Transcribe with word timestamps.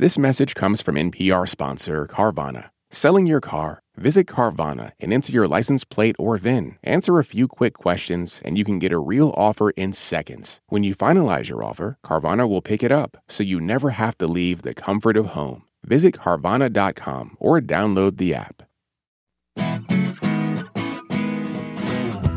This 0.00 0.16
message 0.16 0.54
comes 0.54 0.80
from 0.80 0.94
NPR 0.94 1.48
sponsor 1.48 2.06
Carvana. 2.06 2.70
Selling 2.88 3.26
your 3.26 3.40
car? 3.40 3.82
Visit 3.96 4.28
Carvana 4.28 4.92
and 5.00 5.12
enter 5.12 5.32
your 5.32 5.48
license 5.48 5.82
plate 5.82 6.14
or 6.20 6.36
VIN. 6.36 6.78
Answer 6.84 7.18
a 7.18 7.24
few 7.24 7.48
quick 7.48 7.74
questions, 7.74 8.40
and 8.44 8.56
you 8.56 8.62
can 8.62 8.78
get 8.78 8.92
a 8.92 8.98
real 9.00 9.34
offer 9.36 9.70
in 9.70 9.92
seconds. 9.92 10.60
When 10.68 10.84
you 10.84 10.94
finalize 10.94 11.48
your 11.48 11.64
offer, 11.64 11.98
Carvana 12.06 12.48
will 12.48 12.62
pick 12.62 12.84
it 12.84 12.92
up, 12.92 13.16
so 13.28 13.42
you 13.42 13.60
never 13.60 13.90
have 13.90 14.16
to 14.18 14.28
leave 14.28 14.62
the 14.62 14.72
comfort 14.72 15.16
of 15.16 15.34
home. 15.34 15.64
Visit 15.82 16.14
Carvana.com 16.14 17.36
or 17.40 17.60
download 17.60 18.18
the 18.18 18.36
app. 18.36 18.62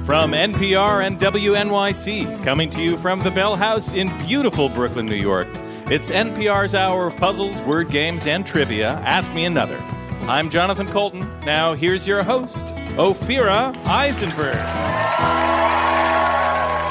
From 0.04 0.32
NPR 0.32 1.06
and 1.06 1.20
WNYC, 1.20 2.44
coming 2.44 2.72
to 2.72 2.82
you 2.82 2.98
from 2.98 3.20
the 3.20 3.30
Bell 3.30 3.56
House 3.56 3.94
in 3.94 4.10
beautiful 4.26 4.68
Brooklyn, 4.68 5.06
New 5.06 5.14
York. 5.14 5.48
It's 5.92 6.10
NPR's 6.10 6.74
hour 6.74 7.08
of 7.08 7.18
puzzles, 7.18 7.60
word 7.64 7.90
games, 7.90 8.26
and 8.26 8.48
trivia. 8.48 8.92
Ask 9.04 9.34
me 9.34 9.44
another. 9.44 9.78
I'm 10.22 10.50
Jonathan 10.50 10.88
Coulton. 10.88 11.28
Now, 11.46 11.74
here's 11.74 12.08
your 12.08 12.24
host, 12.24 12.66
Ophira 12.96 13.76
Eisenberg. 13.86 14.56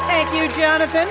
Thank 0.06 0.34
you, 0.34 0.55
Jonathan. 0.55 1.08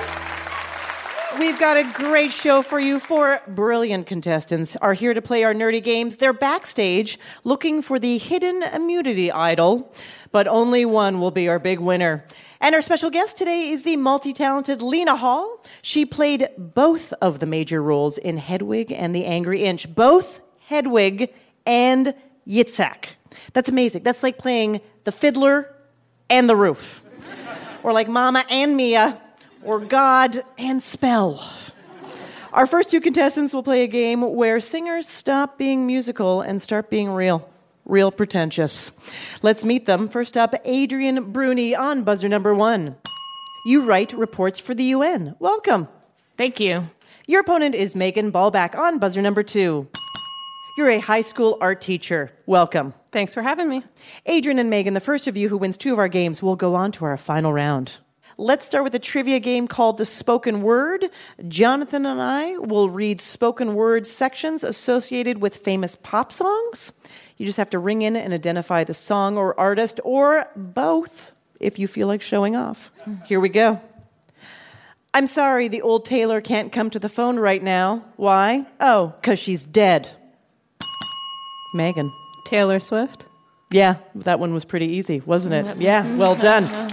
We've 1.40 1.58
got 1.58 1.78
a 1.78 1.84
great 1.94 2.30
show 2.30 2.62
for 2.62 2.78
you. 2.78 3.00
Four 3.00 3.40
brilliant 3.48 4.06
contestants 4.06 4.76
are 4.76 4.92
here 4.92 5.12
to 5.12 5.22
play 5.22 5.42
our 5.42 5.52
nerdy 5.52 5.82
games. 5.82 6.18
They're 6.18 6.32
backstage 6.32 7.18
looking 7.42 7.82
for 7.82 7.98
the 7.98 8.18
hidden 8.18 8.62
immunity 8.72 9.32
idol, 9.32 9.92
but 10.32 10.46
only 10.46 10.84
one 10.84 11.20
will 11.20 11.30
be 11.30 11.48
our 11.48 11.58
big 11.58 11.80
winner. 11.80 12.24
And 12.60 12.74
our 12.74 12.82
special 12.82 13.10
guest 13.10 13.38
today 13.38 13.70
is 13.70 13.82
the 13.82 13.96
multi 13.96 14.32
talented 14.32 14.82
Lena 14.82 15.16
Hall. 15.16 15.64
She 15.82 16.04
played 16.04 16.48
both 16.58 17.12
of 17.14 17.38
the 17.38 17.46
major 17.46 17.82
roles 17.82 18.18
in 18.18 18.36
Hedwig 18.36 18.92
and 18.92 19.14
the 19.14 19.24
Angry 19.24 19.64
Inch, 19.64 19.94
both 19.94 20.40
Hedwig 20.66 21.32
and 21.66 22.14
Yitzhak. 22.46 23.06
That's 23.52 23.68
amazing. 23.68 24.02
That's 24.02 24.22
like 24.22 24.38
playing 24.38 24.80
the 25.04 25.12
fiddler 25.12 25.74
and 26.28 26.48
the 26.48 26.56
roof, 26.56 27.02
or 27.82 27.92
like 27.92 28.08
Mama 28.08 28.44
and 28.50 28.76
Mia, 28.76 29.20
or 29.64 29.80
God 29.80 30.44
and 30.58 30.82
Spell. 30.82 31.44
Our 32.52 32.66
first 32.66 32.90
two 32.90 33.00
contestants 33.00 33.54
will 33.54 33.62
play 33.62 33.82
a 33.82 33.86
game 33.86 34.22
where 34.34 34.60
singers 34.60 35.08
stop 35.08 35.56
being 35.56 35.86
musical 35.86 36.40
and 36.40 36.60
start 36.60 36.90
being 36.90 37.10
real 37.10 37.49
real 37.90 38.10
pretentious. 38.10 38.92
Let's 39.42 39.64
meet 39.64 39.86
them. 39.86 40.08
First 40.08 40.36
up, 40.36 40.54
Adrian 40.64 41.32
Bruni 41.32 41.74
on 41.74 42.04
buzzer 42.04 42.28
number 42.28 42.54
one. 42.54 42.96
You 43.66 43.82
write 43.82 44.12
reports 44.12 44.58
for 44.58 44.74
the 44.74 44.84
UN. 44.84 45.36
Welcome. 45.38 45.88
Thank 46.36 46.60
you. 46.60 46.88
Your 47.26 47.42
opponent 47.42 47.74
is 47.74 47.94
Megan 47.94 48.32
Ballback 48.32 48.74
on 48.74 48.98
buzzer 48.98 49.20
number 49.20 49.42
two. 49.42 49.88
You're 50.78 50.90
a 50.90 50.98
high 50.98 51.20
school 51.20 51.58
art 51.60 51.80
teacher. 51.80 52.32
Welcome. 52.46 52.94
Thanks 53.12 53.34
for 53.34 53.42
having 53.42 53.68
me. 53.68 53.82
Adrian 54.24 54.58
and 54.58 54.70
Megan, 54.70 54.94
the 54.94 55.00
first 55.00 55.26
of 55.26 55.36
you 55.36 55.48
who 55.48 55.58
wins 55.58 55.76
two 55.76 55.92
of 55.92 55.98
our 55.98 56.08
games, 56.08 56.42
will 56.42 56.56
go 56.56 56.74
on 56.74 56.92
to 56.92 57.04
our 57.04 57.16
final 57.16 57.52
round. 57.52 57.98
Let's 58.38 58.64
start 58.64 58.84
with 58.84 58.94
a 58.94 58.98
trivia 58.98 59.40
game 59.40 59.68
called 59.68 59.98
The 59.98 60.06
Spoken 60.06 60.62
Word. 60.62 61.04
Jonathan 61.46 62.06
and 62.06 62.22
I 62.22 62.56
will 62.56 62.88
read 62.88 63.20
spoken 63.20 63.74
word 63.74 64.06
sections 64.06 64.64
associated 64.64 65.42
with 65.42 65.56
famous 65.56 65.94
pop 65.94 66.32
songs. 66.32 66.94
You 67.40 67.46
just 67.46 67.56
have 67.56 67.70
to 67.70 67.78
ring 67.78 68.02
in 68.02 68.16
and 68.16 68.34
identify 68.34 68.84
the 68.84 68.92
song 68.92 69.38
or 69.38 69.58
artist, 69.58 69.98
or 70.04 70.46
both 70.54 71.32
if 71.58 71.78
you 71.78 71.88
feel 71.88 72.06
like 72.06 72.20
showing 72.20 72.54
off. 72.54 72.92
Here 73.24 73.40
we 73.40 73.48
go. 73.48 73.80
I'm 75.14 75.26
sorry 75.26 75.68
the 75.68 75.80
old 75.80 76.04
tailor 76.04 76.42
can't 76.42 76.70
come 76.70 76.90
to 76.90 76.98
the 76.98 77.08
phone 77.08 77.38
right 77.38 77.62
now. 77.62 78.04
Why? 78.16 78.66
Oh, 78.78 79.14
because 79.18 79.38
she's 79.38 79.64
dead. 79.64 80.10
Megan. 81.72 82.12
Taylor 82.44 82.78
Swift. 82.78 83.24
Yeah, 83.70 83.94
that 84.16 84.38
one 84.38 84.52
was 84.52 84.66
pretty 84.66 84.88
easy, 84.88 85.20
wasn't 85.20 85.54
it? 85.54 85.64
Mm-hmm. 85.64 85.80
Yeah, 85.80 86.16
well 86.16 86.34
done. 86.36 86.64
Uh-huh. 86.70 86.88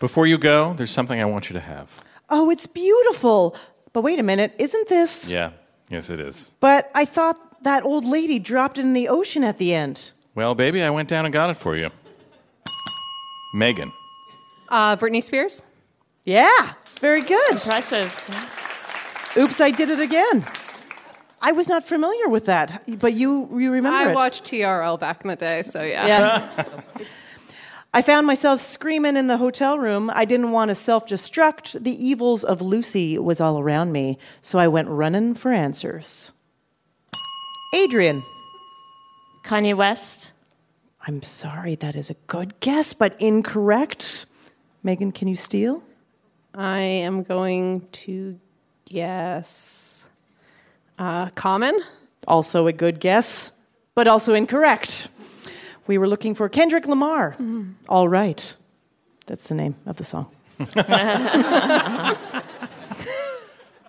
Before 0.00 0.26
you 0.26 0.38
go, 0.38 0.72
there's 0.72 0.90
something 0.90 1.20
I 1.20 1.26
want 1.26 1.50
you 1.50 1.54
to 1.54 1.60
have. 1.60 2.00
Oh, 2.30 2.48
it's 2.48 2.66
beautiful. 2.66 3.54
But 3.92 4.00
wait 4.00 4.18
a 4.18 4.22
minute, 4.22 4.54
isn't 4.58 4.88
this? 4.88 5.30
Yeah, 5.30 5.50
yes, 5.94 6.10
it 6.10 6.20
is. 6.20 6.54
But 6.60 6.90
I 6.94 7.04
thought 7.04 7.62
that 7.64 7.84
old 7.84 8.04
lady 8.04 8.38
dropped 8.38 8.78
it 8.78 8.82
in 8.82 8.92
the 8.92 9.08
ocean 9.08 9.44
at 9.44 9.56
the 9.56 9.72
end. 9.74 10.10
Well, 10.34 10.54
baby, 10.54 10.82
I 10.82 10.90
went 10.90 11.08
down 11.08 11.24
and 11.24 11.32
got 11.32 11.50
it 11.50 11.56
for 11.56 11.76
you. 11.76 11.90
Megan. 13.54 13.92
Uh, 14.68 14.96
Britney 14.96 15.22
Spears. 15.22 15.62
Yeah, 16.24 16.72
very 17.00 17.22
good. 17.22 17.52
Impressive. 17.52 18.10
Oops, 19.36 19.60
I 19.60 19.70
did 19.70 19.90
it 19.90 20.00
again. 20.00 20.44
I 21.40 21.52
was 21.52 21.68
not 21.68 21.86
familiar 21.86 22.28
with 22.28 22.46
that, 22.46 22.82
but 22.98 23.12
you 23.12 23.48
you 23.58 23.70
remember 23.70 23.98
I 23.98 24.10
it. 24.10 24.14
watched 24.14 24.44
TRL 24.44 24.98
back 24.98 25.20
in 25.22 25.28
the 25.28 25.36
day, 25.36 25.62
so 25.62 25.82
yeah. 25.82 26.06
Yeah. 26.06 26.64
I 27.94 28.02
found 28.02 28.26
myself 28.26 28.60
screaming 28.60 29.16
in 29.16 29.28
the 29.28 29.36
hotel 29.36 29.78
room. 29.78 30.10
I 30.12 30.24
didn't 30.24 30.50
want 30.50 30.70
to 30.70 30.74
self 30.74 31.06
destruct. 31.06 31.80
The 31.80 32.04
evils 32.04 32.42
of 32.42 32.60
Lucy 32.60 33.16
was 33.18 33.40
all 33.40 33.60
around 33.60 33.92
me, 33.92 34.18
so 34.42 34.58
I 34.58 34.66
went 34.66 34.88
running 34.88 35.34
for 35.34 35.52
answers. 35.52 36.32
Adrian. 37.72 38.24
Kanye 39.44 39.76
West. 39.76 40.32
I'm 41.06 41.22
sorry, 41.22 41.76
that 41.76 41.94
is 41.94 42.10
a 42.10 42.14
good 42.26 42.58
guess, 42.58 42.94
but 42.94 43.14
incorrect. 43.20 44.26
Megan, 44.82 45.12
can 45.12 45.28
you 45.28 45.36
steal? 45.36 45.80
I 46.52 46.80
am 46.80 47.22
going 47.22 47.86
to 47.92 48.40
guess 48.86 50.08
uh, 50.98 51.30
Common. 51.36 51.78
Also 52.26 52.66
a 52.66 52.72
good 52.72 52.98
guess, 52.98 53.52
but 53.94 54.08
also 54.08 54.34
incorrect. 54.34 55.06
We 55.86 55.98
were 55.98 56.08
looking 56.08 56.34
for 56.34 56.48
Kendrick 56.48 56.86
Lamar. 56.86 57.32
Mm-hmm. 57.32 57.72
All 57.88 58.08
right. 58.08 58.54
That's 59.26 59.48
the 59.48 59.54
name 59.54 59.76
of 59.86 59.96
the 59.96 60.04
song. 60.04 60.30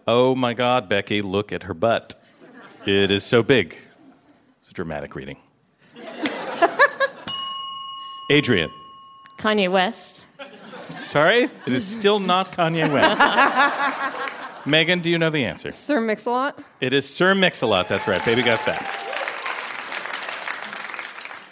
Oh 0.07 0.35
my 0.35 0.53
God, 0.53 0.87
Becky, 0.87 1.23
look 1.23 1.51
at 1.51 1.63
her 1.63 1.73
butt. 1.73 2.13
It 2.85 3.09
is 3.09 3.23
so 3.23 3.41
big. 3.41 3.75
It's 4.61 4.69
a 4.69 4.73
dramatic 4.73 5.15
reading. 5.15 5.37
Adrian. 8.29 8.69
Kanye 9.39 9.71
West. 9.71 10.25
Sorry? 10.91 11.45
It 11.65 11.73
is 11.73 11.87
still 11.87 12.19
not 12.19 12.51
Kanye 12.51 12.91
West. 12.91 13.19
Megan, 14.67 14.99
do 14.99 15.09
you 15.09 15.17
know 15.17 15.31
the 15.31 15.43
answer? 15.45 15.71
Sir 15.71 15.99
Mix-a-Lot. 15.99 16.59
It 16.81 16.93
is 16.93 17.09
Sir 17.09 17.33
Mix-a-Lot. 17.33 17.87
That's 17.87 18.07
right. 18.07 18.23
Baby 18.23 18.43
got 18.43 18.63
that. 18.67 18.83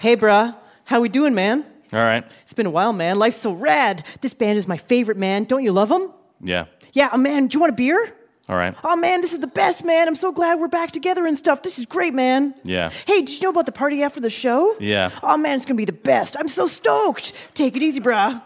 Hey, 0.03 0.17
bruh, 0.17 0.53
how 0.83 0.99
we 0.99 1.07
doing, 1.07 1.33
man? 1.33 1.65
All 1.93 1.99
right. 1.99 2.29
It's 2.41 2.51
been 2.51 2.65
a 2.65 2.69
while, 2.69 2.91
man. 2.91 3.17
Life's 3.17 3.37
so 3.37 3.53
rad. 3.53 4.03
This 4.19 4.33
band 4.33 4.57
is 4.57 4.67
my 4.67 4.75
favorite, 4.75 5.15
man. 5.15 5.45
Don't 5.45 5.63
you 5.63 5.71
love 5.71 5.87
them? 5.87 6.11
Yeah. 6.41 6.65
Yeah, 6.91 7.07
oh, 7.13 7.17
man, 7.17 7.47
do 7.47 7.55
you 7.55 7.61
want 7.61 7.71
a 7.71 7.75
beer? 7.77 8.13
All 8.49 8.57
right. 8.57 8.75
Oh, 8.83 8.97
man, 8.97 9.21
this 9.21 9.31
is 9.31 9.39
the 9.39 9.47
best, 9.47 9.85
man. 9.85 10.09
I'm 10.09 10.17
so 10.17 10.33
glad 10.33 10.59
we're 10.59 10.67
back 10.67 10.91
together 10.91 11.25
and 11.25 11.37
stuff. 11.37 11.63
This 11.63 11.79
is 11.79 11.85
great, 11.85 12.13
man. 12.13 12.53
Yeah. 12.65 12.89
Hey, 13.07 13.21
did 13.21 13.29
you 13.29 13.39
know 13.43 13.51
about 13.51 13.65
the 13.65 13.71
party 13.71 14.03
after 14.03 14.19
the 14.19 14.29
show? 14.29 14.75
Yeah. 14.77 15.09
Oh, 15.23 15.37
man, 15.37 15.55
it's 15.55 15.63
going 15.63 15.77
to 15.77 15.81
be 15.81 15.85
the 15.85 15.93
best. 15.93 16.35
I'm 16.37 16.49
so 16.49 16.67
stoked. 16.67 17.31
Take 17.53 17.77
it 17.77 17.81
easy, 17.81 18.01
bruh. 18.01 18.41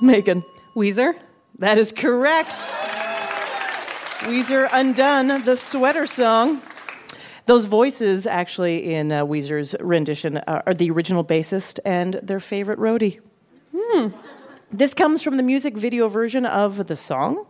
Megan. 0.00 0.46
Weezer. 0.74 1.14
That 1.58 1.76
is 1.76 1.92
correct. 1.92 2.48
Weezer 4.20 4.66
Undone, 4.72 5.42
the 5.42 5.56
sweater 5.56 6.06
song. 6.06 6.62
Those 7.50 7.64
voices, 7.64 8.28
actually, 8.28 8.94
in 8.94 9.10
uh, 9.10 9.26
Weezer's 9.26 9.74
rendition, 9.80 10.36
uh, 10.36 10.62
are 10.66 10.72
the 10.72 10.88
original 10.88 11.24
bassist 11.24 11.80
and 11.84 12.14
their 12.22 12.38
favorite 12.38 12.78
roadie. 12.78 13.18
This 14.70 14.94
comes 14.94 15.20
from 15.20 15.36
the 15.36 15.42
music 15.42 15.76
video 15.76 16.06
version 16.06 16.46
of 16.46 16.86
the 16.86 16.94
song 16.94 17.44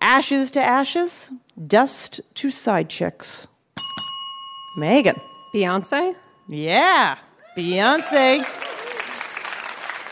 Ashes 0.00 0.52
to 0.52 0.60
Ashes, 0.62 1.32
Dust 1.66 2.20
to 2.34 2.52
Side 2.52 2.88
Chicks. 2.88 3.48
Megan. 4.76 5.20
Beyonce. 5.52 6.14
Yeah, 6.46 7.18
Beyonce. 7.58 8.38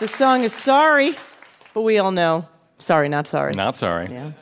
The 0.01 0.09
song 0.09 0.43
is 0.43 0.53
Sorry, 0.53 1.15
but 1.75 1.83
we 1.83 1.97
all 1.99 2.11
know 2.11 2.49
sorry, 2.79 3.09
not 3.09 3.29
sorry. 3.29 3.53
Not 3.55 3.77
sorry. 3.77 4.09
Yeah. 4.11 4.33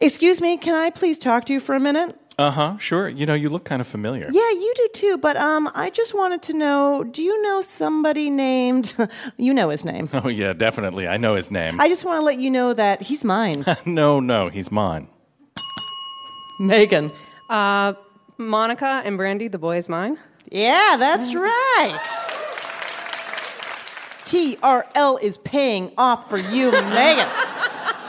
Excuse 0.00 0.40
me, 0.40 0.56
can 0.56 0.76
I 0.76 0.88
please 0.88 1.18
talk 1.18 1.44
to 1.44 1.52
you 1.52 1.60
for 1.60 1.74
a 1.74 1.80
minute? 1.80 2.18
Uh 2.38 2.50
huh. 2.50 2.78
Sure. 2.78 3.08
You 3.08 3.26
know, 3.26 3.34
you 3.34 3.50
look 3.50 3.64
kind 3.64 3.80
of 3.80 3.86
familiar. 3.86 4.26
Yeah, 4.30 4.50
you 4.50 4.72
do 4.76 4.88
too, 4.94 5.18
but 5.18 5.36
um 5.36 5.70
I 5.74 5.90
just 5.90 6.14
wanted 6.14 6.42
to 6.42 6.54
know, 6.54 7.04
do 7.04 7.22
you 7.22 7.40
know 7.42 7.60
somebody 7.60 8.30
named 8.30 8.96
you 9.36 9.52
know 9.52 9.68
his 9.68 9.84
name. 9.84 10.08
Oh, 10.12 10.28
yeah, 10.28 10.52
definitely. 10.52 11.06
I 11.06 11.16
know 11.18 11.34
his 11.36 11.50
name. 11.50 11.80
I 11.80 11.88
just 11.88 12.04
want 12.04 12.18
to 12.20 12.24
let 12.24 12.38
you 12.38 12.50
know 12.50 12.72
that 12.72 13.02
he's 13.02 13.22
mine. 13.24 13.64
no, 13.86 14.18
no, 14.20 14.48
he's 14.48 14.70
mine. 14.72 15.08
Megan. 16.58 17.10
Uh, 17.50 17.94
Monica 18.38 19.02
and 19.04 19.16
Brandy. 19.16 19.48
The 19.48 19.58
boy 19.58 19.76
is 19.76 19.88
mine. 19.88 20.18
Yeah, 20.50 20.96
that's 20.98 21.34
right. 21.34 21.98
TRL 24.24 25.20
is 25.20 25.36
paying 25.38 25.92
off 25.98 26.30
for 26.30 26.38
you, 26.38 26.70
Megan. 26.94 27.28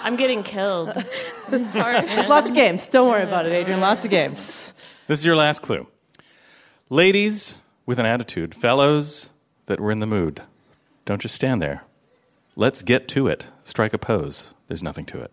I'm 0.04 0.18
getting 0.18 0.44
killed. 0.44 0.94
Sorry. 1.50 2.02
There's 2.02 2.30
lots 2.30 2.50
of 2.50 2.56
games. 2.56 2.88
Don't 2.90 3.10
worry 3.10 3.24
about 3.24 3.46
it, 3.46 3.54
Adrian. 3.54 3.80
Lots 3.80 4.04
of 4.04 4.12
games. 4.12 4.74
This 5.08 5.20
is 5.20 5.26
your 5.26 5.38
last 5.38 5.62
clue. 5.62 5.88
Ladies 6.90 7.56
with 7.86 8.00
an 8.00 8.06
attitude, 8.06 8.54
fellows 8.54 9.30
that 9.66 9.80
were 9.80 9.92
in 9.92 10.00
the 10.00 10.06
mood, 10.06 10.42
don't 11.06 11.22
just 11.22 11.34
stand 11.34 11.62
there. 11.62 11.84
Let's 12.56 12.84
get 12.84 13.08
to 13.10 13.28
it. 13.28 13.48
Strike 13.64 13.94
a 13.94 13.98
pose. 13.98 14.54
There's 14.68 14.84
nothing 14.84 15.06
to 15.06 15.22
it. 15.22 15.32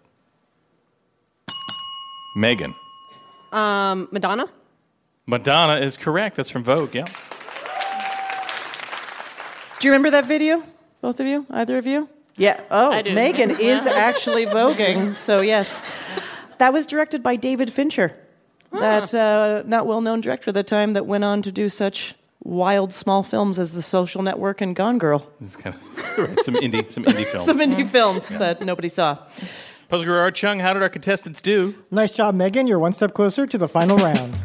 Megan. 2.37 2.75
Um, 3.53 4.09
Madonna? 4.13 4.47
Madonna 5.27 5.77
is 5.77 5.97
correct. 5.97 6.37
That's 6.37 6.49
from 6.49 6.63
Vogue, 6.63 6.95
yeah. 6.95 7.07
Do 9.81 9.89
you 9.89 9.93
remember 9.93 10.11
that 10.11 10.27
video? 10.27 10.63
Both 11.01 11.19
of 11.19 11.27
you? 11.27 11.47
Either 11.51 11.77
of 11.79 11.87
you? 11.87 12.09
Yeah. 12.41 12.59
Oh, 12.71 12.91
Megan 12.91 13.51
is 13.61 13.87
actually 13.87 14.47
voguing. 14.47 15.15
So, 15.15 15.43
yes. 15.43 15.79
That 16.57 16.73
was 16.73 16.87
directed 16.87 17.23
by 17.23 17.37
David 17.37 17.71
Fincher, 17.73 18.17
that 18.73 19.15
uh, 19.15 19.63
not 19.67 19.87
well 19.87 20.01
known 20.01 20.21
director 20.21 20.49
at 20.51 20.55
the 20.55 20.63
time 20.63 20.95
that 20.95 21.07
went 21.07 21.23
on 21.23 21.43
to 21.43 21.53
do 21.53 21.69
such 21.69 22.15
wild 22.43 22.93
small 22.95 23.23
films 23.23 23.59
as 23.59 23.75
The 23.75 23.83
Social 23.83 24.23
Network 24.23 24.63
and 24.63 24.75
Gone 24.75 24.97
Girl. 24.99 25.27
It's 25.43 25.57
kind 25.57 25.77
of 25.77 26.19
right, 26.19 26.43
some 26.43 26.55
indie, 26.55 26.91
some 26.91 27.05
indie 27.05 27.27
films. 27.27 27.45
Some 27.45 27.59
indie 27.59 27.89
films 27.89 28.29
that 28.29 28.63
nobody 28.63 28.89
saw. 28.89 29.19
Puzzle 29.89 30.07
Guru 30.07 30.19
Art 30.19 30.35
Chung, 30.35 30.61
how 30.61 30.73
did 30.73 30.83
our 30.83 30.89
contestants 30.89 31.43
do? 31.43 31.75
Nice 31.91 32.11
job, 32.11 32.35
Megan. 32.35 32.67
You're 32.67 32.79
one 32.79 32.93
step 32.93 33.13
closer 33.13 33.47
to 33.47 33.59
the 33.59 33.69
final 33.69 33.99
round. 33.99 34.39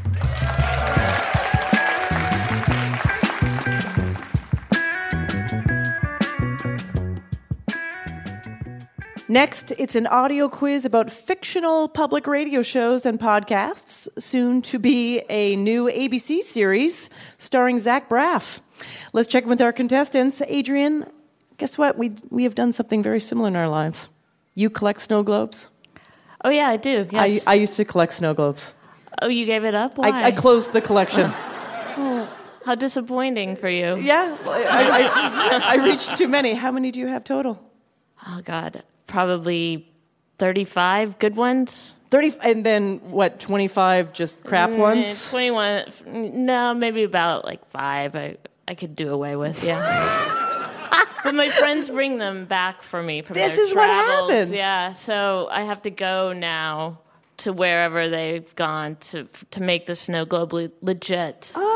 Next, 9.27 9.71
it's 9.79 9.95
an 9.95 10.05
audio 10.05 10.47
quiz 10.47 10.85
about 10.85 11.11
fictional 11.11 11.87
public 11.89 12.27
radio 12.27 12.61
shows 12.61 13.07
and 13.07 13.19
podcasts, 13.19 14.07
soon 14.19 14.61
to 14.63 14.77
be 14.77 15.23
a 15.29 15.55
new 15.55 15.85
ABC 15.85 16.41
series 16.41 17.09
starring 17.39 17.79
Zach 17.79 18.07
Braff. 18.07 18.59
Let's 19.13 19.27
check 19.27 19.43
in 19.45 19.49
with 19.49 19.61
our 19.61 19.73
contestants. 19.73 20.43
Adrian, 20.47 21.09
guess 21.57 21.75
what? 21.75 21.97
We, 21.97 22.11
we 22.29 22.43
have 22.43 22.53
done 22.53 22.71
something 22.71 23.01
very 23.01 23.19
similar 23.19 23.47
in 23.47 23.55
our 23.55 23.67
lives. 23.67 24.09
You 24.53 24.69
collect 24.69 25.01
snow 25.01 25.23
globes? 25.23 25.69
Oh 26.43 26.51
yeah, 26.51 26.67
I 26.69 26.77
do. 26.77 27.07
Yes. 27.11 27.47
I, 27.47 27.53
I 27.53 27.55
used 27.55 27.73
to 27.77 27.85
collect 27.85 28.13
snow 28.13 28.35
globes. 28.35 28.75
oh, 29.23 29.27
you 29.27 29.47
gave 29.47 29.63
it 29.63 29.73
up? 29.73 29.97
I, 29.99 30.25
I 30.25 30.31
closed 30.33 30.71
the 30.71 30.81
collection. 30.81 31.31
How 32.65 32.75
disappointing 32.75 33.55
for 33.55 33.69
you. 33.69 33.95
yeah, 33.97 34.37
I, 34.45 35.71
I, 35.71 35.77
I 35.77 35.85
reached 35.85 36.15
too 36.15 36.27
many. 36.27 36.53
How 36.53 36.71
many 36.71 36.91
do 36.91 36.99
you 36.99 37.07
have 37.07 37.23
total? 37.23 37.63
Oh 38.27 38.41
God, 38.43 38.83
probably 39.07 39.87
thirty-five 40.37 41.19
good 41.19 41.35
ones. 41.35 41.97
30, 42.11 42.35
and 42.43 42.65
then 42.65 42.99
what, 43.11 43.39
25 43.41 44.13
just 44.13 44.41
crap 44.43 44.69
Mm, 44.69 44.77
ones? 44.77 45.29
Twenty-one. 45.29 45.85
No, 46.45 46.73
maybe 46.73 47.03
about 47.03 47.43
like 47.45 47.65
five. 47.69 48.15
I 48.15 48.37
I 48.67 48.75
could 48.75 48.95
do 48.95 49.11
away 49.11 49.35
with. 49.35 49.63
Yeah. 49.63 49.79
but 51.23 51.35
my 51.35 51.49
friends 51.49 51.89
bring 51.89 52.17
them 52.17 52.45
back 52.45 52.81
for 52.83 53.01
me 53.03 53.21
from 53.21 53.33
This 53.35 53.55
their 53.55 53.65
is 53.65 53.73
what 53.73 53.85
travels. 53.85 54.29
happens. 54.31 54.51
Yeah. 54.51 54.93
So 54.93 55.47
I 55.51 55.63
have 55.63 55.81
to 55.83 55.89
go 55.89 56.31
now 56.33 56.99
to 57.37 57.51
wherever 57.51 58.07
they've 58.07 58.55
gone 58.55 58.95
to 59.11 59.27
to 59.51 59.61
make 59.61 59.87
the 59.87 59.95
snow 59.95 60.23
globe 60.25 60.53
le- 60.53 60.71
legit. 60.81 61.51
Oh, 61.55 61.74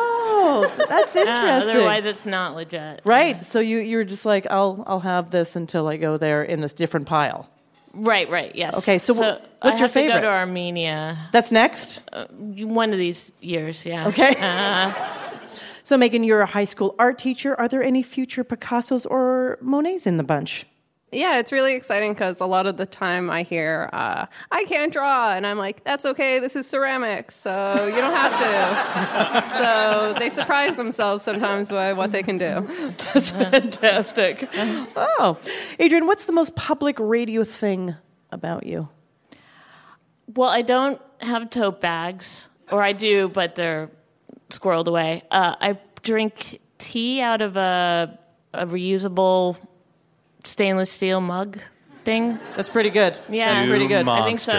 that's 0.61 1.15
Yeah, 1.15 1.21
interesting. 1.21 1.75
otherwise, 1.75 2.05
it's 2.05 2.25
not 2.25 2.55
legit. 2.55 3.01
Right. 3.03 3.41
So 3.41 3.59
you 3.59 3.77
you're 3.79 4.03
just 4.03 4.25
like 4.25 4.47
I'll 4.49 4.83
I'll 4.87 4.99
have 5.01 5.31
this 5.31 5.55
until 5.55 5.87
I 5.87 5.97
go 5.97 6.17
there 6.17 6.43
in 6.43 6.61
this 6.61 6.73
different 6.73 7.07
pile. 7.07 7.49
Right, 7.93 8.29
right, 8.29 8.55
yes. 8.55 8.77
Okay, 8.77 8.99
so 8.99 9.15
wh- 9.15 9.17
what's 9.19 9.41
I 9.63 9.69
your 9.69 9.77
have 9.79 9.91
favorite? 9.91 10.13
to 10.13 10.21
go 10.21 10.27
to 10.27 10.31
Armenia 10.31 11.17
That's 11.31 11.51
next. 11.51 12.03
one 12.37 12.91
of 12.91 12.99
these 12.99 13.31
years, 13.41 13.83
yeah. 13.85 14.07
Okay. 14.09 14.35
Uh, 14.39 14.93
So 15.83 15.97
Megan, 15.97 16.23
you're 16.23 16.41
a 16.41 16.45
high 16.45 16.65
school 16.65 16.93
art 16.99 17.17
teacher. 17.17 17.59
Are 17.59 17.67
there 17.67 17.81
any 17.81 18.03
future 18.03 18.43
Picassos 18.43 19.07
or 19.09 19.57
Monets 19.59 20.05
in 20.05 20.17
the 20.17 20.23
bunch? 20.23 20.67
Yeah, 21.11 21.39
it's 21.39 21.51
really 21.51 21.75
exciting 21.75 22.13
because 22.13 22.39
a 22.39 22.45
lot 22.45 22.67
of 22.67 22.77
the 22.77 22.85
time 22.85 23.29
I 23.29 23.43
hear, 23.43 23.89
uh, 23.93 24.27
I 24.51 24.63
can't 24.65 24.93
draw. 24.93 25.33
And 25.33 25.45
I'm 25.47 25.57
like, 25.57 25.83
that's 25.83 26.05
okay. 26.05 26.39
This 26.39 26.55
is 26.55 26.67
ceramics. 26.67 27.35
So 27.35 27.85
you 27.87 27.95
don't 27.95 28.13
have 28.13 29.49
to. 29.49 29.57
so 29.57 30.15
they 30.19 30.29
surprise 30.29 30.75
themselves 30.75 31.23
sometimes 31.23 31.69
by 31.69 31.93
what 31.93 32.11
they 32.11 32.21
can 32.21 32.37
do. 32.37 32.93
That's 33.13 33.31
fantastic. 33.31 34.47
Oh, 34.95 35.37
Adrian, 35.79 36.05
what's 36.05 36.25
the 36.25 36.33
most 36.33 36.55
public 36.55 36.97
radio 36.99 37.43
thing 37.43 37.95
about 38.31 38.65
you? 38.65 38.89
well, 40.35 40.49
I 40.49 40.61
don't 40.61 41.01
have 41.21 41.49
tote 41.49 41.81
bags, 41.81 42.49
or 42.71 42.81
I 42.81 42.93
do, 42.93 43.29
but 43.29 43.55
they're 43.55 43.89
squirreled 44.49 44.87
away. 44.87 45.23
Uh, 45.31 45.55
I 45.59 45.79
drink 46.01 46.59
tea 46.77 47.21
out 47.21 47.41
of 47.41 47.57
a, 47.57 48.17
a 48.53 48.65
reusable 48.65 49.57
stainless 50.49 50.91
steel 50.91 51.21
mug 51.21 51.59
thing. 52.03 52.39
That's 52.55 52.69
pretty 52.69 52.89
good. 52.89 53.17
Yeah, 53.29 53.53
That's 53.59 53.69
pretty 53.69 53.87
good. 53.87 54.05
Monster. 54.05 54.23
I 54.23 54.25
think 54.25 54.39
so. 54.39 54.53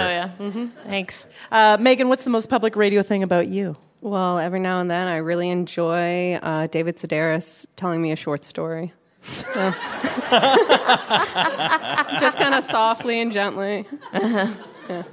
Yeah. 0.62 0.66
Thanks. 0.84 1.26
Uh, 1.50 1.76
Megan, 1.80 2.08
what's 2.08 2.24
the 2.24 2.30
most 2.30 2.48
public 2.48 2.76
radio 2.76 3.02
thing 3.02 3.22
about 3.22 3.48
you? 3.48 3.76
Well, 4.02 4.38
every 4.38 4.60
now 4.60 4.80
and 4.80 4.90
then 4.90 5.08
I 5.08 5.16
really 5.18 5.50
enjoy 5.50 6.34
uh, 6.36 6.66
David 6.68 6.96
Sedaris 6.96 7.66
telling 7.76 8.00
me 8.00 8.12
a 8.12 8.16
short 8.16 8.44
story. 8.44 8.92
So- 9.22 9.52
Just 12.20 12.38
kind 12.38 12.54
of 12.54 12.64
softly 12.64 13.20
and 13.20 13.30
gently. 13.32 13.84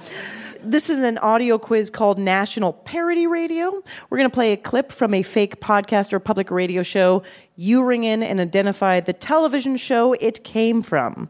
This 0.69 0.89
is 0.89 0.99
an 0.99 1.17
audio 1.19 1.57
quiz 1.57 1.89
called 1.89 2.19
National 2.19 2.73
Parody 2.73 3.25
Radio. 3.25 3.81
We're 4.09 4.17
going 4.17 4.29
to 4.29 4.33
play 4.33 4.51
a 4.51 4.57
clip 4.57 4.91
from 4.91 5.13
a 5.13 5.23
fake 5.23 5.61
podcast 5.61 6.11
or 6.11 6.19
public 6.19 6.51
radio 6.51 6.83
show. 6.83 7.23
You 7.55 7.85
ring 7.85 8.03
in 8.03 8.21
and 8.21 8.41
identify 8.41 8.99
the 8.99 9.13
television 9.13 9.77
show 9.77 10.11
it 10.11 10.43
came 10.43 10.81
from. 10.81 11.29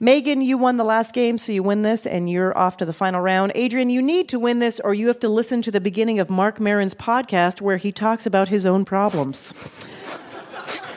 Megan, 0.00 0.40
you 0.40 0.56
won 0.56 0.78
the 0.78 0.84
last 0.84 1.12
game, 1.12 1.36
so 1.36 1.52
you 1.52 1.62
win 1.62 1.82
this, 1.82 2.06
and 2.06 2.30
you're 2.30 2.56
off 2.56 2.78
to 2.78 2.86
the 2.86 2.94
final 2.94 3.20
round. 3.20 3.52
Adrian, 3.54 3.90
you 3.90 4.00
need 4.00 4.26
to 4.30 4.38
win 4.38 4.58
this, 4.58 4.80
or 4.80 4.94
you 4.94 5.08
have 5.08 5.20
to 5.20 5.28
listen 5.28 5.60
to 5.60 5.70
the 5.70 5.82
beginning 5.82 6.18
of 6.18 6.30
Marc 6.30 6.58
Maron's 6.58 6.94
podcast 6.94 7.60
where 7.60 7.76
he 7.76 7.92
talks 7.92 8.24
about 8.24 8.48
his 8.48 8.64
own 8.64 8.86
problems. 8.86 9.52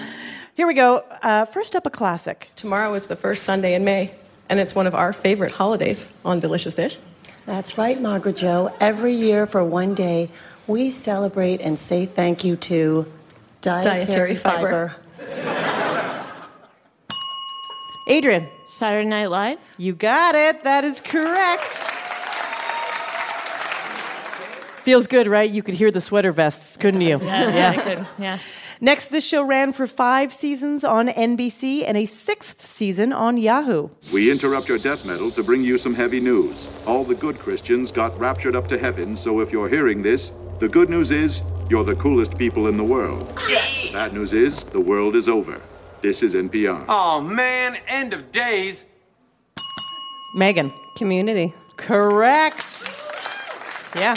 Here 0.55 0.65
we 0.65 0.73
go. 0.73 1.03
Uh, 1.21 1.45
first 1.45 1.75
up, 1.75 1.85
a 1.85 1.91
classic. 1.91 2.49
Tomorrow 2.55 2.95
is 2.95 3.05
the 3.05 3.15
first 3.15 3.43
Sunday 3.43 3.75
in 3.75 3.83
May, 3.83 4.11
and 4.49 4.59
it's 4.59 4.75
one 4.75 4.87
of 4.87 4.95
our 4.95 5.13
favorite 5.13 5.51
holidays 5.53 6.11
on 6.25 6.39
Delicious 6.39 6.73
Dish. 6.73 6.97
That's 7.45 7.77
right, 7.77 7.99
Margaret 7.99 8.35
Jo. 8.35 8.75
Every 8.79 9.13
year 9.13 9.45
for 9.45 9.63
one 9.63 9.95
day, 9.95 10.29
we 10.67 10.91
celebrate 10.91 11.61
and 11.61 11.79
say 11.79 12.05
thank 12.05 12.43
you 12.43 12.55
to 12.57 13.05
dietary, 13.61 13.99
Dietary 13.99 14.35
fiber. 14.35 14.95
Adrian, 18.07 18.47
Saturday 18.65 19.07
Night 19.07 19.27
Live. 19.27 19.59
You 19.77 19.93
got 19.93 20.33
it. 20.35 20.63
That 20.63 20.83
is 20.83 20.99
correct. 20.99 21.63
Feels 24.83 25.05
good, 25.05 25.27
right? 25.27 25.49
You 25.49 25.61
could 25.61 25.75
hear 25.75 25.91
the 25.91 26.01
sweater 26.01 26.31
vests, 26.31 26.75
couldn't 26.77 27.01
you? 27.01 27.19
Yeah, 27.21 27.73
I 27.75 27.81
could. 27.81 28.07
Yeah. 28.17 28.39
Next, 28.81 29.09
this 29.09 29.25
show 29.25 29.43
ran 29.43 29.73
for 29.73 29.87
five 29.87 30.31
seasons 30.31 30.85
on 30.85 31.09
NBC 31.09 31.83
and 31.85 31.97
a 31.97 32.05
sixth 32.05 32.61
season 32.61 33.11
on 33.11 33.37
Yahoo. 33.37 33.89
We 34.13 34.31
interrupt 34.31 34.69
your 34.69 34.77
death 34.77 35.03
metal 35.03 35.31
to 35.31 35.43
bring 35.43 35.63
you 35.65 35.77
some 35.77 35.93
heavy 35.93 36.21
news. 36.21 36.55
All 36.85 37.03
the 37.03 37.13
good 37.13 37.37
Christians 37.39 37.91
got 37.91 38.17
raptured 38.17 38.55
up 38.55 38.69
to 38.69 38.77
heaven, 38.77 39.17
so 39.17 39.41
if 39.41 39.51
you're 39.51 39.67
hearing 39.67 40.01
this, 40.01 40.31
the 40.59 40.69
good 40.69 40.89
news 40.89 41.11
is 41.11 41.41
you're 41.69 41.83
the 41.83 41.95
coolest 41.95 42.37
people 42.37 42.67
in 42.67 42.77
the 42.77 42.83
world. 42.83 43.27
Yes! 43.49 43.91
The 43.91 43.97
bad 43.97 44.13
news 44.13 44.31
is 44.31 44.63
the 44.65 44.79
world 44.79 45.17
is 45.17 45.27
over. 45.27 45.59
This 46.01 46.23
is 46.23 46.33
NPR. 46.33 46.85
Oh 46.87 47.19
man, 47.19 47.75
end 47.85 48.13
of 48.13 48.31
days. 48.31 48.85
Megan. 50.35 50.71
Community. 50.95 51.53
Correct. 51.75 52.65
Yeah. 53.93 54.15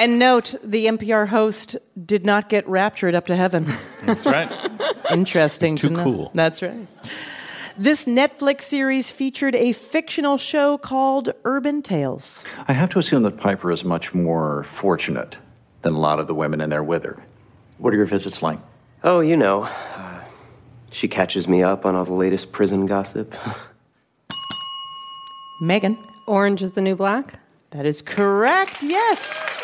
And 0.00 0.18
note, 0.18 0.54
the 0.64 0.86
NPR 0.86 1.28
host 1.28 1.76
did 2.06 2.24
not 2.24 2.48
get 2.48 2.66
raptured 2.66 3.14
up 3.14 3.26
to 3.26 3.36
heaven. 3.36 3.70
That's 4.04 4.24
right. 4.24 4.50
Interesting. 5.10 5.74
He's 5.74 5.80
too 5.82 5.90
to 5.90 5.94
cool. 5.94 6.30
That's 6.32 6.62
right. 6.62 6.88
This 7.76 8.06
Netflix 8.06 8.62
series 8.62 9.10
featured 9.10 9.54
a 9.54 9.72
fictional 9.72 10.38
show 10.38 10.78
called 10.78 11.34
Urban 11.44 11.82
Tales. 11.82 12.42
I 12.66 12.72
have 12.72 12.88
to 12.90 12.98
assume 12.98 13.24
that 13.24 13.36
Piper 13.36 13.70
is 13.70 13.84
much 13.84 14.14
more 14.14 14.64
fortunate 14.64 15.36
than 15.82 15.92
a 15.92 15.98
lot 15.98 16.18
of 16.18 16.26
the 16.28 16.34
women 16.34 16.62
in 16.62 16.70
there 16.70 16.82
with 16.82 17.04
her. 17.04 17.22
What 17.76 17.92
are 17.92 17.98
your 17.98 18.06
visits 18.06 18.42
like? 18.42 18.58
Oh, 19.04 19.20
you 19.20 19.36
know, 19.36 19.64
uh, 19.64 20.20
she 20.90 21.08
catches 21.08 21.46
me 21.46 21.62
up 21.62 21.84
on 21.84 21.94
all 21.94 22.06
the 22.06 22.14
latest 22.14 22.52
prison 22.52 22.86
gossip. 22.86 23.36
Megan. 25.60 25.98
Orange 26.26 26.62
is 26.62 26.72
the 26.72 26.80
new 26.80 26.96
black. 26.96 27.38
That 27.72 27.84
is 27.84 28.00
correct, 28.00 28.82
yes. 28.82 29.59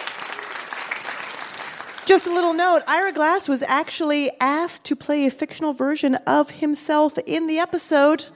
Just 2.07 2.29
a 2.29 2.33
little 2.33 2.53
note 2.55 2.83
Ira 2.87 3.13
Glass 3.13 3.49
was 3.49 3.63
actually 3.63 4.31
asked 4.41 4.85
to 4.85 4.95
play 4.95 5.27
a 5.27 5.31
fictional 5.31 5.73
version 5.73 6.15
of 6.27 6.51
himself 6.51 7.19
in 7.27 7.49
the 7.49 7.59
episode, 7.59 8.27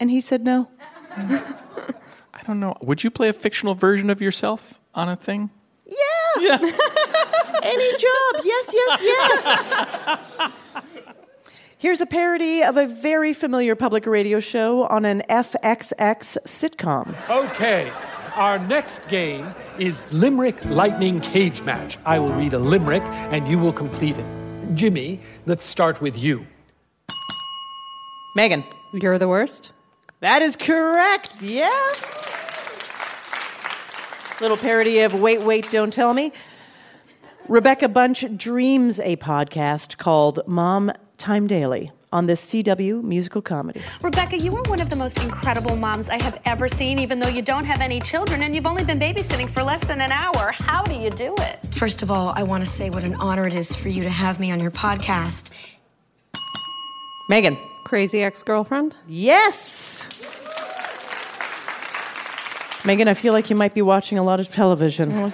and 0.00 0.10
he 0.10 0.20
said 0.22 0.42
no. 0.42 0.68
I 1.16 2.42
don't 2.46 2.58
know. 2.58 2.74
Would 2.80 3.04
you 3.04 3.10
play 3.10 3.28
a 3.28 3.34
fictional 3.34 3.74
version 3.74 4.08
of 4.08 4.22
yourself 4.22 4.80
on 4.94 5.10
a 5.10 5.16
thing? 5.16 5.50
Yeah. 5.84 6.56
Any 7.62 7.90
job. 7.92 8.44
Yes, 8.44 8.70
yes, 8.72 9.00
yes. 9.02 10.52
Here's 11.78 12.00
a 12.00 12.06
parody 12.06 12.62
of 12.62 12.78
a 12.78 12.86
very 12.86 13.34
familiar 13.34 13.74
public 13.74 14.06
radio 14.06 14.40
show 14.40 14.86
on 14.86 15.04
an 15.04 15.22
FXX 15.28 16.38
sitcom. 16.46 17.14
Okay, 17.28 17.92
our 18.40 18.58
next 18.58 19.06
game 19.08 19.54
is 19.78 20.02
Limerick 20.14 20.64
Lightning 20.64 21.20
Cage 21.20 21.62
Match. 21.62 21.98
I 22.06 22.18
will 22.18 22.32
read 22.32 22.54
a 22.54 22.58
limerick 22.58 23.02
and 23.04 23.46
you 23.46 23.58
will 23.58 23.72
complete 23.72 24.16
it. 24.16 24.74
Jimmy, 24.74 25.20
let's 25.44 25.66
start 25.66 26.00
with 26.00 26.16
you. 26.16 26.46
Megan. 28.34 28.64
You're 28.94 29.18
the 29.18 29.28
worst? 29.28 29.72
That 30.20 30.40
is 30.40 30.56
correct. 30.56 31.42
Yeah. 31.42 31.68
Little 34.40 34.56
parody 34.56 35.00
of 35.00 35.12
Wait, 35.20 35.42
Wait, 35.42 35.70
Don't 35.70 35.92
Tell 35.92 36.14
Me. 36.14 36.32
Rebecca 37.46 37.90
Bunch 37.90 38.24
dreams 38.38 39.00
a 39.00 39.16
podcast 39.16 39.98
called 39.98 40.40
Mom 40.46 40.90
Time 41.18 41.46
Daily 41.46 41.92
on 42.12 42.26
this 42.26 42.44
CW 42.50 43.02
musical 43.02 43.40
comedy. 43.40 43.80
Rebecca, 44.02 44.36
you 44.36 44.54
are 44.56 44.62
one 44.62 44.80
of 44.80 44.90
the 44.90 44.96
most 44.96 45.18
incredible 45.18 45.76
moms 45.76 46.08
I 46.08 46.20
have 46.22 46.40
ever 46.44 46.68
seen, 46.68 46.98
even 46.98 47.20
though 47.20 47.28
you 47.28 47.42
don't 47.42 47.64
have 47.64 47.80
any 47.80 48.00
children 48.00 48.42
and 48.42 48.54
you've 48.54 48.66
only 48.66 48.84
been 48.84 48.98
babysitting 48.98 49.48
for 49.48 49.62
less 49.62 49.84
than 49.84 50.00
an 50.00 50.12
hour. 50.12 50.52
How 50.52 50.82
do 50.82 50.94
you 50.94 51.10
do 51.10 51.34
it? 51.38 51.74
First 51.74 52.02
of 52.02 52.10
all, 52.10 52.32
I 52.34 52.42
want 52.42 52.64
to 52.64 52.70
say 52.70 52.90
what 52.90 53.04
an 53.04 53.14
honor 53.16 53.46
it 53.46 53.54
is 53.54 53.74
for 53.74 53.88
you 53.88 54.02
to 54.02 54.10
have 54.10 54.40
me 54.40 54.50
on 54.50 54.60
your 54.60 54.72
podcast. 54.72 55.50
Megan. 57.28 57.56
Crazy 57.84 58.22
ex 58.22 58.42
girlfriend? 58.42 58.94
Yes. 59.06 60.08
Megan, 62.84 63.08
I 63.08 63.14
feel 63.14 63.32
like 63.32 63.50
you 63.50 63.56
might 63.56 63.74
be 63.74 63.82
watching 63.82 64.18
a 64.18 64.22
lot 64.22 64.40
of 64.40 64.48
television. 64.48 65.32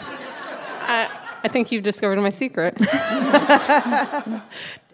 I, 0.81 1.09
I 1.43 1.49
think 1.49 1.73
you've 1.73 1.83
discovered 1.83 2.21
my 2.21 2.31
secret. 2.31 2.77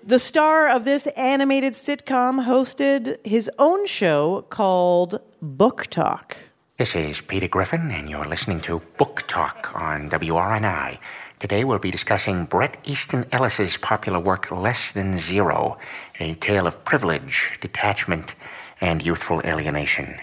The 0.04 0.18
star 0.18 0.68
of 0.68 0.84
this 0.84 1.06
animated 1.16 1.74
sitcom 1.74 2.44
hosted 2.44 3.24
his 3.24 3.48
own 3.60 3.86
show 3.86 4.44
called 4.50 5.20
Book 5.40 5.86
Talk. 5.86 6.36
This 6.76 6.96
is 6.96 7.20
Peter 7.20 7.46
Griffin, 7.46 7.92
and 7.92 8.10
you're 8.10 8.26
listening 8.26 8.60
to 8.62 8.80
Book 8.98 9.22
Talk 9.28 9.70
on 9.76 10.10
WRNI. 10.10 10.98
Today 11.38 11.62
we'll 11.62 11.78
be 11.78 11.92
discussing 11.92 12.46
Bret 12.46 12.78
Easton 12.82 13.26
Ellis's 13.30 13.76
popular 13.76 14.18
work 14.18 14.50
Less 14.50 14.90
Than 14.90 15.18
Zero, 15.18 15.78
a 16.18 16.34
tale 16.34 16.66
of 16.66 16.84
privilege, 16.84 17.56
detachment, 17.60 18.34
and 18.80 19.04
youthful 19.06 19.40
alienation. 19.44 20.18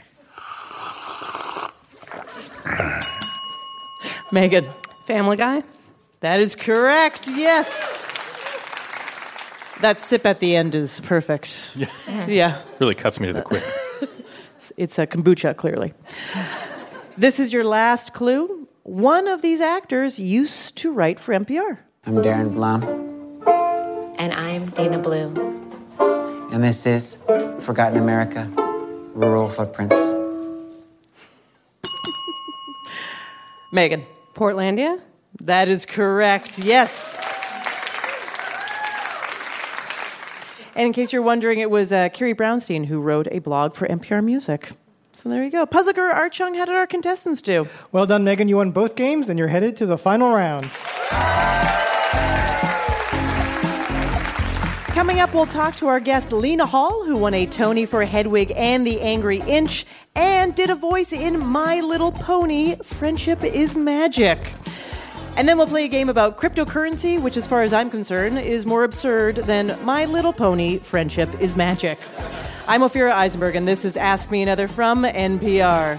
Megan. 4.34 4.70
Family 5.06 5.38
Guy? 5.38 5.64
That 6.20 6.42
is 6.42 6.54
correct, 6.54 7.30
yes. 7.30 8.09
That 9.82 10.00
sip 10.00 10.26
at 10.26 10.40
the 10.40 10.56
end 10.56 10.76
is 10.76 11.00
perfect. 11.02 11.72
Yeah. 11.76 11.88
Yeah. 12.28 12.62
Really 12.80 12.96
cuts 12.96 13.20
me 13.20 13.28
to 13.28 13.34
the 13.34 13.42
quick. 13.42 13.64
It's 14.78 15.00
a 15.00 15.08
kombucha, 15.08 15.56
clearly. 15.58 15.94
This 17.18 17.40
is 17.40 17.52
your 17.52 17.64
last 17.64 18.14
clue. 18.14 18.68
One 18.84 19.28
of 19.28 19.42
these 19.42 19.62
actors 19.62 20.20
used 20.20 20.76
to 20.78 20.92
write 20.94 21.20
for 21.20 21.34
NPR. 21.34 21.80
I'm 22.06 22.16
Darren 22.18 22.54
Blum, 22.54 22.84
And 24.18 24.32
I'm 24.34 24.70
Dana 24.70 25.00
Blue. 25.00 25.28
and 26.54 26.64
this 26.64 26.86
is 26.86 27.18
Forgotten 27.60 27.98
America 27.98 28.48
Rural 29.16 29.48
Footprints. 29.50 30.00
Megan. 33.74 34.06
Portlandia? 34.36 35.00
That 35.42 35.68
is 35.68 35.86
correct, 35.86 36.58
yes. 36.60 37.19
And 40.80 40.86
in 40.86 40.94
case 40.94 41.12
you're 41.12 41.22
wondering, 41.22 41.60
it 41.60 41.70
was 41.70 41.92
uh, 41.92 42.08
Carrie 42.08 42.34
Brownstein 42.34 42.86
who 42.86 43.02
wrote 43.02 43.28
a 43.32 43.40
blog 43.40 43.76
for 43.76 43.86
NPR 43.86 44.24
Music. 44.24 44.72
So 45.12 45.28
there 45.28 45.44
you 45.44 45.52
go. 45.52 45.66
Puzzle 45.66 45.92
Guru 45.92 46.14
Art 46.14 46.32
Chung, 46.32 46.54
how 46.54 46.64
did 46.64 46.74
our 46.74 46.88
contestants 46.88 47.42
do? 47.42 47.68
Well 47.92 48.06
done, 48.06 48.24
Megan. 48.24 48.48
You 48.48 48.56
won 48.56 48.72
both 48.72 48.96
games, 48.96 49.28
and 49.28 49.38
you're 49.38 49.50
headed 49.50 49.76
to 49.76 49.86
the 49.86 49.98
final 49.98 50.32
round. 50.32 50.72
Coming 54.94 55.20
up, 55.20 55.34
we'll 55.34 55.46
talk 55.48 55.76
to 55.76 55.88
our 55.88 56.00
guest 56.00 56.32
Lena 56.32 56.66
Hall, 56.66 57.04
who 57.04 57.18
won 57.18 57.34
a 57.34 57.46
Tony 57.46 57.86
for 57.86 58.06
Hedwig 58.06 58.54
and 58.56 58.88
the 58.88 59.02
Angry 59.02 59.42
Inch, 59.42 59.86
and 60.16 60.56
did 60.56 60.70
a 60.70 60.76
voice 60.76 61.12
in 61.12 61.46
My 61.46 61.82
Little 61.82 62.14
Pony 62.14 62.78
Friendship 62.84 63.44
is 63.44 63.76
Magic. 63.76 64.54
And 65.39 65.48
then 65.48 65.58
we'll 65.58 65.67
play 65.67 65.86
a 65.86 65.88
game 65.88 66.10
about 66.10 66.38
cryptocurrency, 66.38 67.17
which, 67.17 67.38
as 67.38 67.48
far 67.48 67.62
as 67.62 67.72
I'm 67.72 67.89
concerned, 67.89 68.39
is 68.39 68.65
more 68.65 68.84
absurd 68.84 69.38
than 69.38 69.79
My 69.86 70.03
Little 70.03 70.34
Pony 70.34 70.79
Friendship 70.79 71.34
is 71.39 71.55
Magic. 71.55 71.98
I'm 72.67 72.81
Ophira 72.81 73.13
Eisenberg, 73.13 73.55
and 73.55 73.65
this 73.65 73.86
is 73.86 73.96
Ask 73.96 74.29
Me 74.31 74.41
Another 74.41 74.67
from 74.67 75.03
NPR. 75.03 75.93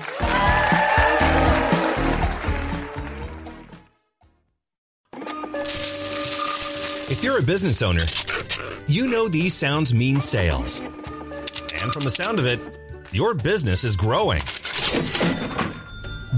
If 7.10 7.24
you're 7.24 7.38
a 7.38 7.42
business 7.42 7.80
owner, 7.80 8.04
you 8.88 9.08
know 9.08 9.26
these 9.26 9.54
sounds 9.54 9.94
mean 9.94 10.20
sales. 10.20 10.80
And 10.80 11.90
from 11.94 12.04
the 12.04 12.10
sound 12.10 12.38
of 12.38 12.44
it, 12.44 12.60
your 13.10 13.32
business 13.32 13.84
is 13.84 13.96
growing. 13.96 14.42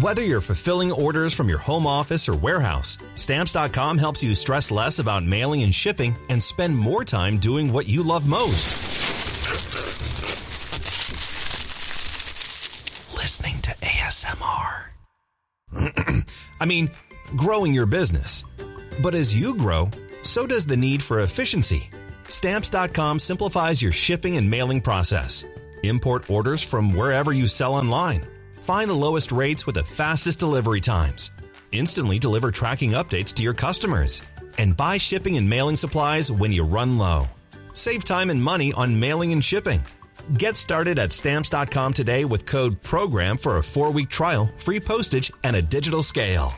Whether 0.00 0.22
you're 0.22 0.40
fulfilling 0.40 0.90
orders 0.90 1.34
from 1.34 1.50
your 1.50 1.58
home 1.58 1.86
office 1.86 2.26
or 2.26 2.34
warehouse, 2.34 2.96
Stamps.com 3.14 3.98
helps 3.98 4.22
you 4.22 4.34
stress 4.34 4.70
less 4.70 5.00
about 5.00 5.22
mailing 5.22 5.64
and 5.64 5.74
shipping 5.74 6.16
and 6.30 6.42
spend 6.42 6.74
more 6.74 7.04
time 7.04 7.36
doing 7.36 7.70
what 7.70 7.86
you 7.86 8.02
love 8.02 8.26
most. 8.26 8.72
Listening 13.14 13.60
to 13.60 13.70
ASMR. 13.82 14.84
I 16.60 16.64
mean, 16.64 16.90
growing 17.36 17.74
your 17.74 17.84
business. 17.84 18.44
But 19.02 19.14
as 19.14 19.36
you 19.36 19.54
grow, 19.54 19.90
so 20.22 20.46
does 20.46 20.64
the 20.64 20.76
need 20.76 21.02
for 21.02 21.20
efficiency. 21.20 21.90
Stamps.com 22.30 23.18
simplifies 23.18 23.82
your 23.82 23.92
shipping 23.92 24.38
and 24.38 24.48
mailing 24.48 24.80
process. 24.80 25.44
Import 25.82 26.30
orders 26.30 26.62
from 26.62 26.94
wherever 26.94 27.30
you 27.30 27.46
sell 27.46 27.74
online. 27.74 28.31
Find 28.62 28.88
the 28.88 28.94
lowest 28.94 29.32
rates 29.32 29.66
with 29.66 29.74
the 29.74 29.82
fastest 29.82 30.38
delivery 30.38 30.80
times. 30.80 31.32
Instantly 31.72 32.20
deliver 32.20 32.52
tracking 32.52 32.92
updates 32.92 33.34
to 33.34 33.42
your 33.42 33.54
customers. 33.54 34.22
And 34.56 34.76
buy 34.76 34.98
shipping 34.98 35.36
and 35.36 35.50
mailing 35.50 35.74
supplies 35.74 36.30
when 36.30 36.52
you 36.52 36.62
run 36.62 36.96
low. 36.96 37.26
Save 37.72 38.04
time 38.04 38.30
and 38.30 38.40
money 38.40 38.72
on 38.72 39.00
mailing 39.00 39.32
and 39.32 39.44
shipping. 39.44 39.82
Get 40.38 40.56
started 40.56 41.00
at 41.00 41.12
stamps.com 41.12 41.92
today 41.92 42.24
with 42.24 42.46
code 42.46 42.80
PROGRAM 42.82 43.36
for 43.36 43.56
a 43.56 43.64
four 43.64 43.90
week 43.90 44.08
trial, 44.08 44.48
free 44.58 44.78
postage, 44.78 45.32
and 45.42 45.56
a 45.56 45.62
digital 45.62 46.04
scale. 46.04 46.54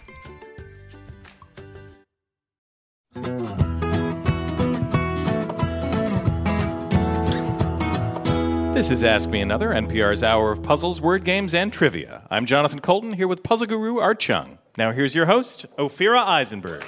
This 8.75 8.91
is 8.91 9.05
Ask 9.05 9.31
Me 9.31 9.41
Another, 9.41 9.69
NPR's 9.69 10.25
hour 10.25 10.51
of 10.51 10.61
puzzles, 10.65 11.01
word 11.01 11.23
games, 11.23 11.55
and 11.55 11.73
trivia. 11.73 12.27
I'm 12.29 12.45
Jonathan 12.45 12.81
Coulton 12.81 13.13
here 13.13 13.29
with 13.29 13.45
puzzle 13.45 13.69
guru 13.69 14.01
Art 14.01 14.19
Chung. 14.19 14.59
Now 14.77 14.91
here's 14.91 15.15
your 15.15 15.27
host, 15.27 15.65
Ophira 15.79 16.19
Eisenberg. 16.19 16.83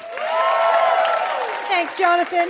Thanks, 1.68 1.94
Jonathan. 1.94 2.48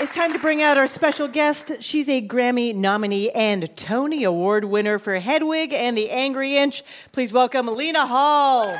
It's 0.00 0.14
time 0.14 0.32
to 0.32 0.38
bring 0.38 0.62
out 0.62 0.78
our 0.78 0.86
special 0.86 1.28
guest. 1.28 1.72
She's 1.80 2.08
a 2.08 2.26
Grammy 2.26 2.74
nominee 2.74 3.30
and 3.32 3.68
Tony 3.76 4.24
Award 4.24 4.64
winner 4.64 4.98
for 4.98 5.18
Hedwig 5.18 5.74
and 5.74 5.94
the 5.94 6.10
Angry 6.10 6.56
Inch. 6.56 6.82
Please 7.12 7.34
welcome 7.34 7.66
Lena 7.66 8.06
Hall. 8.06 8.74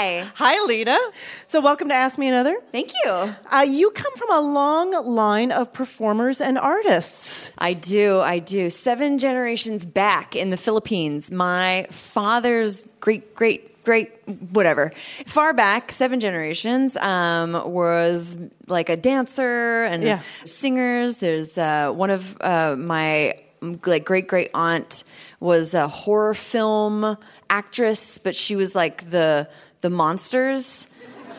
Hi. 0.00 0.24
Hi, 0.36 0.64
Lena. 0.64 0.96
So, 1.46 1.60
welcome 1.60 1.90
to 1.90 1.94
Ask 1.94 2.16
Me 2.16 2.26
Another. 2.26 2.58
Thank 2.72 2.90
you. 3.04 3.10
Uh, 3.10 3.66
you 3.68 3.90
come 3.90 4.14
from 4.16 4.30
a 4.32 4.40
long 4.40 4.92
line 5.14 5.52
of 5.52 5.74
performers 5.74 6.40
and 6.40 6.56
artists. 6.58 7.50
I 7.58 7.74
do. 7.74 8.18
I 8.18 8.38
do. 8.38 8.70
Seven 8.70 9.18
generations 9.18 9.84
back 9.84 10.34
in 10.34 10.48
the 10.48 10.56
Philippines, 10.56 11.30
my 11.30 11.86
father's 11.90 12.88
great, 13.00 13.34
great, 13.34 13.84
great, 13.84 14.10
whatever, 14.52 14.88
far 15.26 15.52
back, 15.52 15.92
seven 15.92 16.18
generations, 16.18 16.96
um, 16.96 17.52
was 17.70 18.38
like 18.68 18.88
a 18.88 18.96
dancer 18.96 19.82
and 19.84 20.02
Yeah. 20.02 20.20
singers. 20.46 21.18
There's 21.18 21.58
uh, 21.58 21.92
one 21.92 22.08
of 22.08 22.38
uh, 22.40 22.74
my 22.78 23.34
like 23.84 24.06
great 24.06 24.26
great 24.26 24.50
aunt 24.54 25.04
was 25.40 25.74
a 25.74 25.86
horror 25.88 26.32
film 26.32 27.18
actress, 27.50 28.16
but 28.16 28.34
she 28.34 28.56
was 28.56 28.74
like 28.74 29.10
the 29.10 29.46
the 29.80 29.90
monsters 29.90 30.88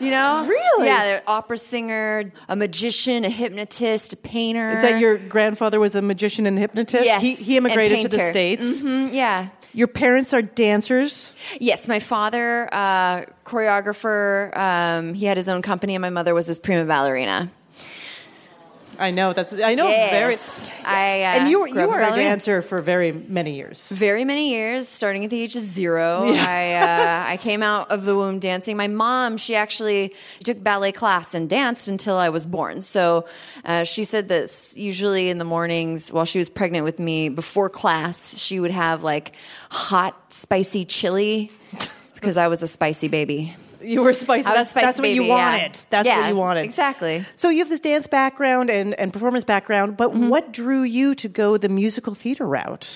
You 0.00 0.10
know? 0.10 0.44
Really? 0.46 0.86
Yeah, 0.86 1.04
they're 1.04 1.22
opera 1.28 1.56
singer, 1.58 2.32
a 2.48 2.56
magician, 2.56 3.24
a 3.24 3.28
hypnotist, 3.28 4.12
a 4.14 4.16
painter. 4.16 4.72
Is 4.72 4.82
that 4.82 5.00
your 5.00 5.16
grandfather 5.16 5.78
was 5.78 5.94
a 5.94 6.02
magician 6.02 6.46
and 6.46 6.58
hypnotist? 6.58 7.04
Yes, 7.04 7.22
He, 7.22 7.34
he 7.34 7.56
immigrated 7.56 7.98
and 8.00 8.10
to 8.10 8.16
the. 8.16 8.30
States. 8.30 8.82
Mhm, 8.82 9.12
yeah. 9.12 9.48
Your 9.74 9.86
parents 9.86 10.34
are 10.34 10.42
dancers. 10.42 11.36
Yes, 11.60 11.88
my 11.88 11.98
father, 11.98 12.68
uh, 12.72 13.24
choreographer, 13.46 14.54
um, 14.56 15.14
he 15.14 15.24
had 15.26 15.36
his 15.36 15.48
own 15.48 15.62
company, 15.62 15.94
and 15.94 16.02
my 16.02 16.10
mother 16.10 16.34
was 16.34 16.46
his 16.46 16.58
prima 16.58 16.84
ballerina. 16.84 17.50
I 19.02 19.10
know 19.10 19.32
that's 19.32 19.52
I 19.52 19.74
know 19.74 19.88
Yes. 19.88 20.10
very. 20.10 20.36
I, 20.84 21.22
uh, 21.22 21.38
and 21.40 21.48
you 21.48 21.60
were 21.60 21.68
you 21.68 21.88
were 21.88 22.00
a 22.00 22.06
ballerina. 22.10 22.30
dancer 22.30 22.62
for 22.62 22.80
very 22.80 23.12
many 23.12 23.54
years. 23.54 23.88
Very 23.88 24.24
many 24.24 24.50
years, 24.50 24.88
starting 24.88 25.24
at 25.24 25.30
the 25.30 25.40
age 25.40 25.56
of 25.56 25.62
zero. 25.62 26.24
Yeah. 26.32 26.46
I 26.48 26.62
uh, 27.28 27.32
I 27.34 27.36
came 27.36 27.62
out 27.62 27.90
of 27.90 28.04
the 28.04 28.14
womb 28.16 28.38
dancing. 28.38 28.76
My 28.76 28.88
mom, 28.88 29.36
she 29.36 29.54
actually 29.56 30.14
took 30.44 30.62
ballet 30.62 30.92
class 30.92 31.34
and 31.34 31.48
danced 31.50 31.88
until 31.88 32.16
I 32.16 32.28
was 32.30 32.46
born. 32.46 32.82
So 32.82 33.26
uh, 33.64 33.84
she 33.84 34.04
said 34.04 34.28
that 34.28 34.50
usually 34.76 35.28
in 35.30 35.38
the 35.38 35.44
mornings 35.44 36.12
while 36.12 36.24
she 36.24 36.38
was 36.38 36.48
pregnant 36.48 36.84
with 36.84 36.98
me, 36.98 37.28
before 37.28 37.68
class, 37.70 38.38
she 38.38 38.60
would 38.60 38.70
have 38.70 39.02
like 39.02 39.34
hot, 39.70 40.14
spicy 40.32 40.84
chili 40.84 41.50
because 42.14 42.36
I 42.36 42.48
was 42.48 42.62
a 42.62 42.68
spicy 42.68 43.08
baby. 43.08 43.54
You 43.82 44.02
were 44.02 44.12
spicy. 44.12 44.46
I 44.46 44.50
was 44.50 44.54
a 44.54 44.58
That's, 44.60 44.70
spicy 44.70 44.86
that's 44.86 45.00
what 45.00 45.10
you 45.10 45.24
yeah. 45.24 45.28
wanted. 45.52 45.78
That's 45.90 46.06
Yeah, 46.06 46.20
what 46.20 46.28
you 46.28 46.36
wanted. 46.36 46.64
Exactly. 46.64 47.24
So 47.36 47.48
you 47.48 47.58
have 47.58 47.68
this 47.68 47.80
dance 47.80 48.06
background 48.06 48.70
and, 48.70 48.94
and 48.94 49.12
performance 49.12 49.44
background, 49.44 49.96
but 49.96 50.10
Mm-hmm. 50.12 50.28
what 50.28 50.52
drew 50.52 50.82
you 50.82 51.14
to 51.16 51.28
go 51.28 51.56
the 51.56 51.68
musical 51.68 52.14
theater 52.14 52.46
route? 52.46 52.88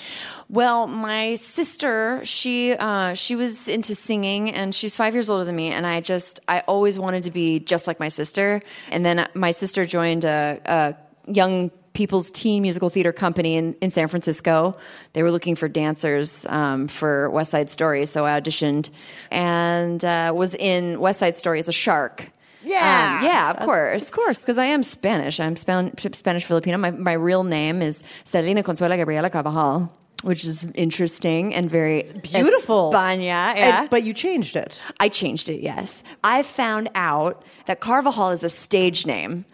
Well, 0.49 0.87
my 0.87 1.35
sister, 1.35 2.21
she 2.25 2.73
uh, 2.75 3.15
she 3.15 3.35
was 3.37 3.69
into 3.69 3.95
singing, 3.95 4.51
and 4.51 4.75
she's 4.75 4.95
five 4.97 5.15
years 5.15 5.29
older 5.29 5.45
than 5.45 5.57
me. 5.57 5.69
And 5.73 5.87
I 5.87 6.01
just, 6.01 6.39
I 6.47 6.61
always 6.69 6.99
wanted 6.99 7.25
to 7.25 7.31
be 7.31 7.59
just 7.59 7.87
like 7.87 7.99
my 7.99 8.09
sister. 8.09 8.63
And 8.93 9.05
then 9.05 9.29
my 9.35 9.51
sister 9.51 9.85
joined 9.85 10.25
a, 10.25 10.61
a 10.65 10.95
young 11.33 11.71
people's 11.97 12.31
teen 12.31 12.61
musical 12.61 12.91
theater 12.91 13.11
company 13.11 13.57
in, 13.57 13.75
in 13.81 13.91
San 13.91 14.07
Francisco. 14.07 14.77
They 15.15 15.23
were 15.23 15.31
looking 15.31 15.57
for 15.57 15.67
dancers 15.67 16.45
um, 16.51 16.89
for 16.89 17.31
West 17.31 17.51
Side 17.51 17.71
Story, 17.71 18.05
so 18.05 18.27
I 18.27 18.39
auditioned 18.39 18.91
and 19.31 20.05
uh, 20.05 20.33
was 20.37 20.55
in 20.55 21.01
West 21.01 21.21
Side 21.21 21.37
Story 21.37 21.59
as 21.59 21.69
a 21.69 21.73
shark. 21.73 22.31
Yeah. 22.63 23.19
Um, 23.21 23.25
yeah, 23.25 23.51
of 23.51 23.61
course. 23.61 24.09
Of 24.09 24.13
course. 24.13 24.41
Because 24.43 24.59
I 24.59 24.67
am 24.67 24.83
Spanish. 24.83 25.41
I'm 25.41 25.57
Span- 25.57 25.97
Spanish 26.13 26.45
Filipino. 26.45 26.77
My, 26.77 26.91
my 26.91 27.15
real 27.15 27.45
name 27.45 27.81
is 27.81 28.03
Celina 28.25 28.63
Consuela 28.63 28.97
Gabriela 28.97 29.31
Carvajal, 29.31 29.91
which 30.23 30.45
is 30.45 30.65
interesting 30.75 31.55
and 31.55 31.71
very 31.71 32.03
Beautiful. 32.23 32.93
España, 32.93 33.23
yeah. 33.57 33.81
And- 33.81 33.91
but 33.91 34.03
you 34.03 34.13
changed 34.13 34.55
it. 34.57 34.83
I 35.01 35.09
changed 35.09 35.49
it, 35.49 35.61
yes. 35.63 36.03
I 36.23 36.43
found 36.43 36.91
out 36.95 37.43
that 37.67 37.81
Carvajal 37.81 38.31
is 38.31 38.43
a 38.43 38.51
stage 38.51 39.07
name 39.07 39.47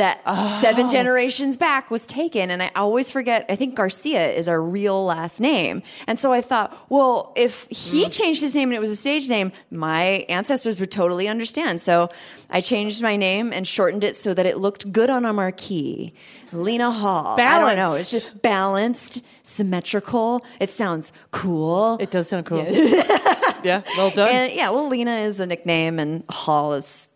that 0.00 0.22
seven 0.60 0.86
oh. 0.86 0.88
generations 0.88 1.58
back 1.58 1.90
was 1.90 2.06
taken. 2.06 2.50
And 2.50 2.62
I 2.62 2.70
always 2.74 3.10
forget, 3.10 3.44
I 3.50 3.56
think 3.56 3.74
Garcia 3.74 4.30
is 4.30 4.48
our 4.48 4.60
real 4.60 5.04
last 5.04 5.40
name. 5.40 5.82
And 6.06 6.18
so 6.18 6.32
I 6.32 6.40
thought, 6.40 6.74
well, 6.88 7.34
if 7.36 7.66
he 7.68 8.06
mm. 8.06 8.12
changed 8.12 8.40
his 8.40 8.54
name 8.54 8.70
and 8.70 8.76
it 8.76 8.80
was 8.80 8.90
a 8.90 8.96
stage 8.96 9.28
name, 9.28 9.52
my 9.70 10.24
ancestors 10.30 10.80
would 10.80 10.90
totally 10.90 11.28
understand. 11.28 11.82
So 11.82 12.08
I 12.48 12.62
changed 12.62 13.02
my 13.02 13.16
name 13.16 13.52
and 13.52 13.68
shortened 13.68 14.02
it 14.02 14.16
so 14.16 14.32
that 14.32 14.46
it 14.46 14.56
looked 14.56 14.90
good 14.90 15.10
on 15.10 15.26
a 15.26 15.34
marquee. 15.34 16.14
Lena 16.50 16.90
Hall. 16.90 17.38
I 17.38 17.58
don't 17.58 17.76
know. 17.76 17.92
It's 17.94 18.10
Balanced. 18.10 18.10
just 18.10 18.42
balanced, 18.42 19.22
symmetrical. 19.42 20.44
It 20.58 20.70
sounds 20.70 21.12
cool. 21.30 21.98
It 22.00 22.10
does 22.10 22.28
sound 22.28 22.46
cool. 22.46 22.64
yeah, 22.64 23.82
well 23.98 24.10
done. 24.10 24.28
And 24.28 24.52
yeah, 24.52 24.70
well, 24.70 24.88
Lena 24.88 25.16
is 25.16 25.40
a 25.40 25.46
nickname 25.46 25.98
and 25.98 26.24
Hall 26.30 26.72
is 26.72 27.10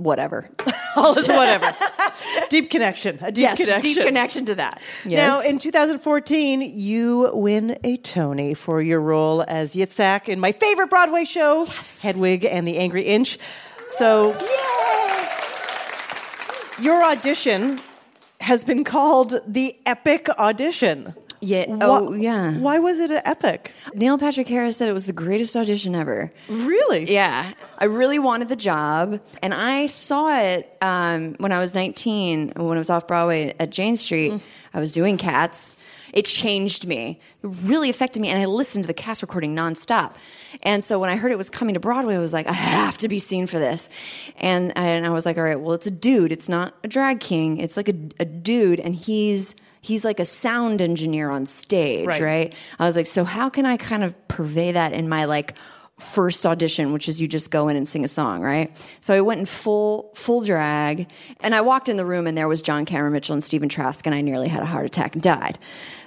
whatever. 0.00 0.48
Hall 0.94 1.16
is 1.16 1.28
whatever. 1.28 1.66
deep 2.48 2.70
connection. 2.70 3.18
A 3.22 3.32
deep 3.32 3.42
yes, 3.42 3.58
connection. 3.58 3.94
deep 3.94 4.02
connection 4.02 4.44
to 4.46 4.54
that. 4.56 4.82
Now, 5.04 5.40
in 5.40 5.58
2014, 5.58 6.60
you 6.60 7.30
win 7.32 7.78
a 7.84 7.96
Tony 7.98 8.54
for 8.54 8.80
your 8.82 9.00
role 9.00 9.44
as 9.46 9.74
Yitzhak 9.74 10.28
in 10.28 10.40
my 10.40 10.52
favorite 10.52 10.90
Broadway 10.90 11.24
show, 11.24 11.66
Hedwig 12.02 12.44
and 12.44 12.66
the 12.66 12.78
Angry 12.78 13.02
Inch. 13.02 13.38
So, 13.90 14.30
your 16.80 17.02
audition 17.04 17.80
has 18.40 18.64
been 18.64 18.84
called 18.84 19.40
the 19.46 19.76
Epic 19.86 20.28
Audition. 20.30 21.14
Yeah. 21.40 21.66
Oh, 21.80 22.12
yeah. 22.12 22.52
Why 22.58 22.78
was 22.78 22.98
it 22.98 23.10
an 23.10 23.22
epic? 23.24 23.72
Neil 23.94 24.18
Patrick 24.18 24.48
Harris 24.48 24.76
said 24.76 24.88
it 24.88 24.92
was 24.92 25.06
the 25.06 25.12
greatest 25.12 25.56
audition 25.56 25.94
ever. 25.94 26.32
Really? 26.48 27.10
Yeah. 27.12 27.52
I 27.78 27.84
really 27.86 28.18
wanted 28.18 28.48
the 28.48 28.56
job. 28.56 29.20
And 29.42 29.54
I 29.54 29.86
saw 29.86 30.38
it 30.38 30.76
um, 30.82 31.34
when 31.38 31.52
I 31.52 31.58
was 31.58 31.74
19, 31.74 32.52
when 32.56 32.76
I 32.76 32.78
was 32.78 32.90
off 32.90 33.06
Broadway 33.06 33.54
at 33.58 33.70
Jane 33.70 33.96
Street. 33.96 34.40
I 34.74 34.80
was 34.80 34.92
doing 34.92 35.16
Cats. 35.16 35.78
It 36.12 36.24
changed 36.24 36.86
me. 36.86 37.20
It 37.42 37.46
really 37.64 37.88
affected 37.88 38.20
me. 38.20 38.28
And 38.28 38.40
I 38.40 38.46
listened 38.46 38.84
to 38.84 38.88
the 38.88 38.94
cast 38.94 39.22
recording 39.22 39.54
nonstop. 39.54 40.14
And 40.62 40.82
so 40.82 40.98
when 40.98 41.08
I 41.08 41.16
heard 41.16 41.30
it 41.32 41.38
was 41.38 41.48
coming 41.48 41.74
to 41.74 41.80
Broadway, 41.80 42.16
I 42.16 42.18
was 42.18 42.32
like, 42.32 42.48
I 42.48 42.52
have 42.52 42.98
to 42.98 43.08
be 43.08 43.18
seen 43.18 43.46
for 43.46 43.58
this. 43.58 43.88
And, 44.36 44.76
and 44.76 45.06
I 45.06 45.10
was 45.10 45.24
like, 45.24 45.38
all 45.38 45.44
right, 45.44 45.58
well, 45.60 45.72
it's 45.72 45.86
a 45.86 45.90
dude. 45.90 46.32
It's 46.32 46.48
not 46.48 46.74
a 46.82 46.88
drag 46.88 47.20
king. 47.20 47.58
It's 47.58 47.76
like 47.76 47.88
a, 47.88 47.94
a 48.18 48.24
dude. 48.24 48.80
And 48.80 48.94
he's 48.96 49.54
he's 49.80 50.04
like 50.04 50.20
a 50.20 50.24
sound 50.24 50.80
engineer 50.82 51.30
on 51.30 51.46
stage, 51.46 52.06
Right. 52.06 52.20
right. 52.20 52.54
I 52.78 52.86
was 52.86 52.96
like, 52.96 53.06
so 53.06 53.24
how 53.24 53.48
can 53.48 53.66
I 53.66 53.76
kind 53.76 54.04
of 54.04 54.14
purvey 54.28 54.72
that 54.72 54.92
in 54.92 55.08
my 55.08 55.24
like 55.24 55.56
first 55.98 56.46
audition, 56.46 56.94
which 56.94 57.10
is 57.10 57.20
you 57.20 57.28
just 57.28 57.50
go 57.50 57.68
in 57.68 57.76
and 57.76 57.86
sing 57.86 58.04
a 58.04 58.08
song, 58.08 58.40
right? 58.40 58.74
So 59.00 59.12
I 59.12 59.20
went 59.20 59.40
in 59.40 59.44
full 59.46 60.10
full 60.14 60.40
drag, 60.42 61.10
and 61.40 61.54
I 61.54 61.60
walked 61.60 61.90
in 61.90 61.98
the 61.98 62.06
room, 62.06 62.26
and 62.26 62.38
there 62.38 62.48
was 62.48 62.62
John 62.62 62.86
Cameron 62.86 63.12
Mitchell 63.12 63.34
and 63.34 63.44
Stephen 63.44 63.68
Trask, 63.68 64.06
and 64.06 64.14
I 64.14 64.22
nearly 64.22 64.48
had 64.48 64.62
a 64.62 64.66
heart 64.66 64.86
attack 64.86 65.12
and 65.14 65.22
died. 65.22 65.58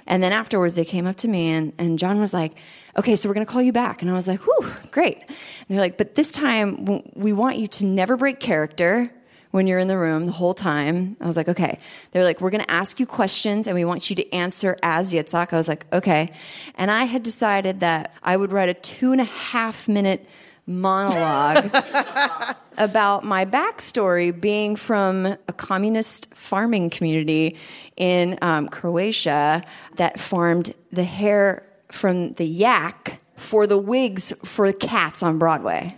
And 0.06 0.20
then 0.20 0.32
afterwards, 0.32 0.74
they 0.74 0.84
came 0.84 1.06
up 1.06 1.14
to 1.18 1.28
me, 1.28 1.50
and, 1.50 1.72
and 1.78 1.96
John 1.98 2.18
was 2.18 2.34
like, 2.34 2.56
"Okay, 2.96 3.14
so 3.14 3.28
we're 3.28 3.34
gonna 3.34 3.46
call 3.46 3.62
you 3.62 3.72
back," 3.72 4.02
and 4.02 4.10
I 4.10 4.14
was 4.14 4.26
like, 4.26 4.40
"Whew, 4.40 4.68
great." 4.90 5.18
And 5.28 5.36
they're 5.68 5.78
like, 5.80 5.96
"But 5.96 6.16
this 6.16 6.32
time, 6.32 6.84
we 7.14 7.32
want 7.32 7.58
you 7.58 7.68
to 7.68 7.84
never 7.86 8.16
break 8.16 8.40
character." 8.40 9.12
When 9.54 9.68
you're 9.68 9.78
in 9.78 9.86
the 9.86 9.96
room 9.96 10.26
the 10.26 10.32
whole 10.32 10.52
time. 10.52 11.16
I 11.20 11.28
was 11.28 11.36
like, 11.36 11.48
okay. 11.48 11.78
They're 12.10 12.24
like, 12.24 12.40
we're 12.40 12.50
going 12.50 12.64
to 12.64 12.70
ask 12.72 12.98
you 12.98 13.06
questions 13.06 13.68
and 13.68 13.76
we 13.76 13.84
want 13.84 14.10
you 14.10 14.16
to 14.16 14.32
answer 14.32 14.76
as 14.82 15.12
Yitzhak. 15.12 15.52
I 15.52 15.56
was 15.56 15.68
like, 15.68 15.86
okay. 15.92 16.32
And 16.74 16.90
I 16.90 17.04
had 17.04 17.22
decided 17.22 17.78
that 17.78 18.12
I 18.20 18.36
would 18.36 18.50
write 18.50 18.68
a 18.68 18.74
two 18.74 19.12
and 19.12 19.20
a 19.20 19.24
half 19.24 19.86
minute 19.86 20.28
monologue 20.66 21.70
about 22.78 23.22
my 23.22 23.44
backstory 23.44 24.32
being 24.38 24.74
from 24.74 25.24
a 25.24 25.52
communist 25.52 26.34
farming 26.34 26.90
community 26.90 27.56
in 27.96 28.36
um, 28.42 28.68
Croatia 28.68 29.62
that 29.94 30.18
farmed 30.18 30.74
the 30.90 31.04
hair 31.04 31.64
from 31.92 32.32
the 32.32 32.44
yak 32.44 33.20
for 33.36 33.68
the 33.68 33.78
wigs 33.78 34.32
for 34.44 34.72
cats 34.72 35.22
on 35.22 35.38
Broadway. 35.38 35.96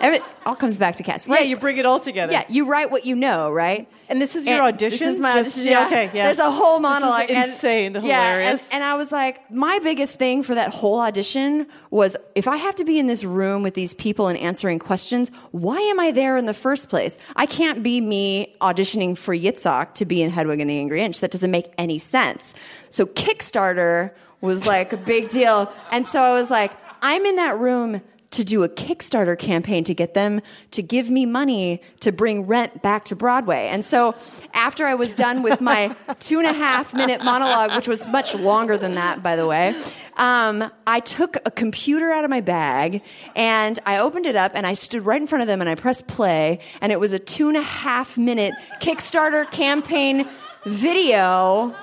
Every, 0.00 0.20
all 0.46 0.54
comes 0.54 0.76
back 0.76 0.96
to 0.96 1.02
cats. 1.02 1.26
Yeah, 1.26 1.40
you 1.40 1.56
bring 1.56 1.76
it 1.78 1.86
all 1.86 2.00
together. 2.00 2.32
Yeah, 2.32 2.44
you 2.48 2.66
write 2.70 2.90
what 2.90 3.04
you 3.04 3.16
know, 3.16 3.50
right? 3.50 3.88
And 4.08 4.22
this 4.22 4.34
is 4.36 4.46
your 4.46 4.62
audition? 4.62 4.98
This 5.06 5.14
is 5.16 5.20
my 5.20 5.32
Just- 5.42 5.56
audition. 5.58 5.72
yeah, 5.72 5.86
okay, 5.86 6.10
yeah. 6.14 6.24
There's 6.24 6.38
a 6.38 6.50
whole 6.50 6.78
This 6.80 6.88
is 6.88 7.00
monologue. 7.02 7.30
and- 7.30 7.44
insane, 7.44 7.94
Yeah, 7.94 8.00
hilarious. 8.00 8.64
and, 8.66 8.74
and 8.76 8.84
I 8.84 8.94
was 8.94 9.12
like, 9.12 9.50
my 9.50 9.78
biggest 9.80 10.18
thing 10.18 10.42
for 10.42 10.54
that 10.54 10.70
whole 10.72 11.00
audition 11.00 11.66
was 11.90 12.16
if 12.34 12.48
I 12.48 12.56
have 12.56 12.74
to 12.76 12.84
be 12.84 12.98
in 12.98 13.06
this 13.06 13.22
room 13.24 13.62
with 13.62 13.74
these 13.74 13.92
people 13.94 14.28
and 14.28 14.38
answering 14.38 14.78
questions, 14.78 15.30
why 15.50 15.78
am 15.78 16.00
I 16.00 16.12
there 16.12 16.36
in 16.36 16.46
the 16.46 16.54
first 16.54 16.88
place? 16.88 17.18
I 17.36 17.44
can't 17.46 17.82
be 17.82 18.00
me 18.00 18.54
auditioning 18.60 19.18
for 19.18 19.34
Yitzhak 19.36 19.94
to 19.94 20.04
be 20.06 20.22
in 20.22 20.30
Hedwig 20.30 20.60
and 20.60 20.70
the 20.70 20.78
Angry 20.78 21.02
Inch. 21.02 21.20
That 21.20 21.30
doesn't 21.30 21.50
make 21.50 21.72
any 21.76 21.98
sense. 21.98 22.54
So 22.88 23.04
Kickstarter 23.04 24.12
was 24.40 24.66
like 24.66 24.92
a 24.92 24.96
big 24.96 25.28
deal. 25.28 25.70
And 25.90 26.06
so 26.06 26.22
I 26.22 26.32
was 26.32 26.50
like, 26.50 26.72
I'm 27.02 27.26
in 27.26 27.36
that 27.36 27.58
room 27.58 28.00
to 28.30 28.44
do 28.44 28.62
a 28.62 28.68
Kickstarter 28.68 29.38
campaign 29.38 29.84
to 29.84 29.94
get 29.94 30.14
them 30.14 30.40
to 30.72 30.82
give 30.82 31.08
me 31.08 31.24
money 31.24 31.80
to 32.00 32.12
bring 32.12 32.46
rent 32.46 32.82
back 32.82 33.04
to 33.06 33.16
Broadway. 33.16 33.68
And 33.68 33.84
so 33.84 34.14
after 34.52 34.86
I 34.86 34.94
was 34.94 35.12
done 35.14 35.42
with 35.42 35.60
my 35.60 35.94
two 36.20 36.38
and 36.38 36.46
a 36.46 36.52
half 36.52 36.92
minute 36.94 37.24
monologue, 37.24 37.74
which 37.74 37.88
was 37.88 38.06
much 38.08 38.34
longer 38.34 38.76
than 38.76 38.94
that, 38.96 39.22
by 39.22 39.36
the 39.36 39.46
way, 39.46 39.74
um, 40.16 40.70
I 40.86 41.00
took 41.00 41.36
a 41.46 41.50
computer 41.50 42.12
out 42.12 42.24
of 42.24 42.30
my 42.30 42.40
bag 42.40 43.02
and 43.34 43.78
I 43.86 43.98
opened 43.98 44.26
it 44.26 44.36
up 44.36 44.52
and 44.54 44.66
I 44.66 44.74
stood 44.74 45.02
right 45.02 45.20
in 45.20 45.26
front 45.26 45.42
of 45.42 45.48
them 45.48 45.60
and 45.60 45.70
I 45.70 45.74
pressed 45.74 46.06
play 46.06 46.60
and 46.80 46.92
it 46.92 47.00
was 47.00 47.12
a 47.12 47.18
two 47.18 47.48
and 47.48 47.56
a 47.56 47.62
half 47.62 48.18
minute 48.18 48.52
Kickstarter 48.80 49.50
campaign 49.50 50.28
video 50.66 51.74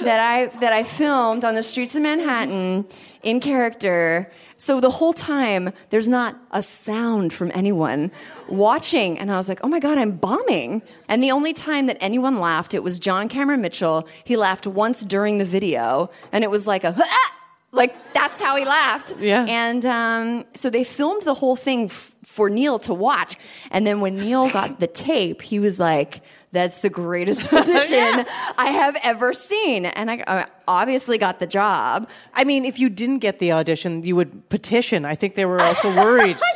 that 0.00 0.20
I 0.20 0.46
that 0.58 0.72
I 0.72 0.84
filmed 0.84 1.44
on 1.44 1.54
the 1.54 1.62
streets 1.62 1.94
of 1.94 2.02
Manhattan 2.02 2.86
in 3.22 3.40
character. 3.40 4.30
So 4.62 4.80
the 4.80 4.90
whole 4.90 5.12
time 5.12 5.72
there's 5.90 6.06
not 6.06 6.36
a 6.52 6.62
sound 6.62 7.32
from 7.32 7.50
anyone 7.52 8.12
watching 8.48 9.18
and 9.18 9.28
I 9.28 9.36
was 9.36 9.48
like, 9.48 9.58
"Oh 9.64 9.66
my 9.66 9.80
god, 9.80 9.98
I'm 9.98 10.12
bombing." 10.12 10.82
And 11.08 11.20
the 11.20 11.32
only 11.32 11.52
time 11.52 11.86
that 11.86 11.96
anyone 12.00 12.38
laughed, 12.38 12.72
it 12.72 12.84
was 12.84 13.00
John 13.00 13.28
Cameron 13.28 13.60
Mitchell. 13.60 14.06
He 14.22 14.36
laughed 14.36 14.68
once 14.68 15.02
during 15.02 15.38
the 15.38 15.44
video 15.44 16.10
and 16.30 16.44
it 16.44 16.50
was 16.52 16.64
like 16.64 16.84
a 16.84 16.94
like 17.72 17.92
that's 18.14 18.40
how 18.40 18.54
he 18.54 18.64
laughed. 18.64 19.16
Yeah. 19.18 19.46
And 19.48 19.84
um, 19.84 20.44
so 20.54 20.70
they 20.70 20.84
filmed 20.84 21.22
the 21.22 21.34
whole 21.34 21.56
thing 21.56 21.86
f- 21.86 22.11
for 22.24 22.48
Neil 22.48 22.78
to 22.80 22.94
watch. 22.94 23.36
And 23.70 23.86
then 23.86 24.00
when 24.00 24.16
Neil 24.16 24.50
got 24.50 24.80
the 24.80 24.86
tape, 25.08 25.42
he 25.42 25.58
was 25.58 25.78
like, 25.78 26.22
that's 26.52 26.82
the 26.82 26.90
greatest 26.90 27.52
audition 27.52 28.24
I 28.58 28.66
have 28.70 28.96
ever 29.02 29.32
seen. 29.32 29.86
And 29.86 30.10
I, 30.10 30.24
I 30.26 30.46
obviously 30.68 31.18
got 31.18 31.40
the 31.40 31.46
job. 31.46 32.08
I 32.34 32.44
mean, 32.44 32.64
if 32.64 32.78
you 32.78 32.88
didn't 32.88 33.18
get 33.18 33.38
the 33.38 33.52
audition, 33.52 34.04
you 34.04 34.16
would 34.16 34.48
petition. 34.48 35.04
I 35.04 35.14
think 35.14 35.34
they 35.34 35.46
were 35.46 35.60
also 35.60 35.88
worried. 35.96 36.38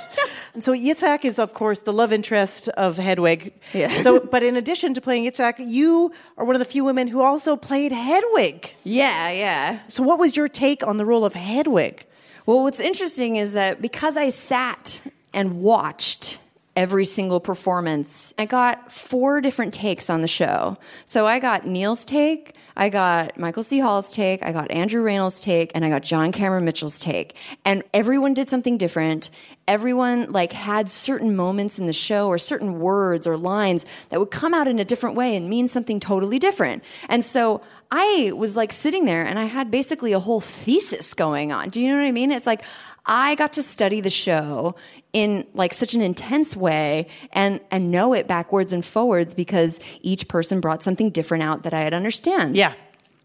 And 0.56 0.64
so 0.64 0.72
Yitzhak 0.72 1.26
is, 1.26 1.38
of 1.38 1.52
course, 1.52 1.82
the 1.82 1.92
love 1.92 2.14
interest 2.14 2.70
of 2.70 2.96
Hedwig. 2.96 3.52
Yeah. 3.74 4.00
So, 4.00 4.20
but 4.20 4.42
in 4.42 4.56
addition 4.56 4.94
to 4.94 5.02
playing 5.02 5.30
Yitzhak, 5.30 5.56
you 5.58 6.14
are 6.38 6.46
one 6.46 6.56
of 6.56 6.60
the 6.60 6.64
few 6.64 6.82
women 6.82 7.08
who 7.08 7.20
also 7.20 7.56
played 7.56 7.92
Hedwig. 7.92 8.72
Yeah, 8.82 9.30
yeah. 9.32 9.80
So, 9.88 10.02
what 10.02 10.18
was 10.18 10.34
your 10.34 10.48
take 10.48 10.82
on 10.86 10.96
the 10.96 11.04
role 11.04 11.26
of 11.26 11.34
Hedwig? 11.34 12.06
Well, 12.46 12.62
what's 12.62 12.80
interesting 12.80 13.36
is 13.36 13.52
that 13.52 13.82
because 13.82 14.16
I 14.16 14.30
sat 14.30 15.02
and 15.32 15.60
watched 15.60 16.38
every 16.76 17.04
single 17.06 17.40
performance, 17.40 18.34
I 18.38 18.44
got 18.44 18.92
four 18.92 19.40
different 19.40 19.72
takes 19.72 20.10
on 20.10 20.20
the 20.20 20.28
show. 20.28 20.76
So 21.06 21.26
I 21.26 21.38
got 21.38 21.66
Neil's 21.66 22.04
take, 22.04 22.54
I 22.76 22.90
got 22.90 23.38
Michael 23.38 23.62
C. 23.62 23.78
Hall's 23.78 24.12
take, 24.12 24.44
I 24.44 24.52
got 24.52 24.70
Andrew 24.70 25.02
Rannells' 25.02 25.42
take, 25.42 25.72
and 25.74 25.82
I 25.82 25.88
got 25.88 26.02
John 26.02 26.30
Cameron 26.30 26.66
Mitchell's 26.66 27.00
take. 27.00 27.34
And 27.64 27.82
everyone 27.94 28.34
did 28.34 28.50
something 28.50 28.76
different. 28.76 29.30
Everyone 29.66 30.30
like 30.30 30.52
had 30.52 30.90
certain 30.90 31.34
moments 31.34 31.78
in 31.78 31.86
the 31.86 31.94
show 31.94 32.28
or 32.28 32.36
certain 32.36 32.78
words 32.78 33.26
or 33.26 33.38
lines 33.38 33.86
that 34.10 34.20
would 34.20 34.30
come 34.30 34.52
out 34.52 34.68
in 34.68 34.78
a 34.78 34.84
different 34.84 35.16
way 35.16 35.34
and 35.34 35.48
mean 35.48 35.68
something 35.68 35.98
totally 35.98 36.38
different. 36.38 36.84
And 37.08 37.24
so 37.24 37.62
I 37.90 38.32
was 38.36 38.56
like 38.56 38.72
sitting 38.72 39.06
there 39.06 39.24
and 39.24 39.38
I 39.38 39.44
had 39.44 39.70
basically 39.70 40.12
a 40.12 40.20
whole 40.20 40.42
thesis 40.42 41.14
going 41.14 41.52
on. 41.52 41.70
Do 41.70 41.80
you 41.80 41.88
know 41.88 41.96
what 41.96 42.06
I 42.06 42.12
mean? 42.12 42.30
It's 42.30 42.46
like 42.46 42.62
I 43.06 43.36
got 43.36 43.54
to 43.54 43.62
study 43.62 44.00
the 44.00 44.10
show 44.10 44.74
in 45.16 45.46
like 45.54 45.72
such 45.72 45.94
an 45.94 46.02
intense 46.02 46.54
way 46.54 47.06
and 47.32 47.58
and 47.70 47.90
know 47.90 48.12
it 48.12 48.28
backwards 48.28 48.70
and 48.70 48.84
forwards 48.84 49.32
because 49.32 49.80
each 50.02 50.28
person 50.28 50.60
brought 50.60 50.82
something 50.82 51.08
different 51.08 51.42
out 51.42 51.62
that 51.62 51.72
I'd 51.72 51.94
understand. 51.94 52.54
Yeah. 52.54 52.74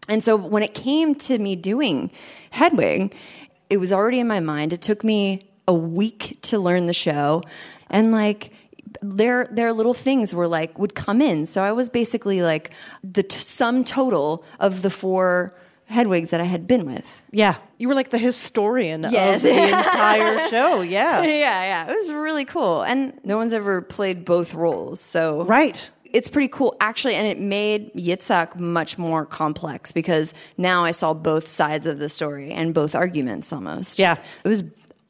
And 0.08 0.24
so 0.24 0.34
when 0.34 0.62
it 0.62 0.72
came 0.72 1.14
to 1.16 1.36
me 1.36 1.54
doing 1.54 2.10
Hedwig, 2.50 3.14
it 3.68 3.76
was 3.76 3.92
already 3.92 4.20
in 4.20 4.26
my 4.26 4.40
mind. 4.40 4.72
It 4.72 4.80
took 4.80 5.04
me 5.04 5.50
a 5.68 5.74
week 5.74 6.38
to 6.42 6.58
learn 6.58 6.86
the 6.86 6.94
show 6.94 7.42
and 7.90 8.10
like 8.10 8.52
their 9.02 9.46
their 9.50 9.74
little 9.74 9.94
things 9.94 10.34
were 10.34 10.48
like 10.48 10.78
would 10.78 10.94
come 10.94 11.20
in. 11.20 11.44
So 11.44 11.62
I 11.62 11.72
was 11.72 11.90
basically 11.90 12.40
like 12.40 12.72
the 13.04 13.22
t- 13.22 13.38
sum 13.38 13.84
total 13.84 14.46
of 14.58 14.80
the 14.80 14.88
four 14.90 15.52
Hedwigs 15.92 16.30
that 16.30 16.40
I 16.40 16.44
had 16.44 16.66
been 16.66 16.84
with. 16.86 17.22
Yeah. 17.30 17.56
You 17.78 17.88
were 17.88 17.94
like 17.94 18.10
the 18.10 18.18
historian 18.18 19.06
Yes. 19.10 19.44
of 19.44 19.50
the 19.50 19.62
entire 19.68 20.48
show. 20.50 20.80
Yeah. 20.82 21.22
yeah, 21.22 21.30
yeah. 21.86 21.90
It 21.90 21.94
was 21.94 22.12
really 22.12 22.44
cool. 22.44 22.82
And 22.82 23.12
no 23.24 23.36
one's 23.36 23.52
ever 23.52 23.82
played 23.82 24.24
both 24.24 24.54
roles. 24.54 25.00
So 25.00 25.44
Right. 25.44 25.90
It's 26.12 26.28
pretty 26.28 26.48
cool 26.48 26.76
actually 26.78 27.14
and 27.14 27.26
it 27.26 27.40
made 27.40 27.90
Yitzhak 27.94 28.60
much 28.60 28.98
more 28.98 29.24
complex 29.24 29.92
because 29.92 30.34
now 30.58 30.84
I 30.84 30.90
saw 30.90 31.14
both 31.14 31.48
sides 31.48 31.86
of 31.86 31.98
the 31.98 32.10
story 32.10 32.50
and 32.52 32.74
both 32.74 32.94
arguments 32.94 33.50
almost. 33.52 33.98
Yeah. 33.98 34.16
It 34.44 34.48
was 34.48 34.62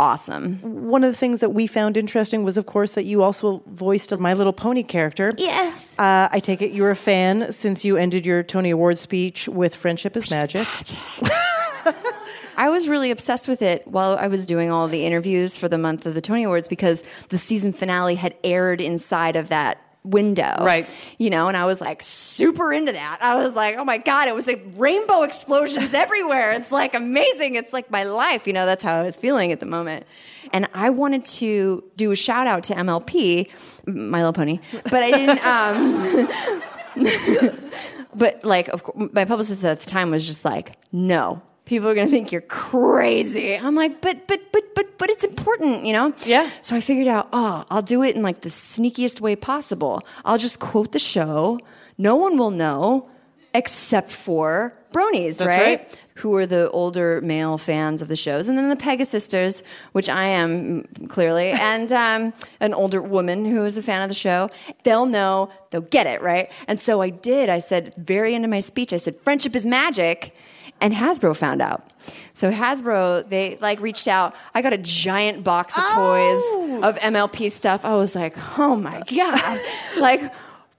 awesome. 0.02 0.58
One 0.62 1.04
of 1.04 1.12
the 1.12 1.16
things 1.16 1.40
that 1.40 1.50
we 1.50 1.68
found 1.68 1.96
interesting 1.96 2.42
was, 2.42 2.56
of 2.56 2.66
course, 2.66 2.94
that 2.94 3.04
you 3.04 3.22
also 3.22 3.62
voiced 3.66 4.10
a 4.10 4.16
My 4.16 4.34
Little 4.34 4.52
Pony 4.52 4.82
character. 4.82 5.32
Yes. 5.38 5.94
Uh, 5.96 6.28
I 6.30 6.40
take 6.40 6.60
it 6.60 6.72
you're 6.72 6.90
a 6.90 6.96
fan 6.96 7.52
since 7.52 7.84
you 7.84 7.96
ended 7.96 8.26
your 8.26 8.42
Tony 8.42 8.70
Award 8.70 8.98
speech 8.98 9.48
with 9.48 9.76
"Friendship 9.76 10.16
is 10.16 10.28
Magic." 10.30 10.66
I 12.56 12.68
was 12.68 12.88
really 12.88 13.10
obsessed 13.10 13.46
with 13.46 13.62
it 13.62 13.86
while 13.86 14.16
I 14.16 14.26
was 14.26 14.46
doing 14.46 14.70
all 14.70 14.88
the 14.88 15.06
interviews 15.06 15.56
for 15.56 15.68
the 15.68 15.78
month 15.78 16.04
of 16.04 16.14
the 16.14 16.20
Tony 16.20 16.42
Awards 16.42 16.68
because 16.68 17.02
the 17.28 17.38
season 17.38 17.72
finale 17.72 18.16
had 18.16 18.34
aired 18.42 18.80
inside 18.80 19.36
of 19.36 19.48
that 19.48 19.78
window. 20.04 20.56
Right. 20.60 20.88
You 21.18 21.30
know, 21.30 21.48
and 21.48 21.56
I 21.56 21.64
was 21.64 21.80
like 21.80 22.02
super 22.02 22.72
into 22.72 22.92
that. 22.92 23.18
I 23.20 23.36
was 23.36 23.54
like, 23.54 23.76
oh 23.76 23.84
my 23.84 23.98
God, 23.98 24.28
it 24.28 24.34
was 24.34 24.46
like 24.46 24.62
rainbow 24.76 25.22
explosions 25.22 25.94
everywhere. 26.02 26.52
It's 26.52 26.72
like 26.72 26.94
amazing. 26.94 27.54
It's 27.54 27.72
like 27.72 27.90
my 27.90 28.04
life. 28.04 28.46
You 28.46 28.52
know, 28.52 28.66
that's 28.66 28.82
how 28.82 28.94
I 28.94 29.02
was 29.02 29.16
feeling 29.16 29.52
at 29.52 29.60
the 29.60 29.66
moment. 29.66 30.04
And 30.52 30.68
I 30.74 30.90
wanted 30.90 31.24
to 31.26 31.84
do 31.96 32.10
a 32.10 32.16
shout 32.16 32.46
out 32.46 32.64
to 32.64 32.74
MLP, 32.74 33.48
My 33.86 34.18
Little 34.18 34.32
Pony, 34.32 34.58
but 34.84 35.02
I 35.02 35.10
didn't. 35.10 35.46
Um, 35.46 36.62
but 38.14 38.44
like, 38.44 38.68
of 38.68 38.82
course, 38.82 39.10
my 39.12 39.24
publicist 39.24 39.64
at 39.64 39.80
the 39.80 39.86
time 39.86 40.10
was 40.10 40.26
just 40.26 40.44
like, 40.44 40.76
no. 40.92 41.42
People 41.72 41.88
are 41.88 41.94
gonna 41.94 42.11
think 42.11 42.32
you're 42.32 42.42
crazy. 42.42 43.56
I'm 43.56 43.74
like, 43.74 44.02
but 44.02 44.28
but 44.28 44.52
but 44.52 44.74
but 44.74 44.98
but 44.98 45.08
it's 45.08 45.24
important, 45.24 45.87
you 45.87 45.94
know? 45.94 46.12
Yeah. 46.22 46.50
So 46.61 46.76
I 46.76 46.82
figured 46.82 47.08
out, 47.08 47.30
oh, 47.32 47.64
I'll 47.70 47.80
do 47.80 48.02
it 48.02 48.14
in 48.14 48.22
like 48.22 48.42
the 48.42 48.50
sneakiest 48.50 49.22
way 49.22 49.37
possible. 49.37 50.02
I'll 50.22 50.37
just 50.37 50.61
quote 50.61 50.92
the 50.92 50.98
show. 50.98 51.58
No 51.96 52.14
one 52.16 52.37
will 52.37 52.50
know 52.50 53.08
except 53.54 54.11
for 54.11 54.74
bronies, 54.92 55.40
right? 55.40 55.48
right. 55.48 55.98
Who 56.16 56.35
are 56.37 56.44
the 56.44 56.70
older 56.72 57.22
male 57.22 57.56
fans 57.56 58.02
of 58.02 58.08
the 58.08 58.16
shows, 58.16 58.48
and 58.48 58.58
then 58.58 58.68
the 58.68 58.76
Pegasisters, 58.76 59.62
which 59.92 60.11
I 60.11 60.24
am 60.24 60.82
mm, 60.82 61.08
clearly, 61.08 61.50
and 61.52 61.90
um, 61.90 62.35
an 62.61 62.74
older 62.74 63.00
woman 63.00 63.46
who 63.46 63.64
is 63.64 63.78
a 63.78 63.82
fan 63.82 64.02
of 64.02 64.08
the 64.08 64.14
show. 64.14 64.50
They'll 64.82 65.06
know, 65.06 65.48
they'll 65.70 65.80
get 65.80 66.06
it, 66.06 66.20
right? 66.20 66.52
And 66.68 66.78
so 66.78 67.00
I 67.00 67.08
did. 67.08 67.48
I 67.48 67.61
said, 67.61 67.94
very 67.96 68.35
end 68.35 68.44
of 68.44 68.50
my 68.50 68.61
speech, 68.61 68.92
I 68.92 68.98
said, 68.98 69.16
"Friendship 69.24 69.56
is 69.56 69.64
magic." 69.64 70.37
And 70.82 70.92
Hasbro 70.92 71.34
found 71.36 71.62
out. 71.62 71.88
So 72.34 72.50
Hasbro, 72.50 73.28
they 73.28 73.56
like 73.60 73.80
reached 73.80 74.08
out. 74.08 74.34
I 74.54 74.60
got 74.60 74.72
a 74.72 74.78
giant 74.78 75.44
box 75.44 75.76
of 75.78 75.84
toys 75.84 76.42
of 76.82 76.98
MLP 76.98 77.50
stuff. 77.50 77.84
I 77.84 77.94
was 77.94 78.14
like, 78.14 78.34
oh 78.58 78.76
my 78.76 79.02
god, 79.06 79.60
like 79.98 80.32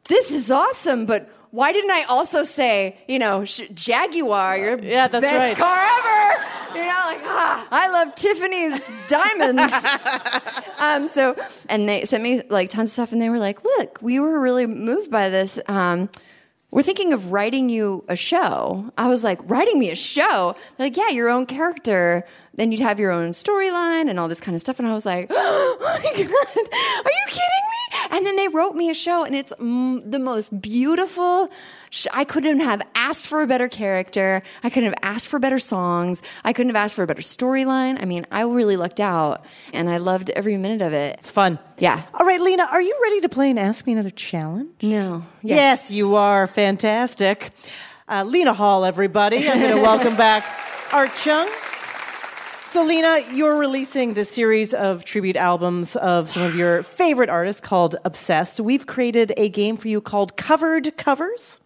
this 0.07 0.31
is 0.31 0.51
awesome, 0.51 1.05
but. 1.05 1.29
Why 1.53 1.71
didn't 1.71 1.91
I 1.91 2.01
also 2.09 2.41
say, 2.41 2.97
you 3.07 3.19
know, 3.19 3.45
sh- 3.45 3.69
Jaguar, 3.75 4.57
your 4.57 4.79
Yeah, 4.79 5.07
that's 5.07 5.21
best 5.21 5.49
right. 5.49 5.55
car 5.55 5.77
ever? 5.99 6.79
You 6.79 6.83
know, 6.83 7.03
like, 7.05 7.21
ah, 7.25 7.67
I 7.69 7.89
love 7.91 8.15
Tiffany's 8.15 8.89
diamonds. 9.07 9.71
um, 10.79 11.07
so, 11.07 11.35
and 11.69 11.87
they 11.87 12.05
sent 12.05 12.23
me 12.23 12.41
like 12.49 12.71
tons 12.71 12.89
of 12.89 12.93
stuff, 12.93 13.11
and 13.11 13.21
they 13.21 13.29
were 13.29 13.37
like, 13.37 13.63
look, 13.63 13.99
we 14.01 14.19
were 14.19 14.39
really 14.39 14.65
moved 14.65 15.11
by 15.11 15.29
this. 15.29 15.59
Um, 15.67 16.09
we're 16.73 16.81
thinking 16.81 17.13
of 17.13 17.31
writing 17.31 17.69
you 17.69 18.03
a 18.07 18.15
show. 18.15 18.91
I 18.97 19.07
was 19.07 19.23
like, 19.23 19.39
writing 19.43 19.77
me 19.77 19.91
a 19.91 19.95
show? 19.95 20.55
They're 20.75 20.87
like, 20.87 20.97
yeah, 20.97 21.09
your 21.09 21.29
own 21.29 21.45
character. 21.45 22.25
Then 22.55 22.71
you'd 22.71 22.81
have 22.81 22.99
your 22.99 23.11
own 23.11 23.29
storyline 23.29 24.09
and 24.09 24.19
all 24.19 24.27
this 24.27 24.41
kind 24.41 24.55
of 24.55 24.61
stuff. 24.61 24.79
And 24.79 24.87
I 24.87 24.93
was 24.93 25.05
like, 25.05 25.27
oh 25.31 25.77
my 25.79 25.99
God, 26.03 26.17
are 26.17 27.11
you 27.11 27.25
kidding 27.27 27.65
me? 27.69 27.72
And 28.13 28.27
then 28.27 28.35
they 28.35 28.47
wrote 28.47 28.75
me 28.75 28.91
a 28.91 28.93
show, 28.93 29.23
and 29.25 29.35
it's 29.35 29.51
mm, 29.53 30.09
the 30.09 30.19
most 30.19 30.61
beautiful. 30.61 31.49
Sh- 31.89 32.05
I 32.13 32.25
couldn't 32.25 32.59
have 32.59 32.83
asked 32.93 33.27
for 33.27 33.41
a 33.41 33.47
better 33.47 33.67
character. 33.67 34.43
I 34.63 34.69
couldn't 34.69 34.91
have 34.91 34.99
asked 35.01 35.27
for 35.27 35.39
better 35.39 35.57
songs. 35.57 36.21
I 36.43 36.53
couldn't 36.53 36.69
have 36.69 36.75
asked 36.75 36.93
for 36.93 37.01
a 37.01 37.07
better 37.07 37.23
storyline. 37.23 37.99
I 37.99 38.05
mean, 38.05 38.27
I 38.29 38.41
really 38.41 38.77
lucked 38.77 38.99
out, 38.99 39.43
and 39.73 39.89
I 39.89 39.97
loved 39.97 40.29
every 40.29 40.57
minute 40.57 40.83
of 40.83 40.93
it. 40.93 41.17
It's 41.17 41.31
fun. 41.31 41.57
Yeah. 41.79 42.03
All 42.13 42.25
right, 42.25 42.39
Lena, 42.39 42.67
are 42.71 42.81
you 42.81 42.95
ready 43.01 43.21
to 43.21 43.29
play 43.29 43.49
and 43.49 43.57
ask 43.57 43.87
me 43.87 43.93
another 43.93 44.11
challenge? 44.11 44.69
No. 44.83 45.23
Yes, 45.41 45.89
you 45.89 46.15
are. 46.15 46.45
Fantastic. 46.45 47.49
Uh, 48.07 48.23
Lena 48.25 48.53
Hall, 48.53 48.85
everybody. 48.85 49.49
I'm 49.49 49.59
going 49.59 49.75
to 49.77 49.81
welcome 49.81 50.15
back 50.15 50.45
Art 50.93 51.15
Chung. 51.15 51.49
So, 52.73 52.83
Lena, 52.83 53.19
you're 53.31 53.59
releasing 53.59 54.15
this 54.15 54.31
series 54.31 54.73
of 54.73 55.05
tribute 55.05 55.35
albums 55.35 55.95
of 55.95 56.27
some 56.27 56.41
of 56.41 56.55
your 56.55 56.81
favorite 56.81 57.29
artists 57.29 57.61
called 57.61 57.97
Obsessed. 58.03 58.59
We've 58.59 58.87
created 58.87 59.31
a 59.37 59.47
game 59.47 59.77
for 59.77 59.89
you 59.89 60.01
called 60.01 60.35
Covered 60.37 60.97
Covers. 60.97 61.59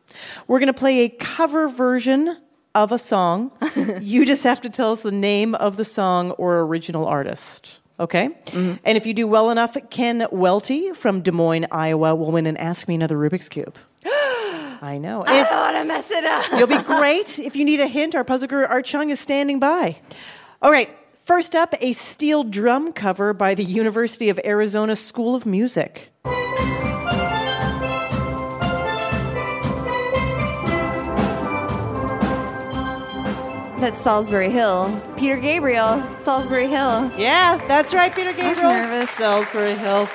We're 0.50 0.60
going 0.60 0.68
to 0.68 0.78
play 0.78 1.06
a 1.06 1.08
cover 1.10 1.70
version 1.70 2.36
of 2.76 2.92
a 2.92 2.98
song. 2.98 3.54
you 4.02 4.26
just 4.26 4.44
have 4.44 4.60
to 4.60 4.70
tell 4.70 4.92
us 4.92 5.02
the 5.02 5.12
name 5.14 5.56
of 5.56 5.78
the 5.78 5.86
song 5.86 6.32
or 6.32 6.60
original 6.60 7.06
artist. 7.06 7.80
Okay? 8.02 8.28
Mm-hmm. 8.48 8.74
And 8.84 8.98
if 8.98 9.06
you 9.06 9.14
do 9.14 9.28
well 9.28 9.50
enough, 9.50 9.78
Ken 9.90 10.28
Welty 10.30 10.92
from 10.92 11.22
Des 11.22 11.32
Moines, 11.32 11.68
Iowa 11.72 12.16
will 12.16 12.34
win 12.34 12.46
and 12.48 12.58
Ask 12.58 12.86
Me 12.90 12.96
Another 12.96 13.16
Rubik's 13.16 13.48
Cube. 13.48 13.78
I 14.06 15.00
know. 15.02 15.24
I 15.26 15.44
don't 15.44 15.58
want 15.58 15.78
to 15.78 15.86
mess 15.86 16.12
it 16.12 16.26
up. 16.26 16.46
You'll 16.52 16.68
be 16.68 16.84
great. 16.84 17.40
If 17.40 17.56
you 17.56 17.64
need 17.64 17.80
a 17.80 17.88
hint, 17.88 18.14
our 18.14 18.26
puzzle 18.26 18.50
guru 18.50 18.66
Art 18.66 18.86
Chung 18.86 19.10
is 19.10 19.22
standing 19.22 19.58
by. 19.58 19.96
All 20.62 20.72
right, 20.72 20.90
first 21.24 21.56
up, 21.56 21.76
a 21.82 21.92
steel 21.94 22.44
drum 22.44 22.92
cover 22.92 23.34
by 23.34 23.54
the 23.54 23.64
University 23.64 24.30
of 24.30 24.40
Arizona 24.44 24.96
School 24.96 25.36
of 25.36 25.46
Music. 25.46 26.10
That's 33.80 34.04
Solsbury 34.04 34.50
Hill. 34.50 35.00
Peter 35.18 35.38
Gabriel, 35.38 36.02
Solsbury 36.18 36.68
Hill. 36.68 37.12
Yeah, 37.18 37.64
that's 37.68 37.94
right, 37.94 38.14
Peter 38.14 38.34
Gabriel. 38.34 38.70
I 38.72 38.80
was 38.82 38.90
nervous. 38.90 39.10
Solsbury 39.12 39.78
Hill. 39.78 40.06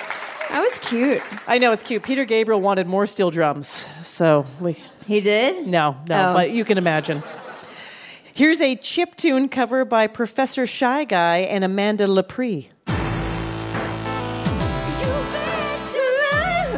That 0.50 0.60
was 0.60 0.78
cute. 0.78 1.22
I 1.46 1.58
know 1.58 1.70
it's 1.72 1.84
cute. 1.84 2.02
Peter 2.02 2.24
Gabriel 2.24 2.60
wanted 2.60 2.88
more 2.88 3.06
steel 3.06 3.30
drums, 3.30 3.86
so 4.02 4.46
we. 4.60 4.76
He 5.06 5.20
did? 5.20 5.66
No, 5.68 5.96
no, 6.08 6.30
Oh. 6.30 6.34
but 6.34 6.50
you 6.50 6.64
can 6.64 6.76
imagine. 6.76 7.22
Here's 8.34 8.60
a 8.60 8.76
chip 8.76 9.16
tune 9.16 9.48
cover 9.48 9.84
by 9.84 10.06
Professor 10.06 10.66
Shy 10.66 11.04
Guy 11.04 11.38
and 11.38 11.64
Amanda 11.64 12.06
Lepre. 12.06 12.68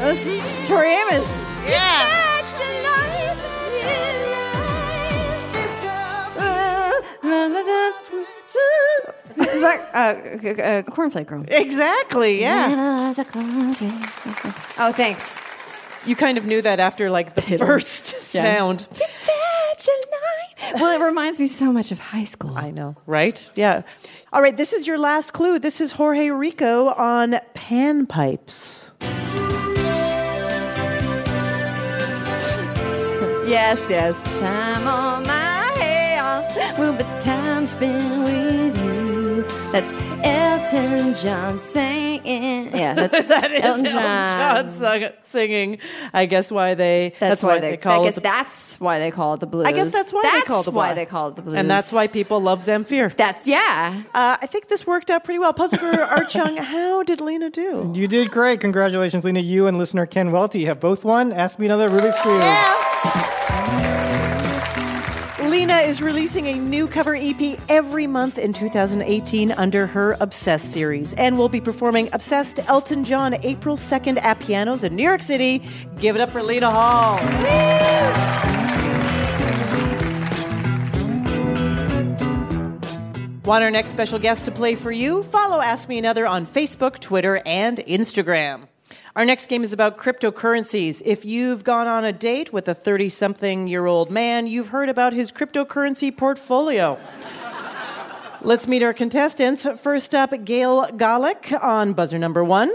this 0.01 0.27
is 0.27 0.69
Tori 0.69 0.91
Amos. 0.93 1.27
Yeah. 1.69 2.11
Is 9.37 9.61
that 9.61 9.81
uh, 9.93 9.99
uh, 9.99 10.83
cornflake 10.83 11.27
girl? 11.27 11.45
Exactly, 11.49 12.41
yeah. 12.41 13.13
Oh, 14.79 14.93
thanks. 14.93 15.39
You 16.07 16.15
kind 16.17 16.39
of 16.39 16.45
knew 16.45 16.63
that 16.63 16.79
after 16.81 17.11
like 17.11 17.35
the 17.35 17.43
first 17.59 18.35
Yeah. 18.35 18.43
sound. 18.59 18.87
Well, 20.75 21.01
it 21.01 21.05
reminds 21.05 21.39
me 21.39 21.47
so 21.47 21.73
much 21.73 21.93
of 21.93 21.99
high 21.99 22.25
school. 22.25 22.57
I 22.57 22.71
know, 22.71 22.97
right? 23.07 23.49
Yeah. 23.55 23.83
All 24.33 24.43
right, 24.43 24.57
this 24.57 24.73
is 24.73 24.87
your 24.87 24.99
last 24.99 25.33
clue. 25.33 25.59
This 25.59 25.81
is 25.81 25.93
Jorge 25.93 26.31
Rico 26.31 26.89
on 26.89 27.37
panpipes. 27.55 28.91
Yes, 33.47 33.79
yes. 33.91 34.41
Time 34.41 34.87
on 34.89 35.27
my 35.27 35.71
hair 35.77 36.75
will 36.79 36.95
the 36.95 37.05
time 37.21 37.67
spent 37.67 38.25
with 38.25 38.77
you. 38.79 39.43
That's 39.71 39.93
Elton 40.25 41.15
John 41.15 41.59
singing. 41.59 42.75
Yeah, 42.77 42.95
that's 43.09 43.29
that 43.29 43.53
is 43.53 43.63
Elton 43.63 43.87
Elton 43.87 44.71
John. 44.71 44.71
John 44.71 45.13
singing. 45.25 45.79
I 46.13 46.27
guess 46.27 46.51
why 46.51 46.75
they. 46.75 47.13
That's, 47.21 47.43
why, 47.43 47.59
they, 47.59 47.77
call 47.77 47.93
I 47.93 48.01
it 48.01 48.05
guess 48.05 48.15
the- 48.15 48.21
that's 48.23 48.81
why 48.81 48.99
they 48.99 49.11
call 49.11 49.35
it 49.35 49.41
the 49.41 49.47
blues. 49.47 49.67
I 49.67 49.73
guess 49.73 49.93
that's 49.93 50.13
why 50.13 50.23
they 50.23 50.41
call 50.43 50.61
it 50.63 50.65
the 50.65 50.71
why 50.71 50.89
blues. 50.89 50.97
they 50.97 51.07
call 51.07 51.29
it 51.29 51.37
the 51.37 51.43
blues. 51.43 51.57
And 51.59 51.71
that's 51.71 51.93
why 51.93 52.07
people 52.07 52.41
love 52.41 52.65
Zamfir. 52.65 53.15
That's 53.17 53.47
yeah. 53.47 54.03
Uh, 54.15 54.37
I 54.41 54.47
think 54.47 54.69
this 54.69 54.87
worked 54.87 55.11
out 55.11 55.25
pretty 55.25 55.39
well. 55.39 55.53
Puzzle 55.53 55.79
Guru 55.79 56.01
Art 56.01 56.31
Chung, 56.31 56.57
how 56.59 57.03
did 57.03 57.21
Lena 57.21 57.51
do? 57.51 57.93
You 57.95 58.09
did 58.09 58.31
great. 58.31 58.61
Congratulations, 58.61 59.25
Lena. 59.25 59.41
You 59.41 59.67
and 59.67 59.77
listener 59.77 60.07
Ken 60.07 60.33
Welty 60.33 60.65
have 60.65 60.81
both 60.81 61.05
won. 61.05 61.33
Ask 61.33 61.59
me 61.59 61.67
another 61.67 61.89
Rubik's 61.91 62.21
Cube. 62.23 63.41
Lena 65.65 65.79
is 65.79 66.03
releasing 66.03 66.45
a 66.49 66.59
new 66.59 66.87
cover 66.87 67.15
EP 67.15 67.59
every 67.71 68.07
month 68.07 68.37
in 68.37 68.53
2018 68.53 69.51
under 69.53 69.87
her 69.87 70.15
Obsessed 70.21 70.71
series 70.71 71.15
and 71.15 71.39
will 71.39 71.49
be 71.49 71.59
performing 71.59 72.11
Obsessed 72.13 72.59
Elton 72.69 73.03
John 73.03 73.33
April 73.43 73.75
2nd 73.75 74.23
at 74.23 74.41
pianos 74.41 74.85
in 74.85 74.95
New 74.95 75.03
York 75.03 75.23
City. 75.23 75.63
Give 75.99 76.17
it 76.17 76.21
up 76.21 76.33
for 76.33 76.43
Lena 76.43 76.71
Hall. 76.71 77.17
Want 83.47 83.65
our 83.65 83.71
next 83.71 83.89
special 83.89 84.19
guest 84.19 84.45
to 84.45 84.51
play 84.51 84.75
for 84.75 84.93
you? 84.93 85.23
Follow 85.23 85.63
Ask 85.63 85.89
Me 85.89 85.97
Another 85.97 86.27
on 86.27 86.47
Facebook, 86.47 86.99
Twitter, 86.99 87.41
and 87.47 87.79
Instagram. 87.79 88.69
Our 89.17 89.25
next 89.25 89.47
game 89.49 89.63
is 89.63 89.73
about 89.73 89.97
cryptocurrencies. 89.97 91.03
If 91.05 91.25
you've 91.25 91.65
gone 91.65 91.87
on 91.87 92.05
a 92.05 92.13
date 92.13 92.53
with 92.53 92.69
a 92.69 92.75
30 92.75 93.09
something 93.09 93.67
year 93.67 93.87
old 93.87 94.11
man, 94.11 94.47
you've 94.47 94.69
heard 94.69 94.89
about 94.89 95.13
his 95.13 95.31
cryptocurrency 95.31 96.17
portfolio. 96.17 96.99
Let's 98.43 98.67
meet 98.67 98.83
our 98.83 98.93
contestants. 98.93 99.67
First 99.81 100.15
up, 100.15 100.45
Gail 100.45 100.87
Golick 100.89 101.63
on 101.63 101.93
buzzer 101.95 102.19
number 102.19 102.45
one. 102.45 102.71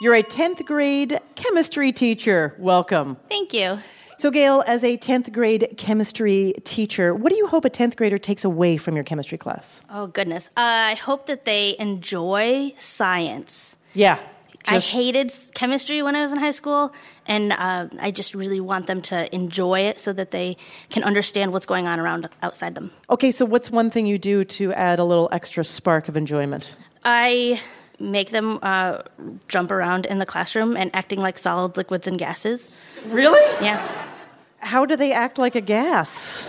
You're 0.00 0.14
a 0.14 0.22
10th 0.22 0.64
grade 0.64 1.20
chemistry 1.34 1.92
teacher. 1.92 2.54
Welcome. 2.58 3.16
Thank 3.28 3.52
you. 3.52 3.78
So, 4.18 4.32
Gail, 4.32 4.64
as 4.66 4.82
a 4.82 4.96
10th 4.96 5.32
grade 5.32 5.74
chemistry 5.76 6.54
teacher, 6.64 7.14
what 7.14 7.30
do 7.30 7.36
you 7.36 7.46
hope 7.46 7.64
a 7.64 7.70
10th 7.70 7.94
grader 7.94 8.18
takes 8.18 8.44
away 8.44 8.76
from 8.76 8.96
your 8.96 9.04
chemistry 9.04 9.38
class? 9.38 9.84
Oh, 9.88 10.08
goodness. 10.08 10.48
Uh, 10.56 10.90
I 10.90 10.94
hope 10.94 11.26
that 11.26 11.44
they 11.44 11.76
enjoy 11.78 12.74
science. 12.76 13.78
Yeah. 13.94 14.18
I 14.66 14.80
hated 14.80 15.32
chemistry 15.54 16.02
when 16.02 16.14
I 16.14 16.22
was 16.22 16.32
in 16.32 16.38
high 16.38 16.50
school, 16.50 16.92
and 17.26 17.52
uh, 17.52 17.88
I 18.00 18.10
just 18.10 18.34
really 18.34 18.60
want 18.60 18.86
them 18.86 19.00
to 19.02 19.34
enjoy 19.34 19.80
it 19.80 19.98
so 19.98 20.12
that 20.12 20.30
they 20.30 20.56
can 20.90 21.02
understand 21.04 21.52
what's 21.52 21.66
going 21.66 21.88
on 21.88 21.98
around 21.98 22.28
outside 22.42 22.74
them. 22.74 22.92
Okay, 23.08 23.30
so 23.30 23.46
what's 23.46 23.70
one 23.70 23.88
thing 23.90 24.06
you 24.06 24.18
do 24.18 24.44
to 24.44 24.72
add 24.74 24.98
a 24.98 25.04
little 25.04 25.28
extra 25.32 25.64
spark 25.64 26.08
of 26.08 26.16
enjoyment? 26.16 26.76
I 27.04 27.60
make 27.98 28.30
them 28.30 28.58
uh, 28.62 29.02
jump 29.48 29.70
around 29.70 30.06
in 30.06 30.18
the 30.18 30.26
classroom 30.26 30.76
and 30.76 30.90
acting 30.94 31.20
like 31.20 31.38
solids, 31.38 31.76
liquids, 31.76 32.06
and 32.06 32.18
gases. 32.18 32.70
Really? 33.06 33.40
Yeah. 33.64 33.80
How 34.58 34.84
do 34.84 34.96
they 34.96 35.12
act 35.12 35.38
like 35.38 35.54
a 35.54 35.60
gas? 35.60 36.46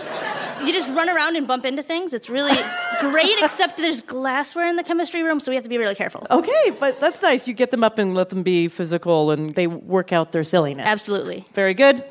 You 0.66 0.72
just 0.72 0.94
run 0.94 1.08
around 1.08 1.36
and 1.36 1.46
bump 1.46 1.64
into 1.64 1.82
things. 1.82 2.12
It's 2.12 2.28
really 2.28 2.56
great, 3.00 3.36
except 3.40 3.76
there's 3.78 4.02
glassware 4.02 4.68
in 4.68 4.76
the 4.76 4.84
chemistry 4.84 5.22
room, 5.22 5.40
so 5.40 5.50
we 5.50 5.54
have 5.54 5.64
to 5.64 5.70
be 5.70 5.78
really 5.78 5.94
careful. 5.94 6.26
Okay, 6.30 6.70
but 6.78 7.00
that's 7.00 7.22
nice. 7.22 7.48
You 7.48 7.54
get 7.54 7.70
them 7.70 7.82
up 7.82 7.98
and 7.98 8.14
let 8.14 8.28
them 8.28 8.42
be 8.42 8.68
physical 8.68 9.30
and 9.30 9.54
they 9.54 9.66
work 9.66 10.12
out 10.12 10.32
their 10.32 10.44
silliness. 10.44 10.86
Absolutely. 10.86 11.46
Very 11.54 11.74
good. 11.74 12.04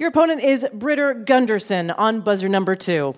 Your 0.00 0.08
opponent 0.08 0.42
is 0.42 0.66
Britter 0.72 1.14
Gunderson 1.14 1.90
on 1.92 2.20
buzzer 2.20 2.48
number 2.48 2.74
two. 2.74 3.14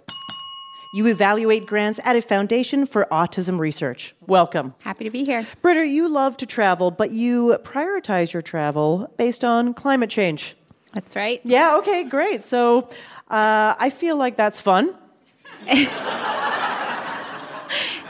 You 0.94 1.06
evaluate 1.08 1.66
grants 1.66 1.98
at 2.04 2.16
a 2.16 2.22
foundation 2.22 2.86
for 2.86 3.06
autism 3.10 3.58
research. 3.58 4.14
Welcome. 4.26 4.74
Happy 4.78 5.04
to 5.04 5.10
be 5.10 5.24
here. 5.24 5.46
Britter, 5.62 5.84
you 5.84 6.08
love 6.08 6.36
to 6.38 6.46
travel, 6.46 6.90
but 6.90 7.10
you 7.10 7.58
prioritize 7.64 8.32
your 8.32 8.42
travel 8.42 9.12
based 9.16 9.44
on 9.44 9.74
climate 9.74 10.10
change. 10.10 10.56
That's 10.94 11.14
right. 11.14 11.40
Yeah, 11.44 11.76
okay, 11.80 12.04
great. 12.04 12.42
So 12.42 12.88
uh, 13.28 13.74
I 13.78 13.90
feel 13.90 14.16
like 14.16 14.36
that's 14.36 14.60
fun. 14.60 14.94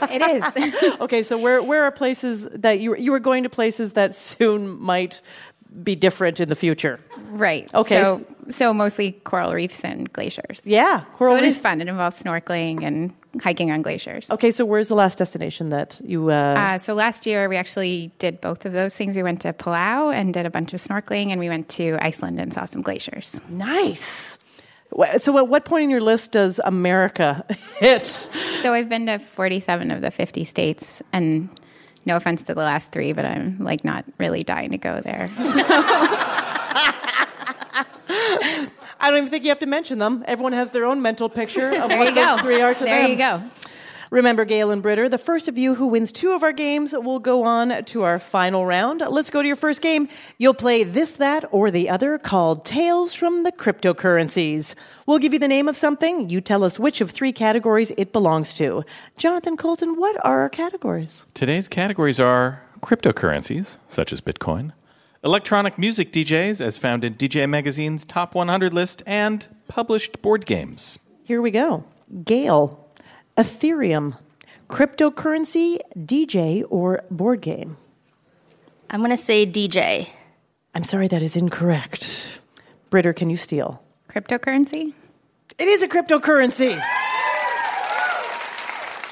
It 0.09 0.21
is. 0.21 0.99
okay, 1.01 1.23
so 1.23 1.37
where, 1.37 1.61
where 1.61 1.83
are 1.83 1.91
places 1.91 2.47
that 2.53 2.79
you, 2.79 2.95
you 2.95 3.11
were 3.11 3.19
going 3.19 3.43
to 3.43 3.49
places 3.49 3.93
that 3.93 4.13
soon 4.13 4.79
might 4.79 5.21
be 5.83 5.95
different 5.95 6.39
in 6.39 6.49
the 6.49 6.55
future? 6.55 6.99
right. 7.31 7.69
Okay. 7.73 8.03
So, 8.03 8.25
so 8.49 8.73
mostly 8.73 9.11
coral 9.23 9.53
reefs 9.53 9.83
and 9.83 10.11
glaciers. 10.13 10.61
Yeah, 10.65 11.03
coral 11.15 11.33
so 11.35 11.37
it 11.43 11.43
is 11.45 11.55
reefs. 11.55 11.61
fun. 11.61 11.81
It 11.81 11.87
involves 11.87 12.21
snorkeling 12.21 12.83
and 12.83 13.13
hiking 13.41 13.71
on 13.71 13.81
glaciers. 13.81 14.29
Okay, 14.29 14.51
so 14.51 14.63
where's 14.65 14.87
the 14.87 14.95
last 14.95 15.17
destination 15.17 15.69
that 15.69 15.99
you? 16.03 16.29
Uh, 16.31 16.55
Uh, 16.57 16.77
so 16.77 16.93
last 16.93 17.25
year 17.25 17.49
we 17.49 17.57
actually 17.57 18.11
did 18.19 18.39
both 18.39 18.65
of 18.65 18.73
those 18.73 18.93
things. 18.93 19.17
We 19.17 19.23
went 19.23 19.41
to 19.41 19.51
Palau 19.51 20.13
and 20.13 20.33
did 20.33 20.45
a 20.45 20.49
bunch 20.49 20.73
of 20.73 20.79
snorkeling, 20.81 21.29
and 21.31 21.39
we 21.39 21.49
went 21.49 21.67
to 21.69 21.97
Iceland 21.99 22.39
and 22.39 22.53
saw 22.53 22.65
some 22.65 22.81
glaciers. 22.81 23.35
nice. 23.49 24.37
So, 25.19 25.37
at 25.37 25.47
what 25.47 25.65
point 25.65 25.83
in 25.83 25.89
your 25.89 26.01
list 26.01 26.31
does 26.31 26.59
America 26.63 27.45
hit? 27.79 28.05
So 28.61 28.73
I've 28.73 28.89
been 28.89 29.05
to 29.07 29.19
47 29.19 29.91
of 29.91 30.01
the 30.01 30.09
50 30.11 30.43
states, 30.43 31.01
and 31.13 31.49
no 32.05 32.15
offense 32.15 32.41
to 32.43 32.53
the 32.55 32.61
last 32.61 32.91
three, 32.91 33.13
but 33.13 33.25
I'm 33.25 33.57
like 33.59 33.83
not 33.83 34.05
really 34.17 34.43
dying 34.43 34.71
to 34.71 34.77
go 34.77 35.01
there. 35.01 35.29
I 38.99 39.11
don't 39.11 39.17
even 39.17 39.29
think 39.29 39.43
you 39.43 39.49
have 39.49 39.59
to 39.59 39.65
mention 39.67 39.99
them. 39.99 40.23
Everyone 40.27 40.53
has 40.53 40.71
their 40.71 40.85
own 40.85 41.01
mental 41.01 41.29
picture 41.29 41.69
of 41.81 41.89
There 41.89 41.99
what 41.99 42.15
those 42.15 42.41
three 42.41 42.61
are 42.61 42.73
to 42.73 42.83
There 42.83 43.01
them. 43.03 43.11
you 43.11 43.17
go. 43.17 43.43
Remember, 44.09 44.45
Gail 44.45 44.71
and 44.71 44.81
Britter, 44.81 45.09
the 45.09 45.17
first 45.17 45.47
of 45.47 45.57
you 45.57 45.75
who 45.75 45.87
wins 45.87 46.11
two 46.11 46.31
of 46.31 46.43
our 46.43 46.53
games 46.53 46.93
will 46.93 47.19
go 47.19 47.43
on 47.43 47.83
to 47.85 48.03
our 48.03 48.19
final 48.19 48.65
round. 48.65 49.01
Let's 49.01 49.29
go 49.29 49.41
to 49.41 49.47
your 49.47 49.57
first 49.57 49.81
game. 49.81 50.07
You'll 50.37 50.53
play 50.53 50.83
this, 50.83 51.15
that, 51.15 51.43
or 51.51 51.71
the 51.71 51.89
other 51.89 52.17
called 52.17 52.63
Tales 52.63 53.13
from 53.13 53.43
the 53.43 53.51
Cryptocurrencies. 53.51 54.75
We'll 55.05 55.19
give 55.19 55.33
you 55.33 55.39
the 55.39 55.47
name 55.47 55.67
of 55.67 55.75
something. 55.75 56.29
You 56.29 56.39
tell 56.39 56.63
us 56.63 56.79
which 56.79 57.01
of 57.01 57.11
three 57.11 57.33
categories 57.33 57.91
it 57.97 58.13
belongs 58.13 58.53
to. 58.55 58.85
Jonathan 59.17 59.57
Coulton, 59.57 59.97
what 59.97 60.15
are 60.25 60.41
our 60.41 60.49
categories? 60.49 61.25
Today's 61.33 61.67
categories 61.67 62.19
are 62.19 62.61
cryptocurrencies, 62.79 63.77
such 63.87 64.13
as 64.13 64.21
Bitcoin, 64.21 64.71
electronic 65.23 65.77
music 65.77 66.13
DJs, 66.13 66.61
as 66.61 66.77
found 66.77 67.03
in 67.03 67.15
DJ 67.15 67.49
Magazine's 67.49 68.05
Top 68.05 68.35
100 68.35 68.73
list, 68.73 69.03
and 69.05 69.47
published 69.67 70.21
board 70.21 70.45
games. 70.45 70.99
Here 71.23 71.41
we 71.41 71.51
go. 71.51 71.83
Gail, 72.23 72.86
Ethereum, 73.37 74.17
cryptocurrency, 74.69 75.79
DJ, 75.95 76.63
or 76.69 77.03
board 77.11 77.41
game? 77.41 77.77
I'm 78.89 78.99
going 79.01 79.11
to 79.11 79.17
say 79.17 79.45
DJ. 79.45 80.09
I'm 80.73 80.83
sorry, 80.83 81.07
that 81.09 81.21
is 81.21 81.35
incorrect. 81.35 82.39
Britter, 82.89 83.13
can 83.13 83.29
you 83.29 83.37
steal? 83.37 83.83
Cryptocurrency? 84.09 84.93
It 85.59 85.67
is 85.67 85.83
a 85.83 85.87
cryptocurrency. 85.87 86.81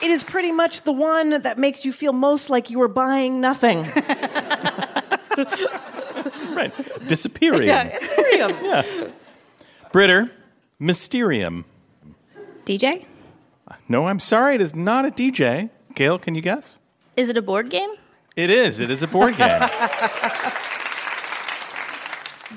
It 0.01 0.11
is 0.11 0.23
pretty 0.23 0.51
much 0.51 0.83
the 0.83 0.91
one 0.91 1.41
that 1.41 1.57
makes 1.57 1.85
you 1.85 1.91
feel 1.91 2.13
most 2.13 2.49
like 2.49 2.69
you 2.69 2.81
are 2.81 2.87
buying 2.87 3.41
nothing. 3.41 3.81
right. 6.53 6.71
Disappearing. 7.07 7.67
Yeah, 7.67 7.97
Ethereum. 7.97 8.61
Yeah. 8.63 9.07
Britter, 9.91 10.31
Mysterium. 10.79 11.65
DJ? 12.65 13.05
No, 13.87 14.07
I'm 14.07 14.19
sorry, 14.19 14.55
it 14.55 14.61
is 14.61 14.73
not 14.75 15.05
a 15.05 15.11
DJ. 15.11 15.69
Gail, 15.93 16.17
can 16.17 16.33
you 16.35 16.41
guess? 16.41 16.79
Is 17.15 17.29
it 17.29 17.37
a 17.37 17.41
board 17.41 17.69
game? 17.69 17.91
It 18.35 18.49
is. 18.49 18.79
It 18.79 18.89
is 18.91 19.01
a 19.03 19.07
board 19.07 19.37
game. 19.37 19.47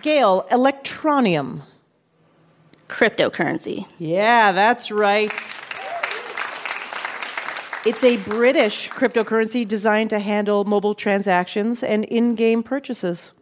Gail, 0.03 0.47
Electroneum. 0.51 1.63
Cryptocurrency. 2.89 3.87
Yeah, 3.99 4.53
that's 4.53 4.91
right. 4.91 5.31
It's 7.87 8.03
a 8.03 8.17
British 8.19 8.89
cryptocurrency 8.91 9.67
designed 9.69 10.11
to 10.11 10.19
handle 10.19 10.65
mobile 10.65 10.95
transactions 10.95 11.83
and 11.83 12.05
in 12.07 12.35
game 12.35 12.63
purchases. 12.63 13.33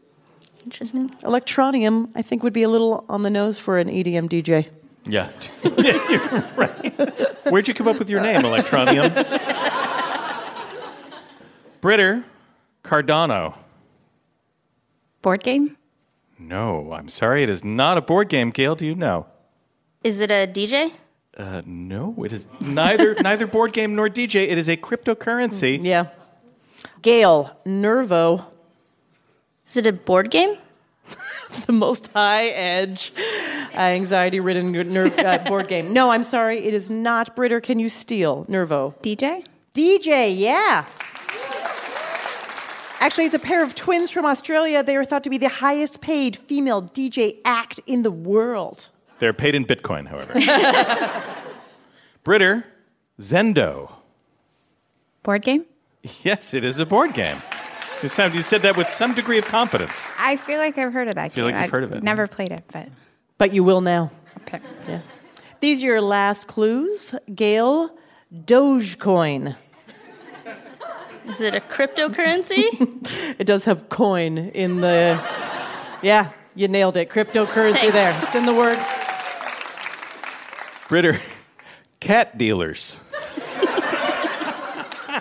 Interesting. 0.65 1.11
Electroneum, 1.23 2.11
I 2.15 2.23
think, 2.23 2.43
would 2.43 2.53
be 2.53 2.63
a 2.65 2.69
little 2.69 3.05
on 3.09 3.23
the 3.23 3.31
nose 3.31 3.59
for 3.59 3.79
an 3.79 3.89
EDM 3.89 4.29
DJ. 4.29 4.69
Yeah. 5.07 5.31
yeah, 5.79 6.09
you're 6.11 6.45
right. 6.57 7.47
Where'd 7.51 7.69
you 7.69 7.75
come 7.75 7.89
up 7.89 7.99
with 7.99 8.11
your 8.11 8.21
name, 8.21 8.43
Electroneum? 8.43 9.13
Britter, 11.81 12.25
Cardano. 12.83 13.55
Board 15.23 15.43
game? 15.43 15.77
No, 16.39 16.93
I'm 16.93 17.09
sorry, 17.09 17.43
it 17.43 17.49
is 17.49 17.65
not 17.65 17.97
a 17.97 18.01
board 18.01 18.29
game. 18.29 18.51
Gail, 18.51 18.75
do 18.75 18.87
you 18.87 18.95
know? 18.95 19.27
Is 20.05 20.21
it 20.21 20.31
a 20.31 20.47
DJ? 20.47 20.93
Uh, 21.37 21.63
no, 21.67 22.15
it 22.25 22.33
is 22.33 22.47
neither 22.61 23.15
neither 23.21 23.47
board 23.47 23.73
game 23.73 23.95
nor 23.95 24.09
DJ. 24.09 24.49
It 24.49 24.59
is 24.59 24.69
a 24.69 24.77
cryptocurrency. 24.77 25.83
Yeah. 25.83 26.07
Gail, 27.03 27.59
Nervo. 27.65 28.45
Is 29.67 29.77
it 29.77 29.87
a 29.87 29.93
board 29.93 30.31
game? 30.31 30.57
the 31.67 31.73
most 31.73 32.11
high 32.13 32.47
edge, 32.47 33.13
anxiety 33.83 34.41
ridden 34.41 34.73
ner- 34.73 35.13
uh, 35.19 35.39
board 35.49 35.69
game. 35.69 35.93
No, 35.93 36.11
I'm 36.11 36.25
sorry, 36.25 36.59
it 36.65 36.75
is 36.75 36.91
not 36.91 37.35
Britta. 37.37 37.61
Can 37.61 37.79
you 37.79 37.89
steal 37.89 38.45
Nervo? 38.49 38.95
DJ? 39.03 39.45
DJ, 39.75 40.37
yeah. 40.37 40.85
Actually, 42.99 43.27
it's 43.27 43.35
a 43.35 43.39
pair 43.39 43.63
of 43.63 43.75
twins 43.75 44.11
from 44.11 44.25
Australia. 44.25 44.83
They 44.83 44.97
are 44.97 45.05
thought 45.05 45.23
to 45.25 45.31
be 45.31 45.39
the 45.39 45.49
highest 45.51 46.01
paid 46.01 46.37
female 46.37 46.83
DJ 46.83 47.37
act 47.45 47.79
in 47.87 48.03
the 48.03 48.11
world. 48.11 48.89
They're 49.19 49.33
paid 49.35 49.55
in 49.55 49.65
Bitcoin, 49.67 50.07
however. 50.09 50.33
Britta, 52.25 52.65
Zendo. 53.21 53.93
Board 55.23 55.43
game? 55.43 55.67
Yes, 56.23 56.55
it 56.55 56.65
is 56.65 56.79
a 56.79 56.87
board 56.87 57.15
game. 57.15 57.37
You 58.03 58.09
said 58.09 58.63
that 58.63 58.77
with 58.77 58.89
some 58.89 59.15
degree 59.15 59.39
of 59.39 59.47
confidence. 59.47 60.13
I 60.19 60.37
feel 60.37 60.59
like 60.59 60.77
I've 60.77 60.93
heard 60.93 61.09
of 61.09 61.15
that 61.15 61.25
I 61.25 61.29
feel 61.31 61.47
game. 61.47 61.55
like 61.55 61.55
you've 61.55 61.65
I've 61.65 61.71
heard 61.71 61.85
of 61.85 61.93
it. 61.93 62.03
Never 62.03 62.27
played 62.27 62.53
it, 62.53 62.65
but 62.73 62.89
But 63.39 63.53
you 63.53 63.63
will 63.65 63.81
now. 63.81 64.11
okay. 64.43 64.61
Yeah. 64.89 65.01
These 65.61 65.83
are 65.83 65.87
your 65.87 66.01
last 66.01 66.47
clues. 66.47 67.15
Gail, 67.35 67.91
Dogecoin. 68.35 69.57
Is 71.27 71.41
it 71.41 71.55
a 71.55 71.61
cryptocurrency? 71.61 72.65
It 73.39 73.45
does 73.45 73.65
have 73.67 73.89
coin 73.91 74.39
in 74.39 74.81
the. 74.81 75.21
Yeah, 76.01 76.31
you 76.55 76.69
nailed 76.69 76.97
it. 76.97 77.11
Cryptocurrency 77.11 77.75
Thanks. 77.75 77.93
there. 77.93 78.19
It's 78.23 78.35
in 78.35 78.47
the 78.47 78.55
word. 78.55 78.79
Britta, 80.89 81.21
cat 82.01 82.39
dealers. 82.39 83.01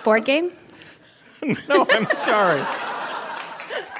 Board 0.04 0.24
game? 0.24 0.52
no, 1.68 1.86
I'm 1.90 2.06
sorry. 2.06 2.62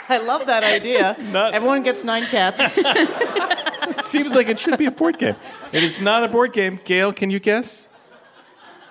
I 0.09 0.19
love 0.25 0.47
that 0.47 0.63
idea. 0.65 1.17
Not- 1.33 1.53
Everyone 1.55 1.83
gets 1.83 2.05
nine 2.05 2.25
cats. 2.27 2.79
It 3.99 4.05
seems 4.05 4.35
like 4.35 4.49
it 4.49 4.59
should 4.59 4.79
be 4.79 4.87
a 4.87 4.91
board 4.91 5.19
game. 5.19 5.37
It 5.73 5.83
is 5.83 6.01
not 6.01 6.25
a 6.25 6.29
board 6.29 6.53
game. 6.53 6.81
Gail, 6.85 7.13
can 7.13 7.31
you 7.31 7.41
guess? 7.41 7.89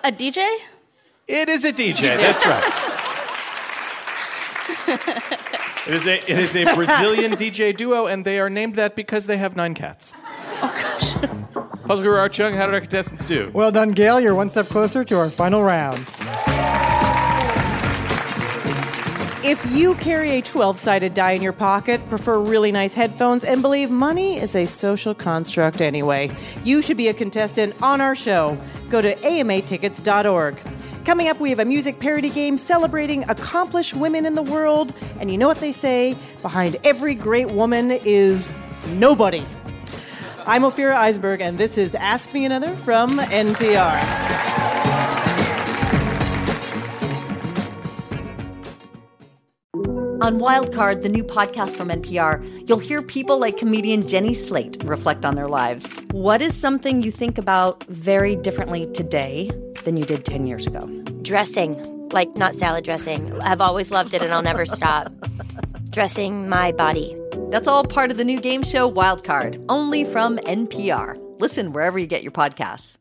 a 0.04 0.12
DJ? 0.12 0.46
It 1.26 1.48
is 1.48 1.64
a 1.64 1.72
DJ. 1.72 2.16
That's 2.16 2.46
right. 2.46 2.92
It 5.86 5.94
is 5.94 6.06
a 6.06 6.14
it 6.30 6.38
is 6.38 6.56
a 6.56 6.74
Brazilian 6.74 7.32
DJ 7.36 7.76
duo, 7.76 8.06
and 8.06 8.24
they 8.24 8.40
are 8.40 8.50
named 8.50 8.74
that 8.74 8.96
because 8.96 9.26
they 9.26 9.36
have 9.36 9.54
nine 9.56 9.74
cats. 9.74 10.14
Oh 10.62 10.72
gosh. 10.74 11.12
Puzzle 11.84 12.04
Guru 12.04 12.16
Art 12.16 12.32
Chung, 12.32 12.54
how 12.54 12.66
did 12.66 12.74
our 12.74 12.80
contestants 12.80 13.24
do? 13.24 13.50
Well 13.54 13.70
done, 13.70 13.92
Gail. 13.92 14.20
You're 14.20 14.34
one 14.34 14.48
step 14.48 14.68
closer 14.68 15.04
to 15.04 15.16
our 15.18 15.30
final 15.30 15.62
round. 15.62 16.04
If 19.46 19.64
you 19.70 19.94
carry 19.94 20.30
a 20.32 20.42
12 20.42 20.80
sided 20.80 21.14
die 21.14 21.30
in 21.30 21.40
your 21.40 21.52
pocket, 21.52 22.00
prefer 22.08 22.40
really 22.40 22.72
nice 22.72 22.94
headphones, 22.94 23.44
and 23.44 23.62
believe 23.62 23.92
money 23.92 24.40
is 24.40 24.56
a 24.56 24.66
social 24.66 25.14
construct 25.14 25.80
anyway, 25.80 26.34
you 26.64 26.82
should 26.82 26.96
be 26.96 27.06
a 27.06 27.14
contestant 27.14 27.80
on 27.80 28.00
our 28.00 28.16
show. 28.16 28.58
Go 28.88 29.00
to 29.00 29.14
amatickets.org. 29.14 30.58
Coming 31.04 31.28
up, 31.28 31.38
we 31.38 31.50
have 31.50 31.60
a 31.60 31.64
music 31.64 32.00
parody 32.00 32.28
game 32.28 32.58
celebrating 32.58 33.22
accomplished 33.30 33.94
women 33.94 34.26
in 34.26 34.34
the 34.34 34.42
world. 34.42 34.92
And 35.20 35.30
you 35.30 35.38
know 35.38 35.46
what 35.46 35.58
they 35.58 35.70
say? 35.70 36.16
Behind 36.42 36.76
every 36.82 37.14
great 37.14 37.48
woman 37.50 37.92
is 37.92 38.52
nobody. 38.94 39.46
I'm 40.44 40.62
Ophira 40.62 40.96
Eisenberg, 40.96 41.40
and 41.40 41.56
this 41.56 41.78
is 41.78 41.94
Ask 41.94 42.34
Me 42.34 42.44
Another 42.44 42.74
from 42.74 43.20
NPR. 43.20 44.95
On 50.26 50.38
Wildcard, 50.38 51.04
the 51.04 51.08
new 51.08 51.22
podcast 51.22 51.76
from 51.76 51.88
NPR, 51.88 52.44
you'll 52.68 52.80
hear 52.80 53.00
people 53.00 53.38
like 53.38 53.56
comedian 53.56 54.08
Jenny 54.08 54.34
Slate 54.34 54.82
reflect 54.82 55.24
on 55.24 55.36
their 55.36 55.46
lives. 55.46 56.00
What 56.10 56.42
is 56.42 56.52
something 56.52 57.00
you 57.00 57.12
think 57.12 57.38
about 57.38 57.84
very 57.84 58.34
differently 58.34 58.90
today 58.92 59.52
than 59.84 59.96
you 59.96 60.04
did 60.04 60.24
10 60.24 60.48
years 60.48 60.66
ago? 60.66 60.80
Dressing, 61.22 62.08
like 62.08 62.34
not 62.34 62.56
salad 62.56 62.82
dressing. 62.82 63.40
I've 63.42 63.60
always 63.60 63.92
loved 63.92 64.14
it 64.14 64.22
and 64.22 64.34
I'll 64.34 64.42
never 64.42 64.66
stop. 64.66 65.12
Dressing 65.90 66.48
my 66.48 66.72
body. 66.72 67.16
That's 67.50 67.68
all 67.68 67.84
part 67.84 68.10
of 68.10 68.16
the 68.16 68.24
new 68.24 68.40
game 68.40 68.64
show 68.64 68.90
Wildcard, 68.90 69.64
only 69.68 70.04
from 70.04 70.38
NPR. 70.38 71.22
Listen 71.38 71.72
wherever 71.72 72.00
you 72.00 72.08
get 72.08 72.24
your 72.24 72.32
podcasts. 72.32 72.98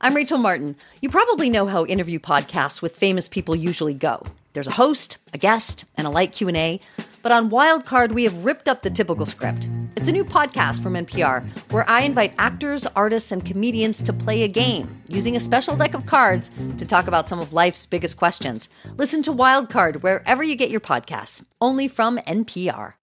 I'm 0.00 0.16
Rachel 0.16 0.38
Martin. 0.38 0.74
You 1.00 1.10
probably 1.10 1.48
know 1.48 1.66
how 1.66 1.86
interview 1.86 2.18
podcasts 2.18 2.82
with 2.82 2.96
famous 2.96 3.28
people 3.28 3.54
usually 3.54 3.94
go. 3.94 4.26
There's 4.54 4.68
a 4.68 4.72
host, 4.72 5.18
a 5.32 5.38
guest, 5.38 5.84
and 5.96 6.06
a 6.06 6.10
light 6.10 6.32
Q&A, 6.32 6.80
but 7.22 7.32
on 7.32 7.50
Wildcard 7.50 8.12
we 8.12 8.22
have 8.22 8.44
ripped 8.44 8.68
up 8.68 8.82
the 8.82 8.90
typical 8.90 9.26
script. 9.26 9.68
It's 9.96 10.08
a 10.08 10.12
new 10.12 10.24
podcast 10.24 10.80
from 10.80 10.94
NPR 10.94 11.44
where 11.72 11.88
I 11.90 12.02
invite 12.02 12.34
actors, 12.38 12.86
artists, 12.94 13.32
and 13.32 13.44
comedians 13.44 14.00
to 14.04 14.12
play 14.12 14.44
a 14.44 14.48
game 14.48 15.02
using 15.08 15.34
a 15.34 15.40
special 15.40 15.76
deck 15.76 15.94
of 15.94 16.06
cards 16.06 16.52
to 16.78 16.86
talk 16.86 17.08
about 17.08 17.26
some 17.26 17.40
of 17.40 17.52
life's 17.52 17.84
biggest 17.84 18.16
questions. 18.16 18.68
Listen 18.96 19.24
to 19.24 19.32
Wildcard 19.32 20.02
wherever 20.02 20.44
you 20.44 20.54
get 20.54 20.70
your 20.70 20.80
podcasts, 20.80 21.44
only 21.60 21.88
from 21.88 22.18
NPR. 22.18 22.94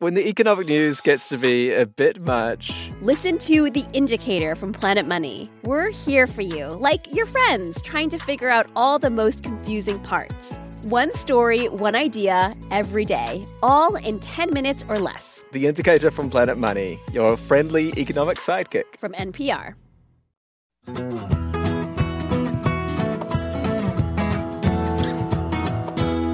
When 0.00 0.14
the 0.14 0.28
economic 0.28 0.66
news 0.66 1.00
gets 1.00 1.28
to 1.28 1.38
be 1.38 1.72
a 1.72 1.86
bit 1.86 2.20
much, 2.22 2.90
Listen 3.02 3.38
to 3.38 3.70
The 3.70 3.84
Indicator 3.92 4.56
from 4.56 4.72
Planet 4.72 5.06
Money. 5.06 5.48
We're 5.62 5.90
here 5.90 6.26
for 6.26 6.42
you, 6.42 6.66
like 6.66 7.14
your 7.14 7.26
friends, 7.26 7.82
trying 7.82 8.10
to 8.10 8.18
figure 8.18 8.48
out 8.48 8.68
all 8.74 8.98
the 8.98 9.10
most 9.10 9.44
confusing 9.44 10.00
parts. 10.00 10.58
One 10.84 11.12
story, 11.14 11.68
one 11.68 11.94
idea, 11.96 12.52
every 12.70 13.04
day, 13.04 13.44
all 13.62 13.96
in 13.96 14.20
10 14.20 14.52
minutes 14.52 14.84
or 14.88 14.98
less. 14.98 15.44
the 15.52 15.66
indicator 15.66 16.10
from 16.10 16.30
Planet 16.30 16.56
Money, 16.58 17.00
your 17.12 17.36
friendly 17.36 17.92
economic 17.98 18.38
sidekick. 18.38 18.84
From 18.98 19.12
NPR. 19.12 19.74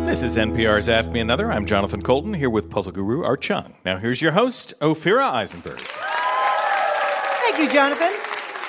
This 0.06 0.22
is 0.22 0.36
NPR's 0.36 0.88
Ask 0.88 1.10
Me 1.10 1.18
Another. 1.18 1.50
I'm 1.50 1.66
Jonathan 1.66 2.00
Coulton 2.02 2.34
here 2.34 2.50
with 2.50 2.70
Puzzle 2.70 2.92
Guru 2.92 3.24
Art 3.24 3.40
Chung. 3.40 3.74
Now 3.84 3.96
here's 3.96 4.22
your 4.22 4.30
host, 4.32 4.72
Ophira 4.80 5.24
Eisenberg. 5.24 5.80
Thank 5.80 7.58
you, 7.58 7.72
Jonathan. 7.72 8.12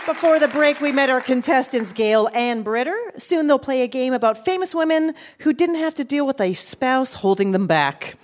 Before 0.05 0.37
the 0.37 0.47
break, 0.47 0.81
we 0.81 0.91
met 0.91 1.09
our 1.09 1.19
contestants, 1.19 1.91
Gail 1.91 2.29
and 2.31 2.63
Britta. 2.63 2.95
Soon 3.17 3.47
they'll 3.47 3.57
play 3.57 3.81
a 3.81 3.87
game 3.87 4.13
about 4.13 4.45
famous 4.45 4.75
women 4.75 5.15
who 5.39 5.51
didn't 5.51 5.77
have 5.77 5.95
to 5.95 6.03
deal 6.03 6.27
with 6.27 6.39
a 6.39 6.53
spouse 6.53 7.15
holding 7.15 7.53
them 7.53 7.65
back. 7.65 8.15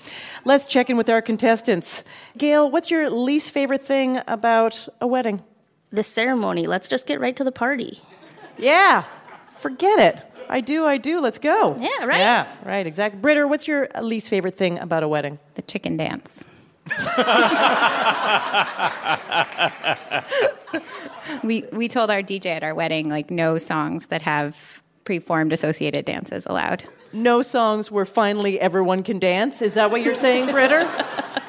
Let's 0.46 0.68
check 0.68 0.92
in 0.92 0.98
with 0.98 1.10
our 1.10 1.24
contestants. 1.24 2.04
Gail, 2.38 2.70
what's 2.70 2.92
your 2.92 3.10
least 3.10 3.50
favorite 3.50 3.84
thing 3.84 4.20
about 4.28 4.88
a 5.02 5.08
wedding? 5.08 5.42
The 5.90 6.04
ceremony. 6.04 6.68
Let's 6.68 6.88
just 6.88 7.08
get 7.08 7.20
right 7.20 7.36
to 7.36 7.44
the 7.44 7.52
party. 7.52 8.00
Yeah, 8.60 9.06
forget 9.58 9.98
it. 9.98 10.24
I 10.50 10.62
do, 10.62 10.86
I 10.86 10.98
do. 10.98 11.20
Let's 11.20 11.40
go. 11.40 11.78
Yeah, 11.80 12.06
right? 12.06 12.20
Yeah, 12.20 12.48
right, 12.64 12.86
exactly. 12.86 13.20
Britta, 13.20 13.48
what's 13.48 13.68
your 13.68 13.88
least 14.02 14.30
favorite 14.30 14.56
thing 14.56 14.78
about 14.78 15.02
a 15.02 15.08
wedding? 15.08 15.40
The 15.56 15.64
chicken 15.64 15.98
dance. 15.98 16.44
we 21.44 21.64
we 21.72 21.88
told 21.88 22.12
our 22.12 22.22
DJ 22.22 22.48
at 22.48 22.64
our 22.64 22.76
wedding 22.76 23.10
like 23.10 23.32
no 23.32 23.58
songs 23.58 24.08
that 24.08 24.22
have 24.22 24.82
preformed 25.04 25.54
associated 25.54 26.06
dances 26.06 26.46
allowed. 26.46 26.84
No 27.14 27.42
songs 27.42 27.92
where 27.92 28.06
finally 28.06 28.60
everyone 28.60 29.04
can 29.04 29.20
dance. 29.20 29.62
Is 29.62 29.74
that 29.74 29.92
what 29.92 30.02
you're 30.02 30.16
saying, 30.16 30.52
Britta? 30.52 31.42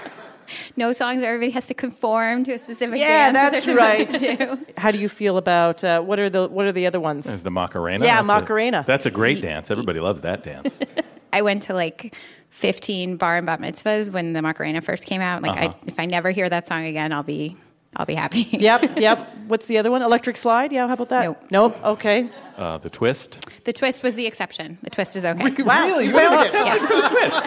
No 0.76 0.92
songs 0.92 1.22
where 1.22 1.32
everybody 1.32 1.52
has 1.52 1.66
to 1.68 1.74
conform 1.74 2.44
to 2.44 2.52
a 2.52 2.58
specific 2.58 2.98
yeah, 2.98 3.32
dance. 3.32 3.34
that 3.34 3.52
that's 3.52 3.66
they're 3.66 3.76
right. 3.76 4.06
supposed 4.06 4.66
do. 4.66 4.72
How 4.76 4.90
do 4.90 4.98
you 4.98 5.08
feel 5.08 5.38
about 5.38 5.82
uh, 5.82 6.02
what 6.02 6.18
are 6.18 6.28
the 6.28 6.46
what 6.46 6.66
are 6.66 6.72
the 6.72 6.86
other 6.86 7.00
ones? 7.00 7.26
Is 7.26 7.42
the 7.42 7.50
Macarena? 7.50 8.04
Yeah, 8.04 8.16
That's 8.16 8.24
a- 8.24 8.40
Macarena. 8.40 8.84
that's 8.86 9.06
a 9.06 9.10
great 9.10 9.40
dance. 9.40 9.70
Everybody 9.70 9.98
loves 10.00 10.20
that 10.22 10.42
dance. 10.42 10.78
I 11.32 11.40
went 11.40 11.62
to 11.64 11.74
like 11.74 12.14
15 12.52 13.16
bar 13.16 13.38
and 13.38 13.46
bat 13.46 13.60
mitzvahs 13.60 14.12
when 14.12 14.34
the 14.34 14.42
Macarena 14.42 14.80
first 14.82 15.04
came 15.06 15.20
out. 15.22 15.42
Like, 15.42 15.52
Uh-huh. 15.52 15.72
I, 15.74 15.86
if 15.86 15.98
I 15.98 16.04
never 16.04 16.30
hear 16.30 16.48
that 16.48 16.68
song 16.68 16.84
again, 16.84 17.12
I'll 17.12 17.22
be 17.22 17.56
I'll 17.96 18.06
be 18.06 18.14
happy. 18.14 18.42
yep, 18.52 18.96
yep. 18.98 19.30
What's 19.48 19.66
the 19.66 19.78
other 19.78 19.90
one? 19.90 20.00
Electric 20.02 20.36
Slide? 20.36 20.70
Yeah, 20.72 20.86
how 20.86 20.94
about 20.94 21.08
that? 21.10 21.24
Nope. 21.24 21.38
Nope. 21.50 21.84
Okay. 21.84 22.28
Uh, 22.56 22.78
the 22.78 22.88
twist. 22.90 23.46
The 23.64 23.72
twist 23.72 24.02
was 24.02 24.14
the 24.14 24.26
exception. 24.26 24.78
The 24.82 24.90
twist 24.90 25.16
is 25.16 25.24
okay. 25.24 25.50
Wow, 25.62 25.86
Really? 25.86 26.06
you 26.06 26.12
found 26.12 26.46
it. 26.46 26.52
Yeah. 26.54 26.86
For 26.86 26.94
the 27.02 27.08
twist. 27.08 27.44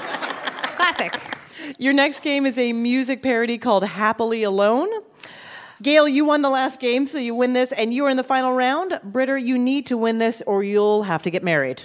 It's 0.64 0.74
classic. 0.74 1.20
Your 1.80 1.94
next 1.94 2.22
game 2.22 2.46
is 2.46 2.58
a 2.58 2.74
music 2.74 3.22
parody 3.24 3.58
called 3.58 3.84
Happily 3.86 4.44
Alone. 4.44 4.88
Gail, 5.82 6.08
you 6.08 6.26
won 6.26 6.42
the 6.42 6.50
last 6.50 6.80
game, 6.80 7.06
so 7.06 7.18
you 7.20 7.36
win 7.36 7.54
this, 7.54 7.72
and 7.72 7.94
you 7.94 8.06
are 8.06 8.10
in 8.10 8.18
the 8.18 8.24
final 8.24 8.54
round. 8.54 9.00
Britta, 9.04 9.40
you 9.42 9.58
need 9.58 9.86
to 9.88 9.98
win 9.98 10.20
this 10.20 10.42
or 10.48 10.64
you'll 10.64 11.04
have 11.04 11.22
to 11.24 11.30
get 11.32 11.44
married. 11.44 11.84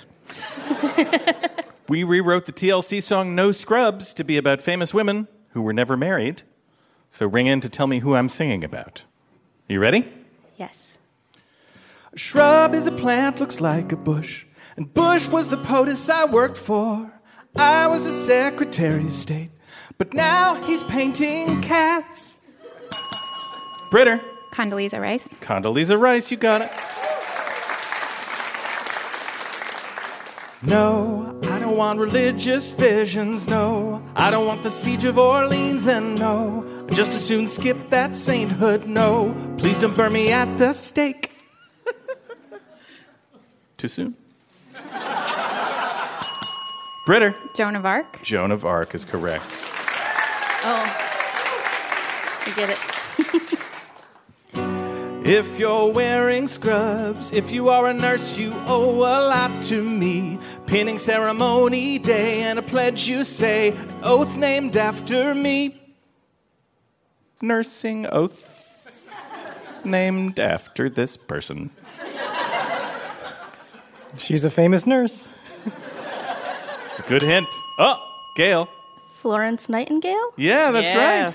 We 1.90 2.04
rewrote 2.04 2.46
the 2.46 2.52
TLC 2.52 3.02
song 3.02 3.34
No 3.34 3.50
Scrubs 3.50 4.14
to 4.14 4.22
be 4.22 4.36
about 4.36 4.60
famous 4.60 4.94
women 4.94 5.26
who 5.54 5.60
were 5.60 5.72
never 5.72 5.96
married. 5.96 6.44
So 7.08 7.26
ring 7.26 7.48
in 7.48 7.60
to 7.62 7.68
tell 7.68 7.88
me 7.88 7.98
who 7.98 8.14
I'm 8.14 8.28
singing 8.28 8.62
about. 8.62 9.02
You 9.66 9.80
ready? 9.80 10.08
Yes. 10.56 10.98
A 12.12 12.16
shrub 12.16 12.74
is 12.74 12.86
a 12.86 12.92
plant, 12.92 13.40
looks 13.40 13.60
like 13.60 13.90
a 13.90 13.96
bush. 13.96 14.46
And 14.76 14.94
Bush 14.94 15.26
was 15.26 15.48
the 15.48 15.56
POTUS 15.56 16.08
I 16.08 16.26
worked 16.26 16.56
for. 16.56 17.10
I 17.56 17.88
was 17.88 18.06
a 18.06 18.12
Secretary 18.12 19.04
of 19.04 19.16
State. 19.16 19.50
But 19.98 20.14
now 20.14 20.62
he's 20.62 20.84
painting 20.84 21.60
cats. 21.60 22.38
Britta. 23.90 24.20
Condoleezza 24.52 25.00
Rice. 25.00 25.26
Condoleezza 25.40 25.98
Rice, 25.98 26.30
you 26.30 26.36
got 26.36 26.62
it. 26.62 26.70
No, 30.62 31.40
I 31.44 31.59
don't 31.70 31.78
want 31.78 32.00
religious 32.00 32.72
visions. 32.72 33.46
No, 33.48 34.02
I 34.16 34.32
don't 34.32 34.44
want 34.44 34.64
the 34.64 34.72
siege 34.72 35.04
of 35.04 35.18
Orleans. 35.18 35.86
And 35.86 36.18
no, 36.18 36.66
I 36.88 36.92
just 36.92 37.12
as 37.12 37.24
soon 37.24 37.46
skip 37.46 37.90
that 37.90 38.12
sainthood. 38.12 38.86
No, 38.86 39.36
please 39.56 39.78
don't 39.78 39.96
burn 39.96 40.12
me 40.12 40.32
at 40.32 40.58
the 40.58 40.72
stake. 40.72 41.30
Too 43.76 43.86
soon? 43.86 44.16
Britta. 47.06 47.36
Joan 47.54 47.76
of 47.76 47.86
Arc. 47.86 48.20
Joan 48.24 48.50
of 48.50 48.64
Arc 48.64 48.92
is 48.92 49.04
correct. 49.04 49.46
Oh. 50.64 50.84
You 52.46 52.54
get 52.54 52.70
it. 52.70 53.60
If 55.24 55.58
you're 55.58 55.92
wearing 55.92 56.48
scrubs, 56.48 57.30
if 57.32 57.50
you 57.50 57.68
are 57.68 57.86
a 57.88 57.92
nurse, 57.92 58.38
you 58.38 58.52
owe 58.66 58.90
a 58.96 59.20
lot 59.28 59.62
to 59.64 59.82
me. 59.82 60.38
Pinning 60.66 60.98
ceremony 60.98 61.98
day 61.98 62.40
and 62.42 62.58
a 62.58 62.62
pledge 62.62 63.06
you 63.06 63.24
say, 63.24 63.72
an 63.72 63.94
oath 64.02 64.36
named 64.36 64.76
after 64.76 65.34
me. 65.34 65.78
Nursing 67.42 68.06
oath 68.06 68.56
named 69.84 70.40
after 70.40 70.88
this 70.88 71.16
person. 71.16 71.70
She's 74.16 74.44
a 74.44 74.50
famous 74.50 74.86
nurse. 74.86 75.28
It's 76.86 76.98
a 76.98 77.02
good 77.02 77.22
hint. 77.22 77.46
Oh, 77.78 77.96
Gail. 78.36 78.68
Florence 79.18 79.68
Nightingale? 79.68 80.32
Yeah, 80.36 80.70
that's 80.70 80.88
Yeah. 80.88 81.24
right. 81.26 81.34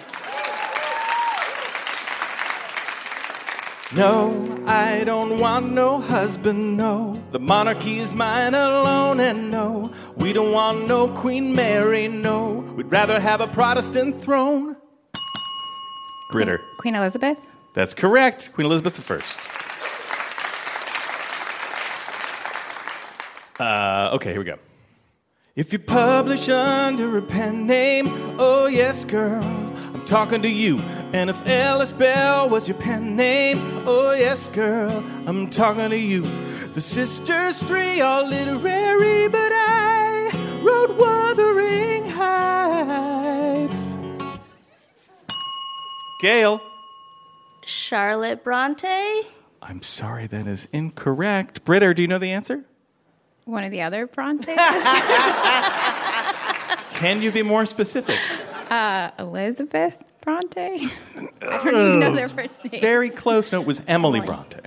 No, 3.96 4.64
I 4.68 5.06
don't 5.06 5.40
want 5.40 5.72
no 5.72 6.02
husband, 6.02 6.76
no. 6.76 7.18
The 7.32 7.40
monarchy 7.40 8.00
is 8.00 8.14
mine 8.14 8.54
alone, 8.54 9.22
and 9.22 9.50
no, 9.50 9.90
we 10.18 10.34
don't 10.34 10.52
want 10.52 10.86
no 10.86 11.08
Queen 11.08 11.56
Mary, 11.56 12.10
no. 12.10 12.56
We'd 12.76 12.92
rather 12.92 13.22
have 13.22 13.40
a 13.40 13.48
Protestant 13.48 14.22
throne. 14.22 14.76
Britta. 16.30 16.60
Queen 16.78 16.96
Elizabeth. 16.96 17.38
That's 17.74 17.94
correct. 17.94 18.52
Queen 18.52 18.66
Elizabeth 18.66 19.00
I. 23.58 23.64
Uh, 23.64 24.16
okay, 24.16 24.32
here 24.32 24.40
we 24.40 24.46
go. 24.46 24.60
If 25.56 25.72
you 25.72 25.80
publish 25.80 26.50
under 26.50 27.18
a 27.18 27.22
pen 27.22 27.66
name, 27.66 28.10
oh 28.38 28.66
yes, 28.66 29.06
girl, 29.06 29.42
I'm 29.42 30.04
talking 30.04 30.42
to 30.42 30.50
you. 30.50 30.82
And 31.16 31.30
if 31.30 31.48
Ellis 31.48 31.94
Bell 31.94 32.50
was 32.50 32.68
your 32.68 32.76
pen 32.78 33.16
name, 33.16 33.58
oh 33.88 34.12
yes, 34.12 34.50
girl, 34.50 35.02
I'm 35.26 35.50
talking 35.50 35.90
to 35.92 35.98
you. 35.98 36.24
The 36.74 36.82
sisters 36.82 37.64
three 37.64 38.02
are 38.02 38.22
literary, 38.22 39.30
but 39.30 39.50
I 39.54 40.30
wrote 40.62 40.98
Wuthering 40.98 42.04
Heights. 42.10 43.88
Gail. 46.20 46.62
Charlotte 47.64 48.44
Bronte? 48.44 49.24
I'm 49.62 49.84
sorry, 49.84 50.28
that 50.28 50.48
is 50.48 50.68
incorrect. 50.74 51.64
Britta, 51.64 51.94
do 51.94 52.02
you 52.02 52.10
know 52.10 52.20
the 52.20 52.32
answer? 52.32 52.66
One 53.46 53.64
of 53.64 53.72
the 53.72 53.84
other 53.84 54.06
Brontes? 54.06 54.48
Can 57.00 57.22
you 57.22 57.32
be 57.32 57.42
more 57.42 57.66
specific? 57.66 58.20
uh, 58.70 59.12
Elizabeth 59.18 60.04
Bronte. 60.26 60.60
I 60.60 61.30
don't 61.42 61.68
even 61.68 62.00
know 62.00 62.14
their 62.14 62.28
first 62.28 62.64
name. 62.66 62.82
Very 62.82 63.10
close. 63.10 63.52
No, 63.52 63.62
it 63.62 63.68
was 63.68 63.82
Emily 63.88 64.20
Bronte. 64.20 64.60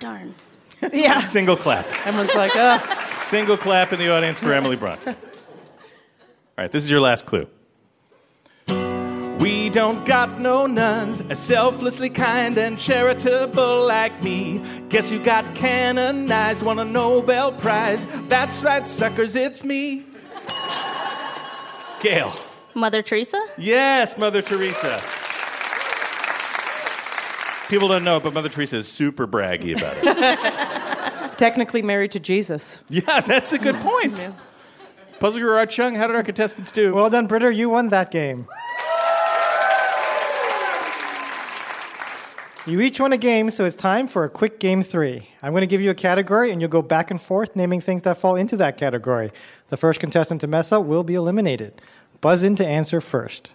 Darn. 0.00 0.34
Yeah. 0.92 1.20
Single 1.20 1.56
clap. 1.56 1.86
Everyone's 2.06 2.34
like, 2.34 2.54
uh. 2.54 2.78
Single 3.08 3.56
clap 3.56 3.92
in 3.92 3.98
the 3.98 4.12
audience 4.14 4.38
for 4.38 4.52
Emily 4.52 4.76
Bronte. 4.76 5.08
All 5.10 5.16
right, 6.58 6.70
this 6.70 6.84
is 6.84 6.90
your 6.90 7.00
last 7.00 7.24
clue. 7.26 7.48
We 9.40 9.70
don't 9.70 10.04
got 10.04 10.38
no 10.38 10.66
nuns 10.66 11.22
as 11.22 11.42
selflessly 11.42 12.10
kind 12.10 12.56
and 12.58 12.78
charitable 12.78 13.86
like 13.86 14.22
me. 14.22 14.62
Guess 14.90 15.10
you 15.10 15.18
got 15.18 15.54
canonized, 15.54 16.62
won 16.62 16.78
a 16.78 16.84
Nobel 16.84 17.52
Prize. 17.52 18.06
That's 18.28 18.62
right, 18.62 18.86
suckers, 18.86 19.34
it's 19.34 19.64
me. 19.64 20.04
Gail. 22.00 22.32
Mother 22.76 23.00
Teresa? 23.00 23.42
Yes, 23.56 24.18
Mother 24.18 24.42
Teresa. 24.42 25.00
People 27.70 27.88
don't 27.88 28.04
know, 28.04 28.20
but 28.20 28.34
Mother 28.34 28.50
Teresa 28.50 28.76
is 28.76 28.86
super 28.86 29.26
braggy 29.26 29.76
about 29.76 29.96
it. 29.98 31.38
Technically 31.38 31.80
married 31.80 32.12
to 32.12 32.20
Jesus. 32.20 32.82
yeah, 32.90 33.20
that's 33.22 33.52
a 33.54 33.58
good 33.58 33.76
point. 33.76 34.28
Puzzle 35.18 35.40
Guru 35.40 35.56
Art 35.56 35.70
Chung, 35.70 35.94
how 35.94 36.06
did 36.06 36.14
our 36.16 36.22
contestants 36.22 36.70
do? 36.70 36.94
Well 36.94 37.08
done, 37.08 37.26
Britta. 37.26 37.52
You 37.54 37.70
won 37.70 37.88
that 37.88 38.10
game. 38.10 38.46
You 42.66 42.80
each 42.80 43.00
won 43.00 43.12
a 43.12 43.16
game, 43.16 43.50
so 43.50 43.64
it's 43.64 43.76
time 43.76 44.08
for 44.08 44.24
a 44.24 44.28
quick 44.28 44.58
game 44.58 44.82
three. 44.82 45.28
I'm 45.40 45.52
going 45.52 45.60
to 45.60 45.68
give 45.68 45.80
you 45.80 45.90
a 45.90 45.94
category, 45.94 46.50
and 46.50 46.60
you'll 46.60 46.68
go 46.68 46.82
back 46.82 47.10
and 47.12 47.22
forth 47.22 47.54
naming 47.54 47.80
things 47.80 48.02
that 48.02 48.18
fall 48.18 48.34
into 48.34 48.56
that 48.56 48.76
category. 48.76 49.30
The 49.68 49.76
first 49.76 50.00
contestant 50.00 50.40
to 50.40 50.46
mess 50.48 50.72
up 50.72 50.84
will 50.84 51.04
be 51.04 51.14
eliminated. 51.14 51.80
Buzz 52.20 52.42
in 52.42 52.56
to 52.56 52.66
answer 52.66 53.00
first. 53.00 53.52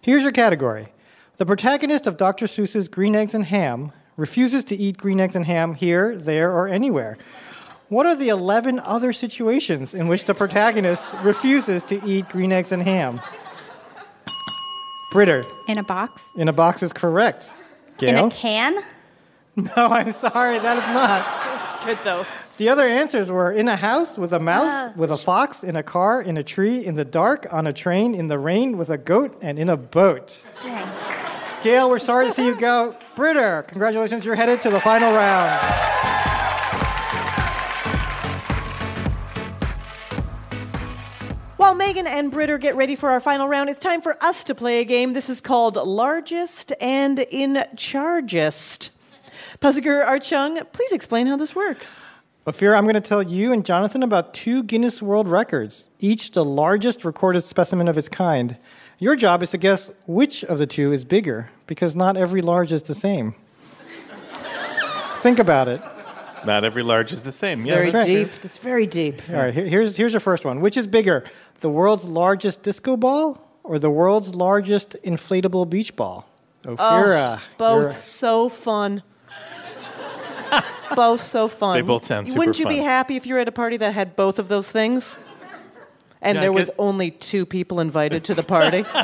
Here's 0.00 0.22
your 0.22 0.32
category 0.32 0.88
The 1.36 1.46
protagonist 1.46 2.06
of 2.06 2.16
Dr. 2.16 2.46
Seuss's 2.46 2.88
Green 2.88 3.14
Eggs 3.14 3.34
and 3.34 3.46
Ham 3.46 3.92
refuses 4.16 4.64
to 4.64 4.76
eat 4.76 4.96
green 4.96 5.20
eggs 5.20 5.36
and 5.36 5.44
ham 5.44 5.74
here, 5.74 6.16
there, 6.16 6.50
or 6.50 6.68
anywhere. 6.68 7.18
What 7.88 8.06
are 8.06 8.16
the 8.16 8.28
11 8.28 8.80
other 8.80 9.12
situations 9.12 9.94
in 9.94 10.08
which 10.08 10.24
the 10.24 10.34
protagonist 10.34 11.12
refuses 11.22 11.84
to 11.84 12.02
eat 12.04 12.28
green 12.28 12.50
eggs 12.50 12.72
and 12.72 12.82
ham? 12.82 13.20
Britta. 15.12 15.46
In 15.68 15.78
a 15.78 15.84
box. 15.84 16.24
In 16.34 16.48
a 16.48 16.52
box 16.52 16.82
is 16.82 16.92
correct. 16.92 17.54
In 18.00 18.16
a 18.16 18.30
can? 18.30 18.82
No, 19.58 19.86
I'm 19.86 20.10
sorry, 20.10 20.58
that 20.58 20.76
is 20.76 20.86
not. 20.88 21.74
It's 21.74 21.82
good 21.86 21.98
though. 22.04 22.26
The 22.58 22.70
other 22.70 22.86
answers 22.88 23.30
were 23.30 23.52
in 23.52 23.68
a 23.68 23.76
house, 23.76 24.16
with 24.16 24.32
a 24.32 24.38
mouse, 24.40 24.70
Ah. 24.72 24.92
with 24.96 25.10
a 25.10 25.18
fox, 25.18 25.62
in 25.62 25.76
a 25.76 25.82
car, 25.82 26.22
in 26.22 26.38
a 26.38 26.42
tree, 26.42 26.84
in 26.84 26.94
the 26.94 27.04
dark, 27.04 27.46
on 27.52 27.66
a 27.66 27.72
train, 27.72 28.14
in 28.14 28.28
the 28.28 28.38
rain, 28.38 28.78
with 28.78 28.88
a 28.88 28.96
goat, 28.96 29.36
and 29.42 29.58
in 29.58 29.68
a 29.68 29.76
boat. 29.76 30.40
Dang. 30.62 30.88
Gail, 31.62 31.90
we're 31.90 31.98
sorry 31.98 32.26
to 32.26 32.32
see 32.32 32.46
you 32.46 32.54
go. 32.54 32.94
Britta, 33.14 33.64
congratulations, 33.68 34.24
you're 34.24 34.36
headed 34.36 34.60
to 34.62 34.70
the 34.70 34.80
final 34.80 35.12
round. 35.12 35.50
While 41.56 41.74
Megan 41.74 42.06
and 42.06 42.30
Britta 42.30 42.58
get 42.58 42.76
ready 42.76 42.94
for 42.94 43.10
our 43.10 43.18
final 43.20 43.48
round, 43.48 43.70
it's 43.70 43.78
time 43.78 44.00
for 44.02 44.22
us 44.22 44.44
to 44.44 44.54
play 44.54 44.80
a 44.80 44.84
game. 44.84 45.14
This 45.14 45.28
is 45.28 45.40
called 45.40 45.76
Largest 45.76 46.72
and 46.80 47.18
In 47.18 47.64
Chargest. 47.74 48.90
Puzzler 49.58 50.02
Art 50.04 50.22
Chung, 50.22 50.60
please 50.72 50.92
explain 50.92 51.26
how 51.26 51.36
this 51.36 51.56
works. 51.56 52.08
Ophira, 52.46 52.76
I'm 52.76 52.84
going 52.84 52.94
to 52.94 53.00
tell 53.00 53.24
you 53.24 53.52
and 53.52 53.64
Jonathan 53.64 54.04
about 54.04 54.32
two 54.32 54.62
Guinness 54.62 55.02
World 55.02 55.26
Records, 55.26 55.90
each 55.98 56.30
the 56.30 56.44
largest 56.44 57.04
recorded 57.04 57.42
specimen 57.42 57.88
of 57.88 57.98
its 57.98 58.08
kind. 58.08 58.56
Your 59.00 59.16
job 59.16 59.42
is 59.42 59.50
to 59.50 59.58
guess 59.58 59.90
which 60.06 60.44
of 60.44 60.58
the 60.58 60.66
two 60.66 60.92
is 60.92 61.04
bigger, 61.04 61.50
because 61.66 61.96
not 61.96 62.16
every 62.16 62.40
large 62.42 62.70
is 62.70 62.84
the 62.84 62.94
same. 62.94 63.34
Think 65.22 65.40
about 65.40 65.66
it. 65.66 65.82
Not 66.44 66.62
every 66.64 66.84
large 66.84 67.12
is 67.12 67.24
the 67.24 67.32
same. 67.32 67.58
It's 67.58 67.66
yeah, 67.66 67.74
very 67.74 67.90
that's 67.90 68.06
deep. 68.06 68.28
true. 68.30 68.38
It's 68.44 68.56
very 68.58 68.86
deep. 68.86 69.22
All 69.28 69.34
right, 69.34 69.52
here- 69.52 69.66
here's, 69.66 69.96
here's 69.96 70.12
your 70.12 70.20
first 70.20 70.44
one. 70.44 70.60
Which 70.60 70.76
is 70.76 70.86
bigger, 70.86 71.24
the 71.62 71.68
world's 71.68 72.04
largest 72.04 72.62
disco 72.62 72.96
ball 72.96 73.44
or 73.64 73.80
the 73.80 73.90
world's 73.90 74.36
largest 74.36 74.96
inflatable 75.02 75.68
beach 75.68 75.96
ball? 75.96 76.28
Oh, 76.64 76.76
Ophira. 76.76 77.40
Oh, 77.40 77.42
both 77.58 77.92
so 77.92 78.48
fun. 78.48 79.02
both 80.96 81.20
so 81.20 81.48
fun. 81.48 81.76
They 81.76 81.82
both 81.82 82.04
sound 82.04 82.26
super 82.28 82.38
Wouldn't 82.38 82.58
you 82.58 82.66
be 82.66 82.76
fun. 82.76 82.84
happy 82.84 83.16
if 83.16 83.26
you 83.26 83.34
were 83.34 83.40
at 83.40 83.48
a 83.48 83.52
party 83.52 83.76
that 83.78 83.94
had 83.94 84.16
both 84.16 84.38
of 84.38 84.48
those 84.48 84.70
things? 84.70 85.18
and 86.22 86.34
Yeah, 86.36 86.40
I 86.40 86.44
there 86.44 86.52
was 86.52 86.66
get- 86.66 86.74
only 86.78 87.10
two 87.10 87.46
people 87.46 87.80
invited 87.80 88.24
to 88.24 88.34
the 88.34 88.42
party. 88.42 88.84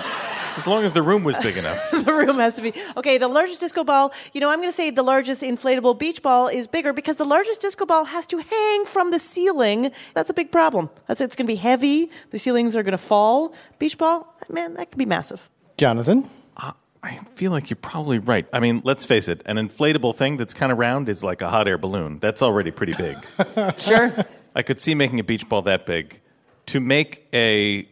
As 0.55 0.67
long 0.67 0.85
as 0.85 0.93
the 0.93 1.01
room 1.03 1.25
was 1.25 1.39
big 1.39 1.57
enough. 1.57 1.91
the 1.93 2.13
room 2.13 2.37
has 2.39 2.53
to 2.57 2.63
be 2.63 2.75
okay. 2.99 3.17
The 3.17 3.27
largest 3.27 3.61
disco 3.61 3.85
ball, 3.85 4.13
you 4.35 4.41
know, 4.43 4.51
I'm 4.51 4.59
going 4.59 4.69
to 4.69 4.77
say 4.77 4.91
the 4.91 5.03
largest 5.03 5.41
inflatable 5.43 5.99
beach 5.99 6.21
ball 6.21 6.49
is 6.49 6.67
bigger 6.67 6.93
because 6.93 7.17
the 7.17 7.25
largest 7.25 7.63
disco 7.63 7.87
ball 7.87 8.05
has 8.05 8.27
to 8.27 8.37
hang 8.37 8.85
from 8.85 9.13
the 9.13 9.19
ceiling. 9.19 9.91
That's 10.13 10.29
a 10.29 10.35
big 10.35 10.53
problem. 10.53 10.91
That's 11.09 11.23
it's 11.23 11.37
going 11.37 11.47
to 11.47 11.51
be 11.51 11.57
heavy. 11.57 12.11
The 12.33 12.39
ceilings 12.39 12.77
are 12.77 12.83
going 12.83 12.93
to 12.93 12.99
fall. 12.99 13.55
Beach 13.79 13.97
ball, 13.97 14.37
man, 14.51 14.75
that 14.75 14.91
could 14.91 14.99
be 14.99 15.07
massive. 15.07 15.49
Jonathan? 15.79 16.29
Uh, 16.59 16.73
I 17.03 17.17
feel 17.35 17.51
like 17.51 17.69
you're 17.69 17.77
probably 17.77 18.19
right. 18.21 18.47
I 18.53 18.61
mean, 18.61 18.81
let's 18.85 19.05
face 19.05 19.27
it, 19.29 19.43
an 19.47 19.57
inflatable 19.57 20.15
thing 20.15 20.37
that's 20.37 20.55
kind 20.55 20.71
of 20.71 20.79
round 20.79 21.09
is 21.09 21.25
like 21.25 21.43
a 21.43 21.51
hot 21.51 21.67
air 21.67 21.77
balloon. 21.79 22.19
That's 22.21 22.43
already 22.43 22.71
pretty 22.71 22.95
big. 22.95 23.17
sure. 23.79 24.15
I 24.55 24.63
could 24.63 24.79
see 24.79 24.95
making 24.95 25.19
a 25.19 25.25
beach 25.25 25.49
ball 25.49 25.63
that 25.63 25.85
big. 25.87 26.21
To 26.67 26.79
make 26.81 27.27
a 27.33 27.89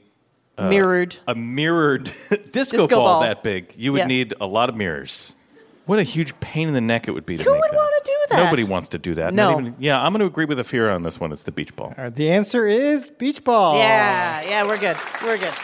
uh, 0.57 0.69
Mirrored. 0.69 1.17
a 1.27 1.35
mirrored 1.35 2.05
disco, 2.31 2.37
Disco 2.53 2.87
ball, 2.87 3.05
ball. 3.05 3.21
that 3.23 3.43
big, 3.43 3.75
you 3.77 3.93
would 3.93 4.01
Yeah. 4.01 4.07
need 4.07 4.35
a 4.41 4.47
lot 4.47 4.69
of 4.69 4.77
mirrors. 4.77 5.35
What 5.87 5.99
a 5.99 6.03
huge 6.05 6.39
pain 6.39 6.69
in 6.69 6.75
the 6.75 6.81
neck 6.81 7.09
it 7.09 7.11
would 7.11 7.27
be 7.27 7.37
to 7.37 7.43
Who 7.43 7.51
make 7.53 7.63
would 7.63 7.71
that. 7.73 7.77
want 7.77 8.05
to 8.05 8.11
do 8.13 8.17
that? 8.37 8.45
Nobody 8.45 8.63
wants 8.63 8.89
to 8.89 8.99
do 8.99 9.15
that. 9.17 9.35
No. 9.35 9.53
Not 9.55 9.61
even- 9.61 9.75
yeah, 9.81 9.99
I'm 10.01 10.13
going 10.13 10.21
to 10.21 10.27
agree 10.27 10.45
with 10.45 10.59
Ophira 10.61 10.95
on 10.95 11.03
this 11.03 11.19
one. 11.19 11.33
It's 11.33 11.43
the 11.43 11.51
beach 11.51 11.75
ball. 11.75 11.95
All 11.99 12.05
right, 12.05 12.15
the 12.15 12.31
answer 12.31 12.69
is 12.69 13.11
beach 13.11 13.43
ball. 13.43 13.77
Yeah, 13.77 14.43
yeah, 14.43 14.65
we're 14.67 14.79
good. 14.79 14.97
We're 15.25 15.39
good. 15.39 15.55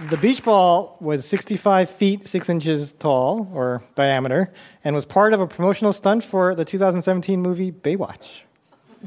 The 0.00 0.16
beach 0.16 0.42
ball 0.42 0.96
was 1.00 1.24
65 1.24 1.88
feet 1.88 2.26
6 2.26 2.48
inches 2.48 2.92
tall, 2.94 3.48
or 3.52 3.80
diameter, 3.94 4.52
and 4.82 4.92
was 4.94 5.04
part 5.04 5.32
of 5.32 5.40
a 5.40 5.46
promotional 5.46 5.92
stunt 5.92 6.24
for 6.24 6.56
the 6.56 6.64
2017 6.64 7.40
movie 7.40 7.70
Baywatch. 7.70 8.42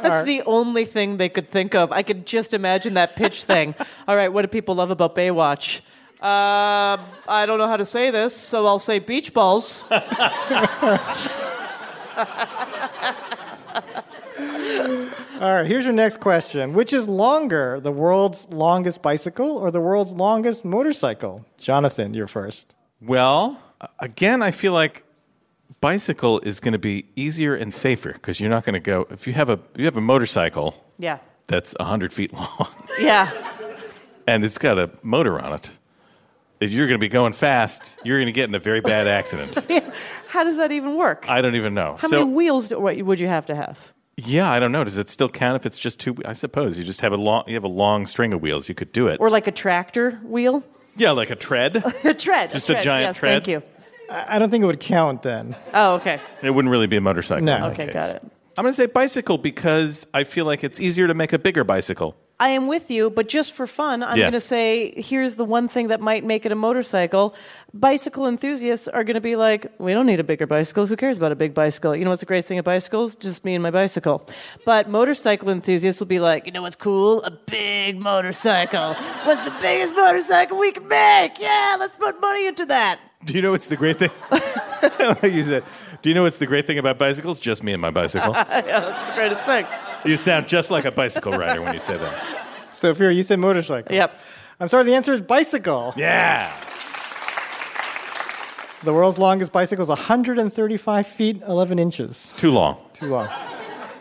That's 0.00 0.24
the 0.24 0.42
only 0.46 0.84
thing 0.84 1.16
they 1.16 1.28
could 1.28 1.48
think 1.48 1.74
of. 1.74 1.90
I 1.90 2.02
could 2.04 2.24
just 2.24 2.54
imagine 2.54 2.94
that 2.94 3.16
pitch 3.16 3.44
thing. 3.44 3.74
All 4.08 4.14
right, 4.14 4.32
what 4.32 4.42
do 4.42 4.48
people 4.48 4.76
love 4.76 4.92
about 4.92 5.16
Baywatch? 5.16 5.80
Uh, 6.22 6.98
I 7.26 7.44
don't 7.46 7.58
know 7.58 7.66
how 7.66 7.78
to 7.78 7.86
say 7.86 8.12
this, 8.12 8.36
so 8.36 8.64
I'll 8.64 8.78
say 8.78 9.00
beach 9.00 9.34
balls. 9.34 9.84
All 15.40 15.50
right, 15.54 15.66
here's 15.66 15.84
your 15.84 15.94
next 15.94 16.18
question. 16.20 16.74
Which 16.74 16.92
is 16.92 17.08
longer, 17.08 17.80
the 17.80 17.90
world's 17.90 18.46
longest 18.50 19.00
bicycle 19.00 19.56
or 19.56 19.70
the 19.70 19.80
world's 19.80 20.12
longest 20.12 20.66
motorcycle? 20.66 21.46
Jonathan, 21.56 22.12
you're 22.12 22.26
first. 22.26 22.74
Well, 23.00 23.58
again, 24.00 24.42
I 24.42 24.50
feel 24.50 24.74
like 24.74 25.02
bicycle 25.80 26.40
is 26.40 26.60
going 26.60 26.72
to 26.72 26.78
be 26.78 27.06
easier 27.16 27.54
and 27.54 27.72
safer 27.72 28.12
because 28.12 28.38
you're 28.38 28.50
not 28.50 28.64
going 28.66 28.74
to 28.74 28.80
go 28.80 29.06
if 29.08 29.26
you 29.26 29.32
have 29.32 29.48
a 29.48 29.58
you 29.76 29.86
have 29.86 29.96
a 29.96 30.00
motorcycle 30.02 30.74
Yeah. 30.98 31.20
that's 31.46 31.74
100 31.78 32.12
feet 32.12 32.34
long 32.34 32.68
Yeah. 33.00 33.30
and 34.26 34.44
it's 34.44 34.58
got 34.58 34.78
a 34.78 34.90
motor 35.02 35.40
on 35.40 35.54
it. 35.54 35.70
If 36.60 36.70
you're 36.70 36.86
going 36.86 37.00
to 37.00 37.02
be 37.02 37.08
going 37.08 37.32
fast, 37.32 37.98
you're 38.04 38.18
going 38.18 38.26
to 38.26 38.32
get 38.32 38.50
in 38.50 38.54
a 38.54 38.58
very 38.58 38.82
bad 38.82 39.08
accident. 39.08 39.56
How 40.28 40.44
does 40.44 40.58
that 40.58 40.70
even 40.70 40.96
work? 40.96 41.24
I 41.30 41.40
don't 41.40 41.56
even 41.56 41.72
know. 41.72 41.96
How 41.98 42.08
so, 42.08 42.18
many 42.18 42.30
wheels 42.30 42.68
do, 42.68 42.78
what 42.78 43.00
would 43.00 43.18
you 43.18 43.28
have 43.28 43.46
to 43.46 43.54
have? 43.54 43.94
Yeah, 44.26 44.50
I 44.50 44.58
don't 44.58 44.72
know. 44.72 44.84
Does 44.84 44.98
it 44.98 45.08
still 45.08 45.28
count 45.28 45.56
if 45.56 45.66
it's 45.66 45.78
just 45.78 46.00
two? 46.00 46.16
I 46.24 46.32
suppose 46.32 46.78
you 46.78 46.84
just 46.84 47.00
have 47.00 47.12
a 47.12 47.16
long 47.16 47.44
you 47.46 47.54
have 47.54 47.64
a 47.64 47.68
long 47.68 48.06
string 48.06 48.32
of 48.32 48.40
wheels. 48.42 48.68
You 48.68 48.74
could 48.74 48.92
do 48.92 49.08
it. 49.08 49.18
Or 49.20 49.30
like 49.30 49.46
a 49.46 49.52
tractor 49.52 50.20
wheel? 50.24 50.62
yeah, 50.96 51.12
like 51.12 51.30
a 51.30 51.36
tread. 51.36 51.76
a 52.04 52.14
tread. 52.14 52.50
Just 52.50 52.68
a 52.70 52.74
giant 52.80 53.08
yes, 53.10 53.18
tread? 53.18 53.44
Thank 53.44 53.48
you. 53.48 53.62
I 54.10 54.36
I 54.36 54.38
don't 54.38 54.50
think 54.50 54.62
it 54.62 54.66
would 54.66 54.80
count 54.80 55.22
then. 55.22 55.56
Oh, 55.72 55.94
okay. 55.96 56.20
It 56.42 56.50
wouldn't 56.50 56.70
really 56.72 56.86
be 56.88 56.96
a 56.96 57.00
motorcycle. 57.00 57.44
No. 57.44 57.56
in 57.56 57.62
that 57.62 57.72
Okay, 57.72 57.84
case. 57.86 57.94
got 57.94 58.16
it. 58.16 58.22
I'm 58.58 58.64
going 58.64 58.72
to 58.72 58.76
say 58.76 58.86
bicycle 58.86 59.38
because 59.38 60.06
I 60.12 60.24
feel 60.24 60.44
like 60.44 60.64
it's 60.64 60.80
easier 60.80 61.06
to 61.06 61.14
make 61.14 61.32
a 61.32 61.38
bigger 61.38 61.62
bicycle. 61.64 62.16
I 62.40 62.48
am 62.50 62.66
with 62.68 62.90
you, 62.90 63.10
but 63.10 63.28
just 63.28 63.52
for 63.52 63.66
fun, 63.66 64.02
I'm 64.02 64.16
Yeah. 64.16 64.24
going 64.24 64.32
to 64.32 64.40
say 64.40 64.94
here's 64.96 65.36
the 65.36 65.44
one 65.44 65.68
thing 65.68 65.88
that 65.88 66.00
might 66.00 66.24
make 66.24 66.46
it 66.46 66.52
a 66.52 66.54
motorcycle. 66.54 67.34
Bicycle 67.74 68.26
enthusiasts 68.26 68.88
are 68.88 69.04
going 69.04 69.14
to 69.14 69.20
be 69.20 69.36
like, 69.36 69.66
we 69.78 69.92
don't 69.92 70.06
need 70.06 70.20
a 70.20 70.24
bigger 70.24 70.46
bicycle. 70.46 70.86
Who 70.86 70.96
cares 70.96 71.18
about 71.18 71.32
a 71.32 71.36
big 71.36 71.52
bicycle? 71.52 71.94
You 71.94 72.04
know 72.04 72.10
what's 72.10 72.20
the 72.20 72.26
great 72.26 72.46
thing 72.46 72.58
of 72.58 72.64
bicycles? 72.64 73.14
Just 73.14 73.44
me 73.44 73.54
and 73.54 73.62
my 73.62 73.70
bicycle. 73.70 74.26
But 74.64 74.88
motorcycle 74.88 75.50
enthusiasts 75.50 76.00
will 76.00 76.06
be 76.08 76.18
like, 76.18 76.46
you 76.46 76.52
know 76.52 76.62
what's 76.62 76.76
cool? 76.76 77.22
A 77.24 77.30
big 77.30 78.00
motorcycle. 78.00 78.94
What's 79.24 79.44
the 79.44 79.54
biggest 79.60 79.94
motorcycle 79.94 80.58
we 80.58 80.72
can 80.72 80.88
make? 80.88 81.38
Yeah, 81.38 81.76
let's 81.78 81.94
put 81.98 82.20
money 82.22 82.46
into 82.48 82.64
that. 82.66 82.98
Do 83.26 83.34
you 83.34 83.42
know 83.42 83.50
what's 83.52 83.66
the 83.68 83.76
great 83.76 83.98
thing? 83.98 84.10
like 85.22 85.32
you 85.32 85.44
said, 85.44 85.64
do 86.02 86.08
you 86.08 86.14
know 86.14 86.22
what's 86.22 86.38
the 86.38 86.46
great 86.46 86.66
thing 86.66 86.78
about 86.78 86.98
bicycles? 86.98 87.38
Just 87.38 87.62
me 87.62 87.72
and 87.72 87.82
my 87.82 87.90
bicycle. 87.90 88.32
yeah, 88.34 88.44
that's 88.80 89.08
the 89.08 89.14
greatest 89.14 89.44
thing. 89.44 89.66
you 90.04 90.16
sound 90.16 90.48
just 90.48 90.70
like 90.70 90.84
a 90.84 90.90
bicycle 90.90 91.32
rider 91.32 91.62
when 91.62 91.74
you 91.74 91.80
say 91.80 91.96
that. 91.96 92.46
Ophira, 92.72 93.14
you 93.14 93.22
said 93.22 93.38
motorcycle. 93.38 93.94
Yep. 93.94 94.16
I'm 94.58 94.68
sorry, 94.68 94.84
the 94.84 94.94
answer 94.94 95.12
is 95.12 95.20
bicycle. 95.20 95.92
Yeah. 95.96 96.54
The 98.82 98.94
world's 98.94 99.18
longest 99.18 99.52
bicycle 99.52 99.82
is 99.82 99.88
135 99.88 101.06
feet 101.06 101.42
11 101.46 101.78
inches. 101.78 102.32
Too 102.38 102.50
long. 102.50 102.78
Too 102.94 103.06
long. 103.06 103.28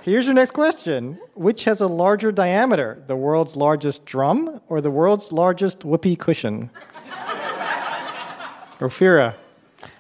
Here's 0.04 0.26
your 0.26 0.34
next 0.34 0.52
question. 0.52 1.20
Which 1.34 1.66
has 1.66 1.82
a 1.82 1.88
larger 1.88 2.32
diameter, 2.32 3.04
the 3.08 3.18
world's 3.18 3.58
largest 3.58 4.06
drum 4.06 4.62
or 4.70 4.80
the 4.80 4.90
world's 4.90 5.34
largest 5.34 5.84
whoopee 5.84 6.16
cushion? 6.16 6.70
Ophira. 8.80 9.36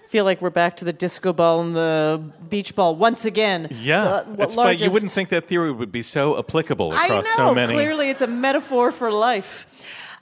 Feel 0.09 0.25
like 0.25 0.41
we're 0.41 0.49
back 0.49 0.75
to 0.77 0.85
the 0.85 0.91
disco 0.93 1.31
ball 1.31 1.61
and 1.61 1.75
the 1.75 2.19
beach 2.49 2.75
ball 2.75 2.95
once 2.95 3.25
again. 3.25 3.67
Yeah. 3.69 4.23
The- 4.27 4.43
it's 4.43 4.55
funny. 4.55 4.77
You 4.77 4.89
wouldn't 4.89 5.11
think 5.11 5.29
that 5.29 5.47
theory 5.47 5.71
would 5.71 5.91
be 5.91 6.01
so 6.01 6.37
applicable 6.39 6.91
across 6.93 7.23
know. 7.25 7.49
so 7.49 7.53
many. 7.55 7.73
Clearly, 7.73 8.09
it's 8.09 8.21
a 8.21 8.27
metaphor 8.27 8.91
for 8.91 9.11
life. 9.11 9.67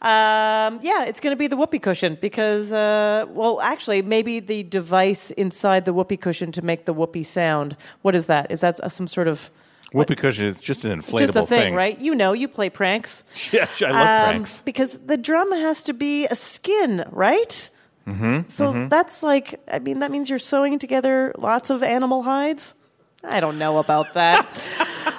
Um, 0.01 0.79
yeah, 0.83 1.05
it's 1.05 1.19
going 1.19 1.31
to 1.31 1.38
be 1.38 1.47
the 1.47 1.55
whoopee 1.57 1.79
cushion 1.79 2.17
because, 2.21 2.71
uh, 2.71 3.25
well, 3.29 3.59
actually, 3.61 4.01
maybe 4.03 4.39
the 4.39 4.63
device 4.63 5.31
inside 5.31 5.85
the 5.85 5.93
whoopee 5.93 6.17
cushion 6.17 6.51
to 6.51 6.61
make 6.61 6.85
the 6.85 6.93
whoopee 6.93 7.23
sound. 7.23 7.75
What 8.03 8.13
is 8.13 8.27
that? 8.27 8.51
Is 8.51 8.61
that 8.61 8.91
some 8.91 9.07
sort 9.07 9.27
of 9.27 9.49
Whoopee 9.93 10.15
cushion 10.15 10.45
is 10.45 10.59
just 10.59 10.83
an 10.83 10.99
it's 10.99 11.09
inflatable 11.09 11.27
just 11.33 11.38
a 11.38 11.45
thing, 11.45 11.73
right? 11.73 11.97
You 11.97 12.13
know, 12.13 12.33
you 12.33 12.49
play 12.49 12.69
pranks. 12.69 13.23
Yeah, 13.53 13.67
I 13.79 13.85
love 13.85 13.95
Um, 13.95 14.29
pranks. 14.33 14.61
because 14.65 14.99
the 14.99 15.15
drum 15.15 15.49
has 15.53 15.81
to 15.83 15.93
be 15.93 16.25
a 16.27 16.35
skin, 16.35 17.05
right? 17.09 17.69
Mm-hmm. 18.08 18.47
So 18.47 18.88
that's 18.88 19.22
like, 19.22 19.60
I 19.72 19.80
mean, 19.80 19.99
that 19.99 20.12
means 20.12 20.30
you're 20.30 20.39
sewing 20.39 20.80
together 20.80 21.34
lots 21.38 21.70
of 21.70 21.84
animal 21.84 22.24
hides. 22.24 22.74
I 23.24 23.39
don't 23.41 23.60
know 23.60 23.80
about 23.80 24.14
that. 24.14 24.47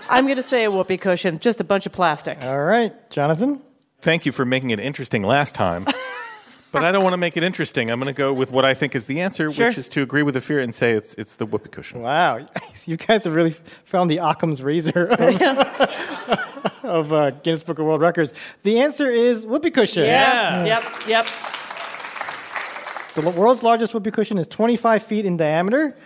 I'm 0.09 0.25
going 0.25 0.37
to 0.37 0.43
say 0.43 0.65
a 0.65 0.71
whoopee 0.71 0.97
cushion, 0.97 1.39
just 1.39 1.61
a 1.61 1.65
bunch 1.65 1.85
of 1.85 1.93
plastic. 1.93 2.43
All 2.43 2.65
right, 2.65 2.93
Jonathan. 3.11 3.63
Thank 4.01 4.25
you 4.25 4.33
for 4.33 4.47
making 4.47 4.71
it 4.71 4.81
interesting 4.81 5.23
last 5.23 5.55
time. 5.55 5.85
but 6.73 6.85
I 6.85 6.93
don't 6.93 7.03
want 7.03 7.13
to 7.13 7.19
make 7.19 7.37
it 7.37 7.43
interesting. 7.43 7.91
I'm 7.91 7.99
going 8.01 8.07
to 8.07 8.17
go 8.17 8.33
with 8.33 8.53
what 8.53 8.65
I 8.65 8.73
think 8.73 8.95
is 8.95 9.05
the 9.05 9.21
answer, 9.21 9.51
Sure. 9.51 9.67
which 9.69 9.77
is 9.77 9.89
to 9.91 10.03
agree 10.03 10.23
with 10.23 10.37
Ophira 10.37 10.63
and 10.63 10.75
say 10.75 10.93
it's 10.93 11.15
it's 11.15 11.37
the 11.37 11.45
whoopee 11.45 11.69
cushion. 11.69 12.01
Wow, 12.01 12.39
you 12.87 12.97
guys 12.97 13.25
have 13.25 13.35
really 13.35 13.57
found 13.85 14.11
the 14.11 14.19
Occam's 14.19 14.63
razor 14.63 15.09
of, 15.09 15.43
of 16.85 17.13
uh, 17.13 17.31
Guinness 17.31 17.65
Book 17.65 17.79
of 17.79 17.85
World 17.85 18.01
Records. 18.01 18.33
The 18.63 18.81
answer 18.81 19.11
is 19.11 19.45
whoopee 19.45 19.71
cushion. 19.73 20.05
Yeah. 20.05 20.65
Yep. 20.65 20.85
Yep. 21.09 21.27
The 23.19 23.31
world's 23.31 23.65
largest 23.65 23.93
whoopee 23.95 24.13
cushion 24.13 24.39
is 24.39 24.47
25 24.47 25.03
feet 25.03 25.27
in 25.27 25.37
diameter, 25.37 25.97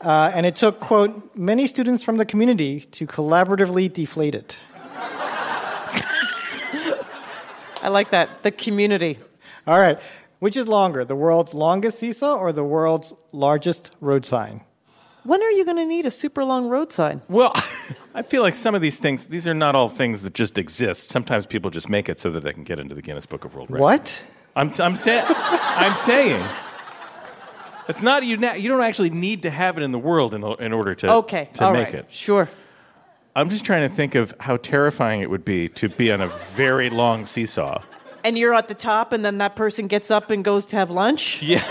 uh, 0.00 0.30
and 0.32 0.46
it 0.46 0.54
took, 0.54 0.78
quote, 0.78 1.34
many 1.34 1.66
students 1.66 2.04
from 2.04 2.16
the 2.16 2.24
community 2.24 2.82
to 2.92 3.08
collaboratively 3.08 3.92
deflate 3.92 4.36
it. 4.36 4.56
I 7.82 7.88
like 7.88 8.10
that. 8.10 8.44
The 8.44 8.52
community. 8.52 9.18
All 9.66 9.80
right. 9.80 9.98
Which 10.38 10.56
is 10.56 10.68
longer, 10.68 11.04
the 11.04 11.16
world's 11.16 11.54
longest 11.54 11.98
seesaw 11.98 12.36
or 12.36 12.52
the 12.52 12.62
world's 12.62 13.12
largest 13.32 13.90
road 14.00 14.24
sign? 14.24 14.60
When 15.24 15.42
are 15.42 15.50
you 15.50 15.64
going 15.64 15.76
to 15.76 15.84
need 15.84 16.06
a 16.06 16.10
super 16.10 16.44
long 16.44 16.68
road 16.68 16.92
sign? 16.92 17.20
Well, 17.28 17.52
I 18.14 18.22
feel 18.22 18.42
like 18.42 18.54
some 18.54 18.76
of 18.76 18.80
these 18.80 19.00
things, 19.00 19.26
these 19.26 19.48
are 19.48 19.54
not 19.54 19.74
all 19.74 19.88
things 19.88 20.22
that 20.22 20.34
just 20.34 20.56
exist. 20.56 21.08
Sometimes 21.08 21.46
people 21.46 21.72
just 21.72 21.88
make 21.88 22.08
it 22.08 22.20
so 22.20 22.30
that 22.30 22.44
they 22.44 22.52
can 22.52 22.62
get 22.62 22.78
into 22.78 22.94
the 22.94 23.02
Guinness 23.02 23.26
Book 23.26 23.44
of 23.44 23.56
World 23.56 23.72
Records. 23.72 23.82
What? 23.82 24.22
I'm, 24.56 24.72
I'm, 24.80 24.96
say- 24.96 25.22
I'm 25.26 25.96
saying. 25.96 26.42
It's 27.88 28.02
not, 28.02 28.24
you, 28.24 28.36
na- 28.36 28.52
you 28.54 28.68
don't 28.68 28.82
actually 28.82 29.10
need 29.10 29.42
to 29.42 29.50
have 29.50 29.76
it 29.76 29.82
in 29.82 29.90
the 29.92 29.98
world 29.98 30.34
in, 30.34 30.44
in 30.44 30.72
order 30.72 30.94
to, 30.96 31.12
Okay. 31.12 31.48
to 31.54 31.64
all 31.66 31.72
make 31.72 31.86
right. 31.86 31.94
it. 31.96 32.06
Sure. 32.12 32.48
I'm 33.34 33.48
just 33.48 33.64
trying 33.64 33.88
to 33.88 33.94
think 33.94 34.14
of 34.14 34.34
how 34.40 34.56
terrifying 34.58 35.20
it 35.20 35.30
would 35.30 35.44
be 35.44 35.68
to 35.70 35.88
be 35.88 36.10
on 36.10 36.20
a 36.20 36.26
very 36.28 36.90
long 36.90 37.26
seesaw. 37.26 37.82
And 38.22 38.36
you're 38.36 38.54
at 38.54 38.68
the 38.68 38.74
top, 38.74 39.12
and 39.12 39.24
then 39.24 39.38
that 39.38 39.56
person 39.56 39.86
gets 39.86 40.10
up 40.10 40.30
and 40.30 40.44
goes 40.44 40.66
to 40.66 40.76
have 40.76 40.90
lunch? 40.90 41.42
Yeah. 41.42 41.64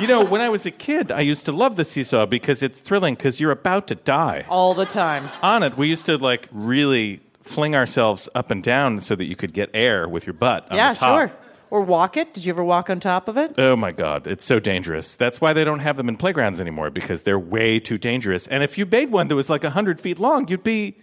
you 0.00 0.06
know, 0.08 0.24
when 0.24 0.40
I 0.40 0.48
was 0.48 0.66
a 0.66 0.70
kid, 0.70 1.12
I 1.12 1.20
used 1.20 1.44
to 1.46 1.52
love 1.52 1.76
the 1.76 1.84
seesaw 1.84 2.26
because 2.26 2.62
it's 2.62 2.80
thrilling 2.80 3.14
because 3.14 3.40
you're 3.40 3.52
about 3.52 3.86
to 3.88 3.94
die. 3.94 4.44
All 4.48 4.74
the 4.74 4.84
time. 4.86 5.28
On 5.42 5.62
it, 5.62 5.76
we 5.76 5.86
used 5.86 6.06
to 6.06 6.18
like 6.18 6.48
really 6.50 7.20
fling 7.46 7.74
ourselves 7.74 8.28
up 8.34 8.50
and 8.50 8.62
down 8.62 9.00
so 9.00 9.14
that 9.14 9.24
you 9.24 9.36
could 9.36 9.52
get 9.52 9.70
air 9.72 10.08
with 10.08 10.26
your 10.26 10.34
butt 10.34 10.70
on 10.70 10.76
yeah, 10.76 10.92
the 10.92 10.98
top. 10.98 11.18
sure. 11.18 11.32
Or 11.68 11.80
walk 11.80 12.16
it. 12.16 12.32
Did 12.32 12.44
you 12.44 12.52
ever 12.52 12.62
walk 12.62 12.88
on 12.90 13.00
top 13.00 13.26
of 13.26 13.36
it? 13.36 13.54
Oh 13.58 13.74
my 13.74 13.90
God, 13.90 14.26
it's 14.26 14.44
so 14.44 14.60
dangerous. 14.60 15.16
That's 15.16 15.40
why 15.40 15.52
they 15.52 15.64
don't 15.64 15.80
have 15.80 15.96
them 15.96 16.08
in 16.08 16.16
playgrounds 16.16 16.60
anymore 16.60 16.90
because 16.90 17.24
they're 17.24 17.38
way 17.38 17.80
too 17.80 17.98
dangerous. 17.98 18.46
And 18.46 18.62
if 18.62 18.78
you 18.78 18.86
made 18.86 19.10
one 19.10 19.28
that 19.28 19.34
was 19.34 19.50
like 19.50 19.64
100 19.64 20.00
feet 20.00 20.18
long, 20.18 20.46
you'd 20.48 20.62
be 20.62 20.96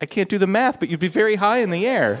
I 0.00 0.06
can't 0.06 0.28
do 0.28 0.38
the 0.38 0.46
math, 0.46 0.80
but 0.80 0.88
you'd 0.88 1.00
be 1.00 1.08
very 1.08 1.36
high 1.36 1.58
in 1.58 1.70
the 1.70 1.86
air. 1.86 2.18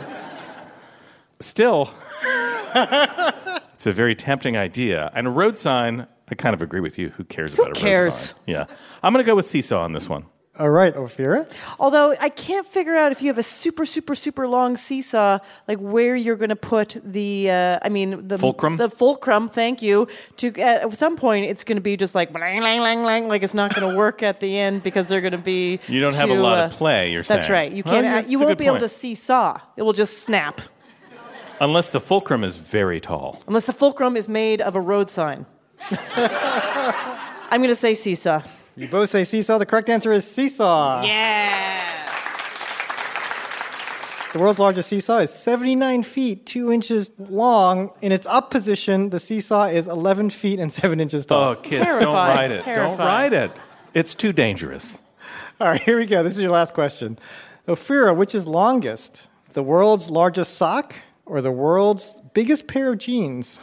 Still, 1.40 1.94
it's 2.74 3.86
a 3.86 3.92
very 3.92 4.14
tempting 4.14 4.56
idea. 4.56 5.10
And 5.14 5.26
a 5.26 5.30
road 5.30 5.58
sign, 5.58 6.06
I 6.28 6.34
kind 6.34 6.54
of 6.54 6.60
agree 6.60 6.80
with 6.80 6.98
you. 6.98 7.08
Who 7.10 7.24
cares 7.24 7.54
about 7.54 7.64
a 7.64 7.68
road 7.68 7.76
cares? 7.76 8.14
sign? 8.14 8.38
Yeah. 8.46 8.66
I'm 9.02 9.14
going 9.14 9.24
to 9.24 9.26
go 9.26 9.34
with 9.34 9.46
seesaw 9.46 9.82
on 9.82 9.92
this 9.92 10.08
one. 10.08 10.26
All 10.60 10.68
right, 10.68 10.94
Ophira. 10.94 11.50
Although 11.78 12.14
I 12.20 12.28
can't 12.28 12.66
figure 12.66 12.94
out 12.94 13.12
if 13.12 13.22
you 13.22 13.28
have 13.28 13.38
a 13.38 13.42
super, 13.42 13.86
super, 13.86 14.14
super 14.14 14.46
long 14.46 14.76
seesaw, 14.76 15.38
like 15.66 15.78
where 15.78 16.14
you're 16.14 16.36
going 16.36 16.50
to 16.50 16.56
put 16.56 16.98
the, 17.02 17.50
uh, 17.50 17.78
I 17.80 17.88
mean, 17.88 18.28
the 18.28 18.36
Fulcrum? 18.36 18.76
The 18.76 18.90
fulcrum. 18.90 19.48
Thank 19.48 19.80
you. 19.80 20.06
To 20.36 20.54
at 20.60 20.92
some 20.92 21.16
point, 21.16 21.46
it's 21.46 21.64
going 21.64 21.76
to 21.76 21.82
be 21.82 21.96
just 21.96 22.14
like 22.14 22.30
blang, 22.30 22.60
blang, 22.60 22.80
blang, 22.80 23.00
blang, 23.00 23.26
like 23.26 23.42
it's 23.42 23.54
not 23.54 23.74
going 23.74 23.90
to 23.92 23.96
work 23.96 24.22
at 24.22 24.40
the 24.40 24.58
end 24.58 24.82
because 24.82 25.08
they're 25.08 25.22
going 25.22 25.32
to 25.32 25.38
be. 25.38 25.80
You 25.88 26.00
don't 26.02 26.12
have 26.14 26.28
a 26.28 26.34
lot 26.34 26.58
uh, 26.58 26.66
of 26.66 26.72
play, 26.72 27.10
you're 27.10 27.22
That's 27.22 27.46
saying. 27.46 27.52
right. 27.52 27.72
You 27.72 27.82
can't. 27.82 28.04
yeah, 28.04 28.18
uh, 28.18 28.28
you 28.28 28.38
won't 28.38 28.50
good 28.50 28.58
be 28.58 28.66
able 28.66 28.74
point. 28.74 28.82
to 28.82 28.88
seesaw. 28.90 29.58
It 29.78 29.82
will 29.82 29.94
just 29.94 30.18
snap 30.18 30.60
Unless 31.58 31.90
the 31.90 32.00
fulcrum 32.00 32.44
is 32.44 32.56
very 32.56 33.00
tall. 33.00 33.42
unless 33.46 33.66
the 33.66 33.72
fulcrum 33.72 34.14
is 34.14 34.28
made 34.28 34.60
of 34.60 34.76
a 34.76 34.80
road 34.80 35.10
sign. 35.10 35.46
I'm 35.90 37.60
going 37.60 37.68
to 37.68 37.74
say 37.74 37.94
seesaw. 37.94 38.42
You 38.76 38.88
both 38.88 39.10
say 39.10 39.24
seesaw. 39.24 39.58
The 39.58 39.66
correct 39.66 39.88
answer 39.88 40.12
is 40.12 40.24
seesaw. 40.24 41.02
Yeah. 41.04 41.86
The 44.32 44.38
world's 44.38 44.60
largest 44.60 44.88
seesaw 44.88 45.18
is 45.18 45.34
79 45.34 46.04
feet, 46.04 46.46
2 46.46 46.70
inches 46.70 47.10
long. 47.18 47.90
In 48.00 48.12
its 48.12 48.26
up 48.26 48.50
position, 48.50 49.10
the 49.10 49.18
seesaw 49.18 49.64
is 49.64 49.88
11 49.88 50.30
feet 50.30 50.60
and 50.60 50.72
7 50.72 51.00
inches 51.00 51.26
tall. 51.26 51.50
Oh, 51.50 51.56
kids, 51.56 51.84
don't 51.98 52.14
ride 52.14 52.52
it. 52.52 52.64
Don't 52.64 52.96
ride 52.96 53.32
it. 53.32 53.50
It's 53.92 54.14
too 54.14 54.32
dangerous. 54.32 55.00
All 55.60 55.66
right, 55.66 55.82
here 55.82 55.98
we 55.98 56.06
go. 56.06 56.22
This 56.22 56.36
is 56.36 56.42
your 56.42 56.52
last 56.52 56.74
question. 56.74 57.18
Ophira, 57.66 58.16
which 58.16 58.36
is 58.36 58.46
longest? 58.46 59.26
The 59.52 59.64
world's 59.64 60.10
largest 60.10 60.54
sock 60.54 60.94
or 61.26 61.40
the 61.40 61.50
world's 61.50 62.14
biggest 62.32 62.68
pair 62.68 62.92
of 62.92 62.98
jeans? 62.98 63.60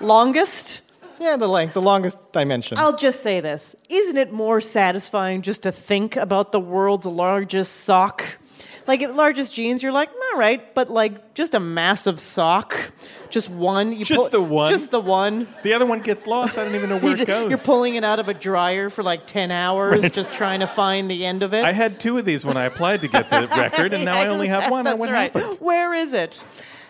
Longest? 0.00 0.80
Yeah, 1.24 1.36
the 1.36 1.48
length, 1.48 1.72
the 1.74 1.80
longest 1.82 2.18
dimension. 2.32 2.76
I'll 2.78 2.96
just 2.98 3.22
say 3.22 3.40
this. 3.40 3.74
Isn't 3.88 4.18
it 4.18 4.30
more 4.32 4.60
satisfying 4.60 5.40
just 5.42 5.62
to 5.62 5.72
think 5.72 6.16
about 6.16 6.52
the 6.52 6.60
world's 6.60 7.06
largest 7.06 7.72
sock? 7.84 8.38
Like, 8.86 9.00
at 9.00 9.16
largest 9.16 9.54
jeans, 9.54 9.82
you're 9.82 9.92
like, 9.92 10.10
all 10.10 10.38
right, 10.38 10.74
but 10.74 10.90
like 10.90 11.32
just 11.32 11.54
a 11.54 11.60
massive 11.60 12.20
sock, 12.20 12.92
just 13.30 13.48
one. 13.48 13.92
You 13.94 14.04
Just 14.04 14.30
the 14.32 14.40
one? 14.42 14.70
Just 14.70 14.90
the 14.90 15.00
one. 15.00 15.48
The 15.62 15.72
other 15.72 15.86
one 15.86 16.00
gets 16.00 16.26
lost. 16.26 16.58
I 16.58 16.64
don't 16.64 16.74
even 16.74 16.90
know 16.90 16.98
where 17.00 17.16
You 17.16 17.22
it 17.22 17.26
goes. 17.26 17.48
You're 17.48 17.58
pulling 17.58 17.94
it 17.94 18.04
out 18.04 18.18
of 18.20 18.28
a 18.28 18.34
dryer 18.34 18.90
for 18.90 19.02
like 19.02 19.26
10 19.26 19.50
hours, 19.50 20.02
Right. 20.02 20.12
just 20.12 20.30
trying 20.32 20.60
to 20.60 20.66
find 20.66 21.10
the 21.10 21.24
end 21.24 21.42
of 21.42 21.54
it. 21.54 21.64
I 21.64 21.72
had 21.72 21.98
two 21.98 22.18
of 22.18 22.26
these 22.26 22.44
when 22.44 22.58
I 22.58 22.64
applied 22.66 23.00
to 23.00 23.08
get 23.08 23.30
the 23.30 23.48
record, 23.56 23.94
and 23.94 24.04
now 24.04 24.16
I 24.20 24.26
only 24.26 24.48
have 24.48 24.70
one. 24.70 24.84
That's 24.84 24.98
what 25.00 25.08
right. 25.08 25.32
happened? 25.34 25.56
Where 25.60 25.94
is 25.94 26.12
it? 26.12 26.44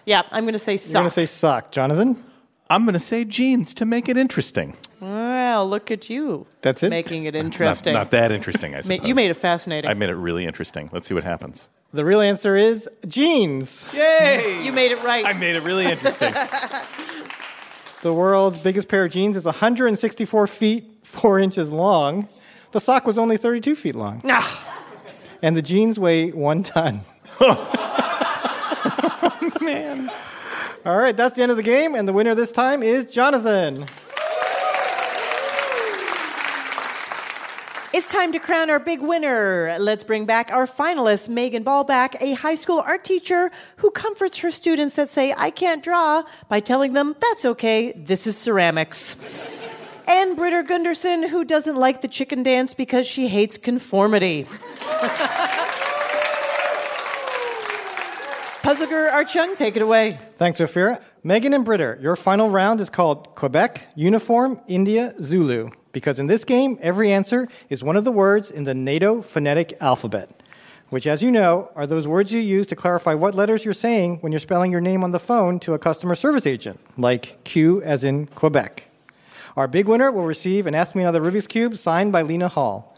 Yeah, 0.04 0.22
I'm 0.32 0.42
going 0.42 0.54
to 0.54 0.58
say 0.58 0.72
You're 0.72 0.78
sock. 0.78 0.94
going 0.94 1.04
to 1.06 1.10
say 1.10 1.26
sock. 1.26 1.70
Jonathan? 1.70 2.22
I'm 2.70 2.84
going 2.84 2.94
to 2.94 2.98
say 2.98 3.24
jeans 3.24 3.74
to 3.74 3.84
make 3.84 4.08
it 4.08 4.16
interesting. 4.16 4.76
Well, 5.00 5.68
look 5.68 5.90
at 5.90 6.08
you. 6.08 6.46
That's 6.62 6.82
it? 6.82 6.88
Making 6.90 7.24
it 7.26 7.34
It's 7.34 7.42
not- 7.42 7.44
interesting. 7.44 7.92
Not, 7.94 8.10
that 8.12 8.32
interesting, 8.32 8.72
I 8.74 8.76
Ma- 8.78 8.82
suppose. 8.82 9.06
You 9.08 9.14
made 9.14 9.30
it 9.30 9.34
fascinating. 9.34 9.90
I 9.90 9.94
made 9.94 10.08
it 10.08 10.14
really 10.16 10.46
interesting. 10.46 10.88
Let's 10.92 11.06
see 11.06 11.14
what 11.14 11.24
happens. 11.24 11.68
The 11.92 12.04
real 12.04 12.20
answer 12.20 12.56
is 12.56 12.88
jeans. 13.06 13.84
Yay! 13.92 14.62
You 14.64 14.72
made 14.72 14.90
it 14.92 15.02
right. 15.02 15.24
I 15.26 15.32
made 15.34 15.56
it 15.56 15.62
really 15.62 15.86
interesting. 15.86 16.32
The 18.02 18.12
world's 18.12 18.58
biggest 18.58 18.88
pair 18.88 19.06
of 19.06 19.12
jeans 19.12 19.34
is 19.34 19.46
164 19.46 20.46
feet, 20.46 20.84
4 21.04 21.38
inches 21.38 21.70
long. 21.70 22.28
The 22.72 22.78
sock 22.80 23.06
was 23.06 23.16
only 23.16 23.38
32 23.38 23.74
feet 23.74 23.94
long. 23.94 24.20
Ah. 24.28 24.84
And 25.40 25.56
the 25.56 25.62
jeans 25.62 25.98
weigh 25.98 26.30
one 26.30 26.62
ton. 26.62 27.00
oh, 27.40 27.70
Man. 29.62 30.10
All 30.84 30.98
right, 30.98 31.16
that's 31.16 31.34
the 31.36 31.42
end 31.42 31.50
of 31.50 31.56
the 31.56 31.62
game, 31.62 31.94
and 31.94 32.06
the 32.06 32.12
winner 32.12 32.34
this 32.34 32.52
time 32.52 32.82
is 32.82 33.06
Jonathan. 33.06 33.86
It's 37.94 38.06
time 38.06 38.32
to 38.32 38.38
crown 38.38 38.68
our 38.68 38.78
big 38.78 39.00
winner. 39.00 39.78
Let's 39.78 40.02
bring 40.02 40.26
back 40.26 40.50
our 40.52 40.66
finalist, 40.66 41.30
Megan 41.30 41.64
Ballback, 41.64 42.20
a 42.20 42.34
high 42.34 42.56
school 42.56 42.80
art 42.84 43.02
teacher 43.02 43.50
who 43.76 43.90
comforts 43.92 44.38
her 44.38 44.50
students 44.50 44.96
that 44.96 45.08
say, 45.08 45.32
I 45.34 45.48
can't 45.50 45.82
draw, 45.82 46.24
by 46.50 46.60
telling 46.60 46.92
them, 46.92 47.16
that's 47.18 47.46
okay, 47.46 47.92
this 47.92 48.26
is 48.26 48.36
ceramics. 48.36 49.16
and 50.06 50.36
Britta 50.36 50.64
Gunderson, 50.64 51.22
who 51.22 51.44
doesn't 51.44 51.76
like 51.76 52.02
the 52.02 52.08
chicken 52.08 52.42
dance 52.42 52.74
because 52.74 53.06
she 53.06 53.28
hates 53.28 53.56
conformity. 53.56 54.46
Puzzle 58.64 58.86
Guru 58.86 59.10
Art 59.10 59.28
Chung, 59.28 59.54
take 59.54 59.76
it 59.76 59.82
away. 59.82 60.18
Thanks, 60.38 60.58
Ophira. 60.58 61.02
Megan 61.22 61.52
and 61.52 61.66
Britta, 61.66 61.98
your 62.00 62.16
final 62.16 62.48
round 62.48 62.80
is 62.80 62.88
called 62.88 63.34
Quebec, 63.34 63.88
Uniform, 63.94 64.58
India, 64.66 65.12
Zulu, 65.22 65.68
because 65.92 66.18
in 66.18 66.28
this 66.28 66.46
game, 66.46 66.78
every 66.80 67.12
answer 67.12 67.46
is 67.68 67.84
one 67.84 67.94
of 67.94 68.04
the 68.04 68.10
words 68.10 68.50
in 68.50 68.64
the 68.64 68.72
NATO 68.72 69.20
phonetic 69.20 69.76
alphabet, 69.82 70.42
which, 70.88 71.06
as 71.06 71.22
you 71.22 71.30
know, 71.30 71.70
are 71.76 71.86
those 71.86 72.08
words 72.08 72.32
you 72.32 72.40
use 72.40 72.66
to 72.68 72.74
clarify 72.74 73.12
what 73.12 73.34
letters 73.34 73.66
you're 73.66 73.74
saying 73.74 74.16
when 74.22 74.32
you're 74.32 74.38
spelling 74.38 74.72
your 74.72 74.80
name 74.80 75.04
on 75.04 75.10
the 75.10 75.20
phone 75.20 75.60
to 75.60 75.74
a 75.74 75.78
customer 75.78 76.14
service 76.14 76.46
agent, 76.46 76.80
like 76.96 77.44
Q 77.44 77.82
as 77.82 78.02
in 78.02 78.28
Quebec. 78.28 78.88
Our 79.58 79.68
big 79.68 79.88
winner 79.88 80.10
will 80.10 80.24
receive 80.24 80.66
an 80.66 80.74
Ask 80.74 80.94
Me 80.94 81.02
Another 81.02 81.20
Rubik's 81.20 81.46
Cube 81.46 81.76
signed 81.76 82.12
by 82.12 82.22
Lena 82.22 82.48
Hall. 82.48 82.96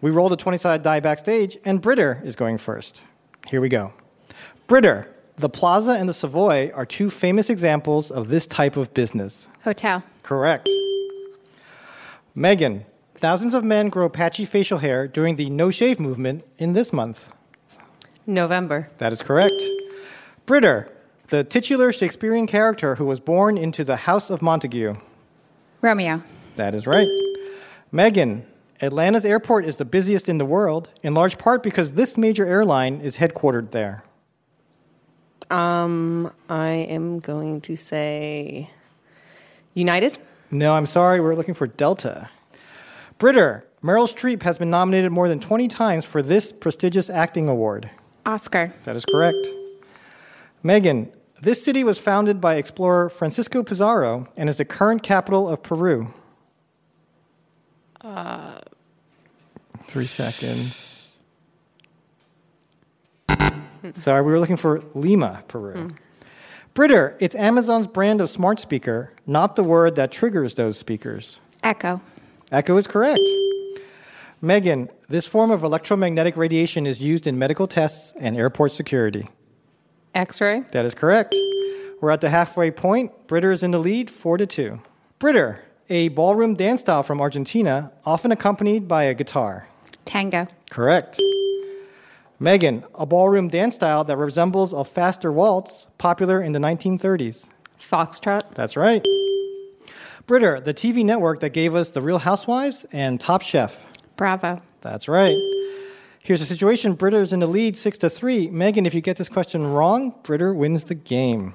We 0.00 0.10
rolled 0.10 0.32
a 0.32 0.36
20 0.36 0.58
sided 0.58 0.82
die 0.82 0.98
backstage, 0.98 1.56
and 1.64 1.80
Britta 1.80 2.18
is 2.24 2.34
going 2.34 2.58
first. 2.58 3.04
Here 3.46 3.60
we 3.60 3.68
go. 3.68 3.92
Britta, 4.66 5.06
the 5.36 5.50
Plaza 5.50 5.90
and 5.90 6.08
the 6.08 6.14
Savoy 6.14 6.70
are 6.74 6.86
two 6.86 7.10
famous 7.10 7.50
examples 7.50 8.10
of 8.10 8.28
this 8.28 8.46
type 8.46 8.78
of 8.78 8.94
business. 8.94 9.46
Hotel. 9.62 10.02
Correct. 10.22 10.68
Megan, 12.34 12.86
thousands 13.14 13.52
of 13.52 13.62
men 13.62 13.90
grow 13.90 14.08
patchy 14.08 14.46
facial 14.46 14.78
hair 14.78 15.06
during 15.06 15.36
the 15.36 15.50
no 15.50 15.70
shave 15.70 16.00
movement 16.00 16.44
in 16.56 16.72
this 16.72 16.94
month. 16.94 17.30
November. 18.26 18.88
That 18.96 19.12
is 19.12 19.20
correct. 19.20 19.62
Britta, 20.46 20.88
the 21.26 21.44
titular 21.44 21.92
Shakespearean 21.92 22.46
character 22.46 22.94
who 22.94 23.04
was 23.04 23.20
born 23.20 23.58
into 23.58 23.84
the 23.84 23.96
House 23.96 24.30
of 24.30 24.40
Montague. 24.40 24.96
Romeo. 25.82 26.22
That 26.56 26.74
is 26.74 26.86
right. 26.86 27.08
Megan, 27.92 28.46
Atlanta's 28.80 29.26
airport 29.26 29.66
is 29.66 29.76
the 29.76 29.84
busiest 29.84 30.26
in 30.26 30.38
the 30.38 30.46
world, 30.46 30.88
in 31.02 31.12
large 31.12 31.36
part 31.36 31.62
because 31.62 31.92
this 31.92 32.16
major 32.16 32.46
airline 32.46 33.02
is 33.02 33.18
headquartered 33.18 33.72
there. 33.72 34.04
Um, 35.50 36.32
I 36.48 36.68
am 36.70 37.18
going 37.18 37.60
to 37.62 37.76
say 37.76 38.70
United. 39.74 40.18
No, 40.50 40.74
I'm 40.74 40.86
sorry, 40.86 41.20
we're 41.20 41.34
looking 41.34 41.54
for 41.54 41.66
Delta. 41.66 42.30
Britta, 43.18 43.62
Meryl 43.82 44.08
Streep 44.08 44.42
has 44.42 44.58
been 44.58 44.70
nominated 44.70 45.12
more 45.12 45.28
than 45.28 45.40
20 45.40 45.68
times 45.68 46.04
for 46.04 46.22
this 46.22 46.52
prestigious 46.52 47.10
acting 47.10 47.48
award. 47.48 47.90
Oscar. 48.24 48.72
That 48.84 48.96
is 48.96 49.04
correct. 49.04 49.46
Megan, 50.62 51.12
this 51.42 51.62
city 51.62 51.84
was 51.84 51.98
founded 51.98 52.40
by 52.40 52.54
explorer 52.54 53.10
Francisco 53.10 53.62
Pizarro 53.62 54.28
and 54.36 54.48
is 54.48 54.56
the 54.56 54.64
current 54.64 55.02
capital 55.02 55.48
of 55.48 55.62
Peru. 55.62 56.12
Uh, 58.00 58.60
Three 59.82 60.06
seconds. 60.06 60.93
Sorry, 63.94 64.22
we 64.22 64.32
were 64.32 64.40
looking 64.40 64.56
for 64.56 64.82
Lima, 64.94 65.44
Peru. 65.48 65.74
Hmm. 65.74 65.88
Britta, 66.72 67.14
it's 67.20 67.34
Amazon's 67.36 67.86
brand 67.86 68.20
of 68.20 68.28
smart 68.28 68.58
speaker, 68.58 69.12
not 69.26 69.54
the 69.54 69.62
word 69.62 69.94
that 69.96 70.10
triggers 70.10 70.54
those 70.54 70.76
speakers. 70.76 71.38
Echo. 71.62 72.00
Echo 72.50 72.76
is 72.76 72.86
correct. 72.86 73.22
Megan, 74.40 74.90
this 75.08 75.26
form 75.26 75.50
of 75.50 75.62
electromagnetic 75.62 76.36
radiation 76.36 76.86
is 76.86 77.00
used 77.00 77.26
in 77.26 77.38
medical 77.38 77.66
tests 77.66 78.12
and 78.18 78.36
airport 78.36 78.72
security. 78.72 79.28
X-ray. 80.14 80.64
That 80.72 80.84
is 80.84 80.94
correct. 80.94 81.34
We're 82.00 82.10
at 82.10 82.20
the 82.20 82.30
halfway 82.30 82.70
point. 82.70 83.26
Britta 83.26 83.50
is 83.50 83.62
in 83.62 83.70
the 83.70 83.78
lead, 83.78 84.10
four 84.10 84.36
to 84.36 84.46
two. 84.46 84.80
Britta, 85.18 85.58
a 85.88 86.08
ballroom 86.08 86.54
dance 86.54 86.80
style 86.80 87.02
from 87.02 87.20
Argentina, 87.20 87.92
often 88.04 88.32
accompanied 88.32 88.88
by 88.88 89.04
a 89.04 89.14
guitar. 89.14 89.68
Tango. 90.04 90.48
Correct. 90.70 91.20
Megan, 92.44 92.84
a 92.94 93.06
ballroom 93.06 93.48
dance 93.48 93.74
style 93.74 94.04
that 94.04 94.18
resembles 94.18 94.74
a 94.74 94.84
faster 94.84 95.32
waltz, 95.32 95.86
popular 95.96 96.42
in 96.42 96.52
the 96.52 96.58
1930s. 96.58 97.48
Foxtrot. 97.80 98.54
That's 98.54 98.76
right. 98.76 99.02
Britta, 100.26 100.60
the 100.62 100.74
TV 100.74 101.06
network 101.06 101.40
that 101.40 101.54
gave 101.54 101.74
us 101.74 101.88
The 101.88 102.02
Real 102.02 102.18
Housewives 102.18 102.84
and 102.92 103.18
Top 103.18 103.40
Chef. 103.40 103.88
Bravo. 104.16 104.60
That's 104.82 105.08
right. 105.08 105.34
Here's 106.20 106.40
the 106.40 106.46
situation. 106.46 106.92
Britta's 106.92 107.32
in 107.32 107.40
the 107.40 107.46
lead, 107.46 107.78
six 107.78 107.96
to 107.98 108.10
three. 108.10 108.50
Megan, 108.50 108.84
if 108.84 108.94
you 108.94 109.00
get 109.00 109.16
this 109.16 109.30
question 109.30 109.66
wrong, 109.66 110.14
Britta 110.22 110.52
wins 110.52 110.84
the 110.84 110.94
game. 110.94 111.54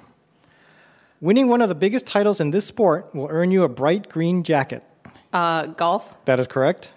Winning 1.22 1.50
one 1.50 1.62
of 1.62 1.70
the 1.70 1.76
biggest 1.76 2.08
titles 2.08 2.40
in 2.40 2.50
this 2.50 2.66
sport 2.66 3.14
will 3.14 3.28
earn 3.30 3.52
you 3.52 3.62
a 3.62 3.70
bright 3.70 4.10
green 4.10 4.42
jacket. 4.42 4.84
Uh, 5.32 5.68
golf. 5.68 6.18
That 6.26 6.40
is 6.40 6.48
correct. 6.48 6.94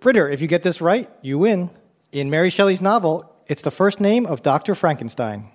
Britta, 0.00 0.32
if 0.32 0.42
you 0.42 0.48
get 0.48 0.64
this 0.64 0.80
right, 0.80 1.08
you 1.22 1.38
win. 1.38 1.70
In 2.14 2.30
Mary 2.30 2.48
Shelley's 2.48 2.80
novel, 2.80 3.28
it's 3.48 3.60
the 3.62 3.72
first 3.72 3.98
name 3.98 4.24
of 4.24 4.40
Dr. 4.40 4.76
Frankenstein. 4.76 5.48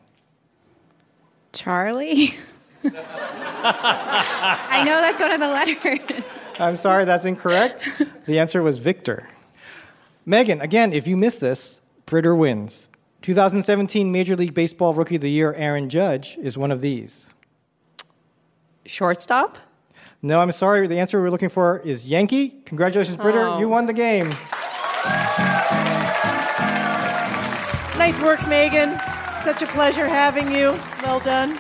Charlie? 1.54 2.38
I 2.84 4.84
know 4.86 5.00
that's 5.00 5.22
one 5.22 5.32
of 5.32 5.40
the 5.40 5.48
letters. 5.48 6.24
I'm 6.60 6.76
sorry, 6.76 7.06
that's 7.06 7.24
incorrect. 7.24 7.88
The 8.26 8.40
answer 8.40 8.62
was 8.62 8.78
Victor. 8.78 9.30
Megan, 10.26 10.60
again, 10.60 10.92
if 10.92 11.08
you 11.08 11.16
miss 11.16 11.38
this, 11.38 11.80
Britta 12.06 12.36
wins. 12.36 12.90
2017 13.22 14.12
Major 14.12 14.36
League 14.36 14.54
Baseball 14.54 14.94
Rookie 14.94 15.16
of 15.16 15.22
the 15.22 15.32
Year 15.32 15.54
Aaron 15.54 15.88
Judge 15.88 16.38
is 16.42 16.58
one 16.58 16.72
of 16.72 16.82
these. 16.82 17.28
Shortstop? 18.86 19.60
No, 20.22 20.42
I'm 20.42 20.52
sorry. 20.52 20.88
The 20.88 21.00
answer 21.00 21.22
we're 21.22 21.30
looking 21.30 21.48
for 21.48 21.80
is 21.80 22.10
Yankee. 22.10 22.50
Congratulations, 22.66 23.16
Britta. 23.16 23.40
Oh. 23.40 23.60
You 23.60 23.70
won 23.70 23.86
the 23.86 23.94
game. 23.94 24.36
Nice 28.10 28.22
work, 28.24 28.48
Megan. 28.48 29.00
Such 29.44 29.62
a 29.62 29.68
pleasure 29.68 30.08
having 30.08 30.52
you. 30.52 30.76
Well 31.04 31.20
done. 31.20 31.56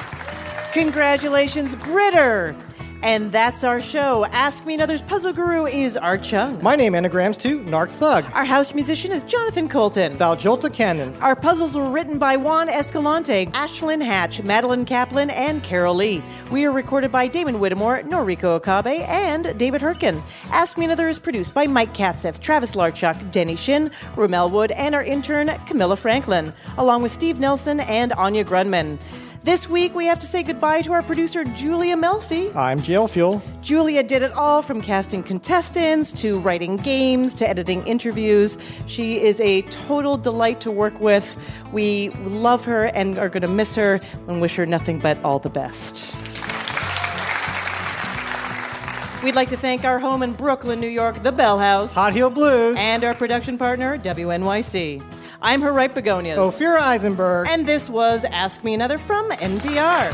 Congratulations, 0.73 1.75
Britta. 1.75 2.55
And 3.01 3.31
that's 3.31 3.63
our 3.63 3.79
show. 3.79 4.25
Ask 4.25 4.65
Me 4.65 4.73
Another's 4.73 5.01
puzzle 5.01 5.31
guru 5.31 5.65
is 5.65 5.95
Art 5.95 6.21
Chung. 6.21 6.61
My 6.61 6.75
name 6.75 6.93
anagrams 6.95 7.37
to 7.37 7.59
Narc 7.61 7.89
Thug. 7.89 8.25
Our 8.33 8.43
house 8.43 8.73
musician 8.73 9.13
is 9.13 9.23
Jonathan 9.23 9.69
Coulton. 9.69 10.17
Thou 10.17 10.35
Jolta 10.35 10.71
Cannon. 10.71 11.15
Our 11.21 11.35
puzzles 11.35 11.77
were 11.77 11.89
written 11.89 12.17
by 12.17 12.35
Juan 12.35 12.67
Escalante, 12.67 13.45
Ashlyn 13.47 14.03
Hatch, 14.03 14.43
Madeline 14.43 14.83
Kaplan, 14.83 15.29
and 15.29 15.63
Carol 15.63 15.95
Lee. 15.95 16.21
We 16.51 16.65
are 16.65 16.73
recorded 16.73 17.09
by 17.09 17.27
Damon 17.27 17.61
Whittemore, 17.61 18.01
Noriko 18.01 18.57
Okabe, 18.57 19.05
and 19.07 19.57
David 19.57 19.79
Herkin. 19.79 20.21
Ask 20.51 20.77
Me 20.77 20.83
Another 20.83 21.07
is 21.07 21.19
produced 21.19 21.53
by 21.53 21.67
Mike 21.67 21.93
Katzef, 21.93 22.39
Travis 22.39 22.75
Larchuk, 22.75 23.31
Denny 23.31 23.55
Shin, 23.55 23.91
Rommel 24.17 24.49
Wood, 24.49 24.71
and 24.71 24.93
our 24.93 25.03
intern, 25.03 25.47
Camilla 25.67 25.95
Franklin, 25.95 26.51
along 26.77 27.01
with 27.01 27.13
Steve 27.13 27.39
Nelson 27.39 27.79
and 27.79 28.11
Anya 28.13 28.43
Grundmann. 28.43 28.97
This 29.41 29.69
week, 29.69 29.95
we 29.95 30.05
have 30.05 30.19
to 30.19 30.27
say 30.27 30.43
goodbye 30.43 30.81
to 30.81 30.91
our 30.91 31.01
producer, 31.01 31.45
Julia 31.45 31.95
Melfi. 31.95 32.53
I'm 32.57 32.81
Jail 32.81 33.07
Fuel. 33.07 33.41
Julia 33.61 34.03
did 34.03 34.21
it 34.21 34.33
all 34.33 34.61
from 34.61 34.81
casting 34.81 35.23
contestants 35.23 36.11
to 36.21 36.37
writing 36.39 36.75
games 36.75 37.33
to 37.35 37.47
editing 37.49 37.85
interviews. 37.87 38.57
She 38.85 39.21
is 39.21 39.39
a 39.39 39.61
total 39.63 40.17
delight 40.17 40.59
to 40.61 40.71
work 40.71 40.99
with. 40.99 41.37
We 41.71 42.09
love 42.09 42.65
her 42.65 42.87
and 42.87 43.17
are 43.17 43.29
going 43.29 43.43
to 43.43 43.47
miss 43.47 43.75
her 43.75 44.01
and 44.27 44.41
wish 44.41 44.57
her 44.57 44.65
nothing 44.65 44.99
but 44.99 45.17
all 45.23 45.39
the 45.39 45.49
best. 45.49 46.13
We'd 49.23 49.35
like 49.35 49.49
to 49.49 49.57
thank 49.57 49.85
our 49.85 49.99
home 49.99 50.21
in 50.21 50.33
Brooklyn, 50.33 50.81
New 50.81 50.87
York, 50.89 51.23
the 51.23 51.31
Bell 51.31 51.59
House. 51.59 51.95
Hot 51.95 52.11
Heel 52.11 52.29
Blues. 52.29 52.75
And 52.77 53.05
our 53.05 53.15
production 53.15 53.57
partner, 53.57 53.97
WNYC. 53.97 55.01
I'm 55.41 55.61
her 55.61 55.71
right 55.71 55.93
begonias. 55.93 56.37
Ophira 56.37 56.81
Eisenberg. 56.81 57.47
And 57.47 57.65
this 57.65 57.89
was 57.89 58.25
Ask 58.25 58.63
Me 58.63 58.73
Another 58.73 58.97
from 58.97 59.29
NPR. 59.31 60.11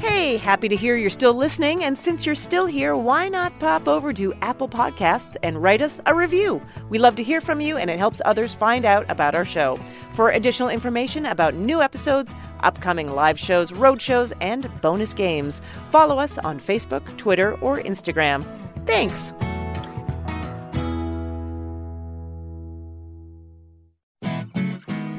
Hey, 0.00 0.36
happy 0.36 0.68
to 0.68 0.76
hear 0.76 0.96
you're 0.96 1.08
still 1.08 1.32
listening. 1.32 1.84
And 1.84 1.96
since 1.96 2.26
you're 2.26 2.34
still 2.34 2.66
here, 2.66 2.96
why 2.96 3.30
not 3.30 3.58
pop 3.60 3.88
over 3.88 4.12
to 4.12 4.34
Apple 4.42 4.68
Podcasts 4.68 5.36
and 5.42 5.62
write 5.62 5.80
us 5.80 6.00
a 6.04 6.14
review? 6.14 6.60
We 6.90 6.98
love 6.98 7.16
to 7.16 7.22
hear 7.22 7.40
from 7.40 7.62
you, 7.62 7.78
and 7.78 7.90
it 7.90 7.98
helps 7.98 8.20
others 8.26 8.54
find 8.54 8.84
out 8.84 9.06
about 9.10 9.34
our 9.34 9.44
show. 9.44 9.76
For 10.12 10.30
additional 10.30 10.68
information 10.68 11.26
about 11.26 11.54
new 11.54 11.80
episodes, 11.80 12.34
upcoming 12.60 13.14
live 13.14 13.38
shows, 13.38 13.72
road 13.72 14.02
shows, 14.02 14.32
and 14.42 14.70
bonus 14.82 15.14
games, 15.14 15.62
follow 15.90 16.18
us 16.18 16.36
on 16.38 16.60
Facebook, 16.60 17.16
Twitter, 17.16 17.54
or 17.60 17.80
Instagram. 17.80 18.44
Thanks. 18.86 19.32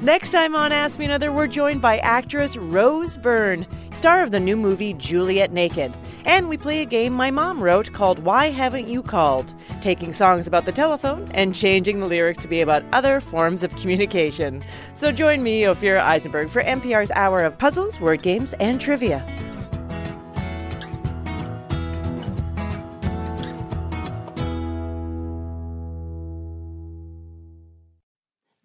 Next 0.06 0.30
time 0.30 0.56
on 0.56 0.72
Ask 0.72 1.00
Me 1.00 1.06
Another, 1.06 1.32
we're 1.32 1.48
joined 1.48 1.82
by 1.82 1.98
actress 1.98 2.56
Rose 2.56 3.18
Byrne, 3.18 3.66
star 3.90 4.22
of 4.22 4.30
the 4.30 4.40
new 4.40 4.56
movie 4.56 4.94
Juliet 4.94 5.52
Naked. 5.52 5.92
And 6.26 6.48
we 6.48 6.58
play 6.58 6.84
a 6.84 6.86
game 6.86 7.12
my 7.12 7.32
mom 7.32 7.60
wrote 7.60 7.92
called 7.92 8.20
Why 8.20 8.52
Haven't 8.52 8.88
You 8.88 9.02
Called? 9.02 9.52
Taking 9.82 10.14
songs 10.14 10.46
about 10.46 10.66
the 10.66 10.72
telephone 10.72 11.28
and 11.34 11.56
changing 11.56 12.00
the 12.00 12.06
lyrics 12.06 12.38
to 12.44 12.48
be 12.48 12.62
about 12.62 12.84
other 12.94 13.20
forms 13.20 13.64
of 13.64 13.76
communication. 13.78 14.62
So 14.94 15.12
join 15.12 15.42
me, 15.42 15.64
Ophira 15.64 16.02
Eisenberg, 16.02 16.50
for 16.50 16.62
NPR's 16.62 17.10
hour 17.16 17.44
of 17.44 17.58
puzzles, 17.58 18.00
word 18.00 18.22
games, 18.22 18.54
and 18.60 18.80
trivia. 18.80 19.26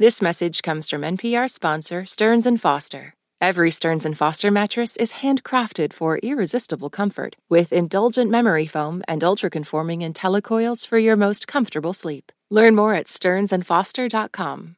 This 0.01 0.23
message 0.23 0.63
comes 0.63 0.89
from 0.89 1.03
NPR 1.03 1.51
sponsor 1.51 2.07
Stearns 2.07 2.49
Foster. 2.59 3.13
Every 3.39 3.71
Stearns 3.71 4.07
Foster 4.17 4.51
mattress 4.51 4.97
is 4.97 5.13
handcrafted 5.13 5.93
for 5.93 6.17
irresistible 6.23 6.89
comfort 6.89 7.37
with 7.51 7.71
indulgent 7.71 8.31
memory 8.31 8.67
foam 8.67 9.03
and 9.07 9.23
ultra-conforming 9.23 10.01
IntelliCoils 10.01 10.87
for 10.87 10.97
your 10.97 11.17
most 11.17 11.47
comfortable 11.47 11.93
sleep. 11.93 12.33
Learn 12.49 12.75
more 12.75 12.95
at 12.95 13.09
stearnsandfoster.com. 13.09 14.77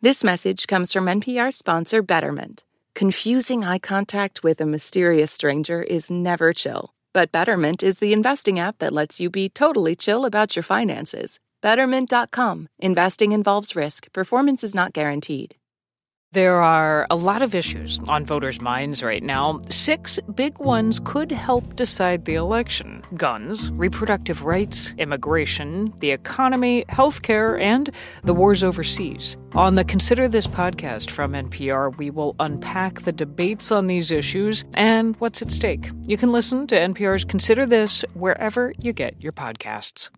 This 0.00 0.24
message 0.24 0.66
comes 0.66 0.90
from 0.90 1.04
NPR 1.04 1.52
sponsor 1.52 2.00
Betterment. 2.00 2.64
Confusing 2.94 3.62
eye 3.62 3.78
contact 3.78 4.42
with 4.42 4.62
a 4.62 4.64
mysterious 4.64 5.32
stranger 5.32 5.82
is 5.82 6.10
never 6.10 6.54
chill, 6.54 6.94
but 7.12 7.30
Betterment 7.30 7.82
is 7.82 7.98
the 7.98 8.14
investing 8.14 8.58
app 8.58 8.78
that 8.78 8.94
lets 8.94 9.20
you 9.20 9.28
be 9.28 9.50
totally 9.50 9.94
chill 9.94 10.24
about 10.24 10.56
your 10.56 10.62
finances. 10.62 11.38
Betterment.com. 11.60 12.68
Investing 12.78 13.32
involves 13.32 13.76
risk. 13.76 14.12
Performance 14.12 14.62
is 14.64 14.74
not 14.74 14.92
guaranteed. 14.92 15.56
There 16.32 16.60
are 16.60 17.06
a 17.08 17.16
lot 17.16 17.40
of 17.40 17.54
issues 17.54 17.98
on 18.00 18.26
voters' 18.26 18.60
minds 18.60 19.02
right 19.02 19.22
now. 19.22 19.60
Six 19.70 20.20
big 20.34 20.58
ones 20.58 21.00
could 21.02 21.32
help 21.32 21.74
decide 21.74 22.26
the 22.26 22.34
election 22.34 23.02
guns, 23.14 23.72
reproductive 23.72 24.44
rights, 24.44 24.94
immigration, 24.98 25.90
the 26.00 26.10
economy, 26.10 26.84
healthcare, 26.90 27.58
and 27.58 27.88
the 28.24 28.34
wars 28.34 28.62
overseas. 28.62 29.38
On 29.54 29.74
the 29.74 29.84
Consider 29.84 30.28
This 30.28 30.46
podcast 30.46 31.10
from 31.10 31.32
NPR, 31.32 31.96
we 31.96 32.10
will 32.10 32.36
unpack 32.40 33.00
the 33.00 33.12
debates 33.12 33.72
on 33.72 33.86
these 33.86 34.10
issues 34.10 34.66
and 34.76 35.16
what's 35.20 35.40
at 35.40 35.50
stake. 35.50 35.90
You 36.06 36.18
can 36.18 36.30
listen 36.30 36.66
to 36.66 36.76
NPR's 36.76 37.24
Consider 37.24 37.64
This 37.64 38.04
wherever 38.12 38.74
you 38.78 38.92
get 38.92 39.18
your 39.22 39.32
podcasts. 39.32 40.10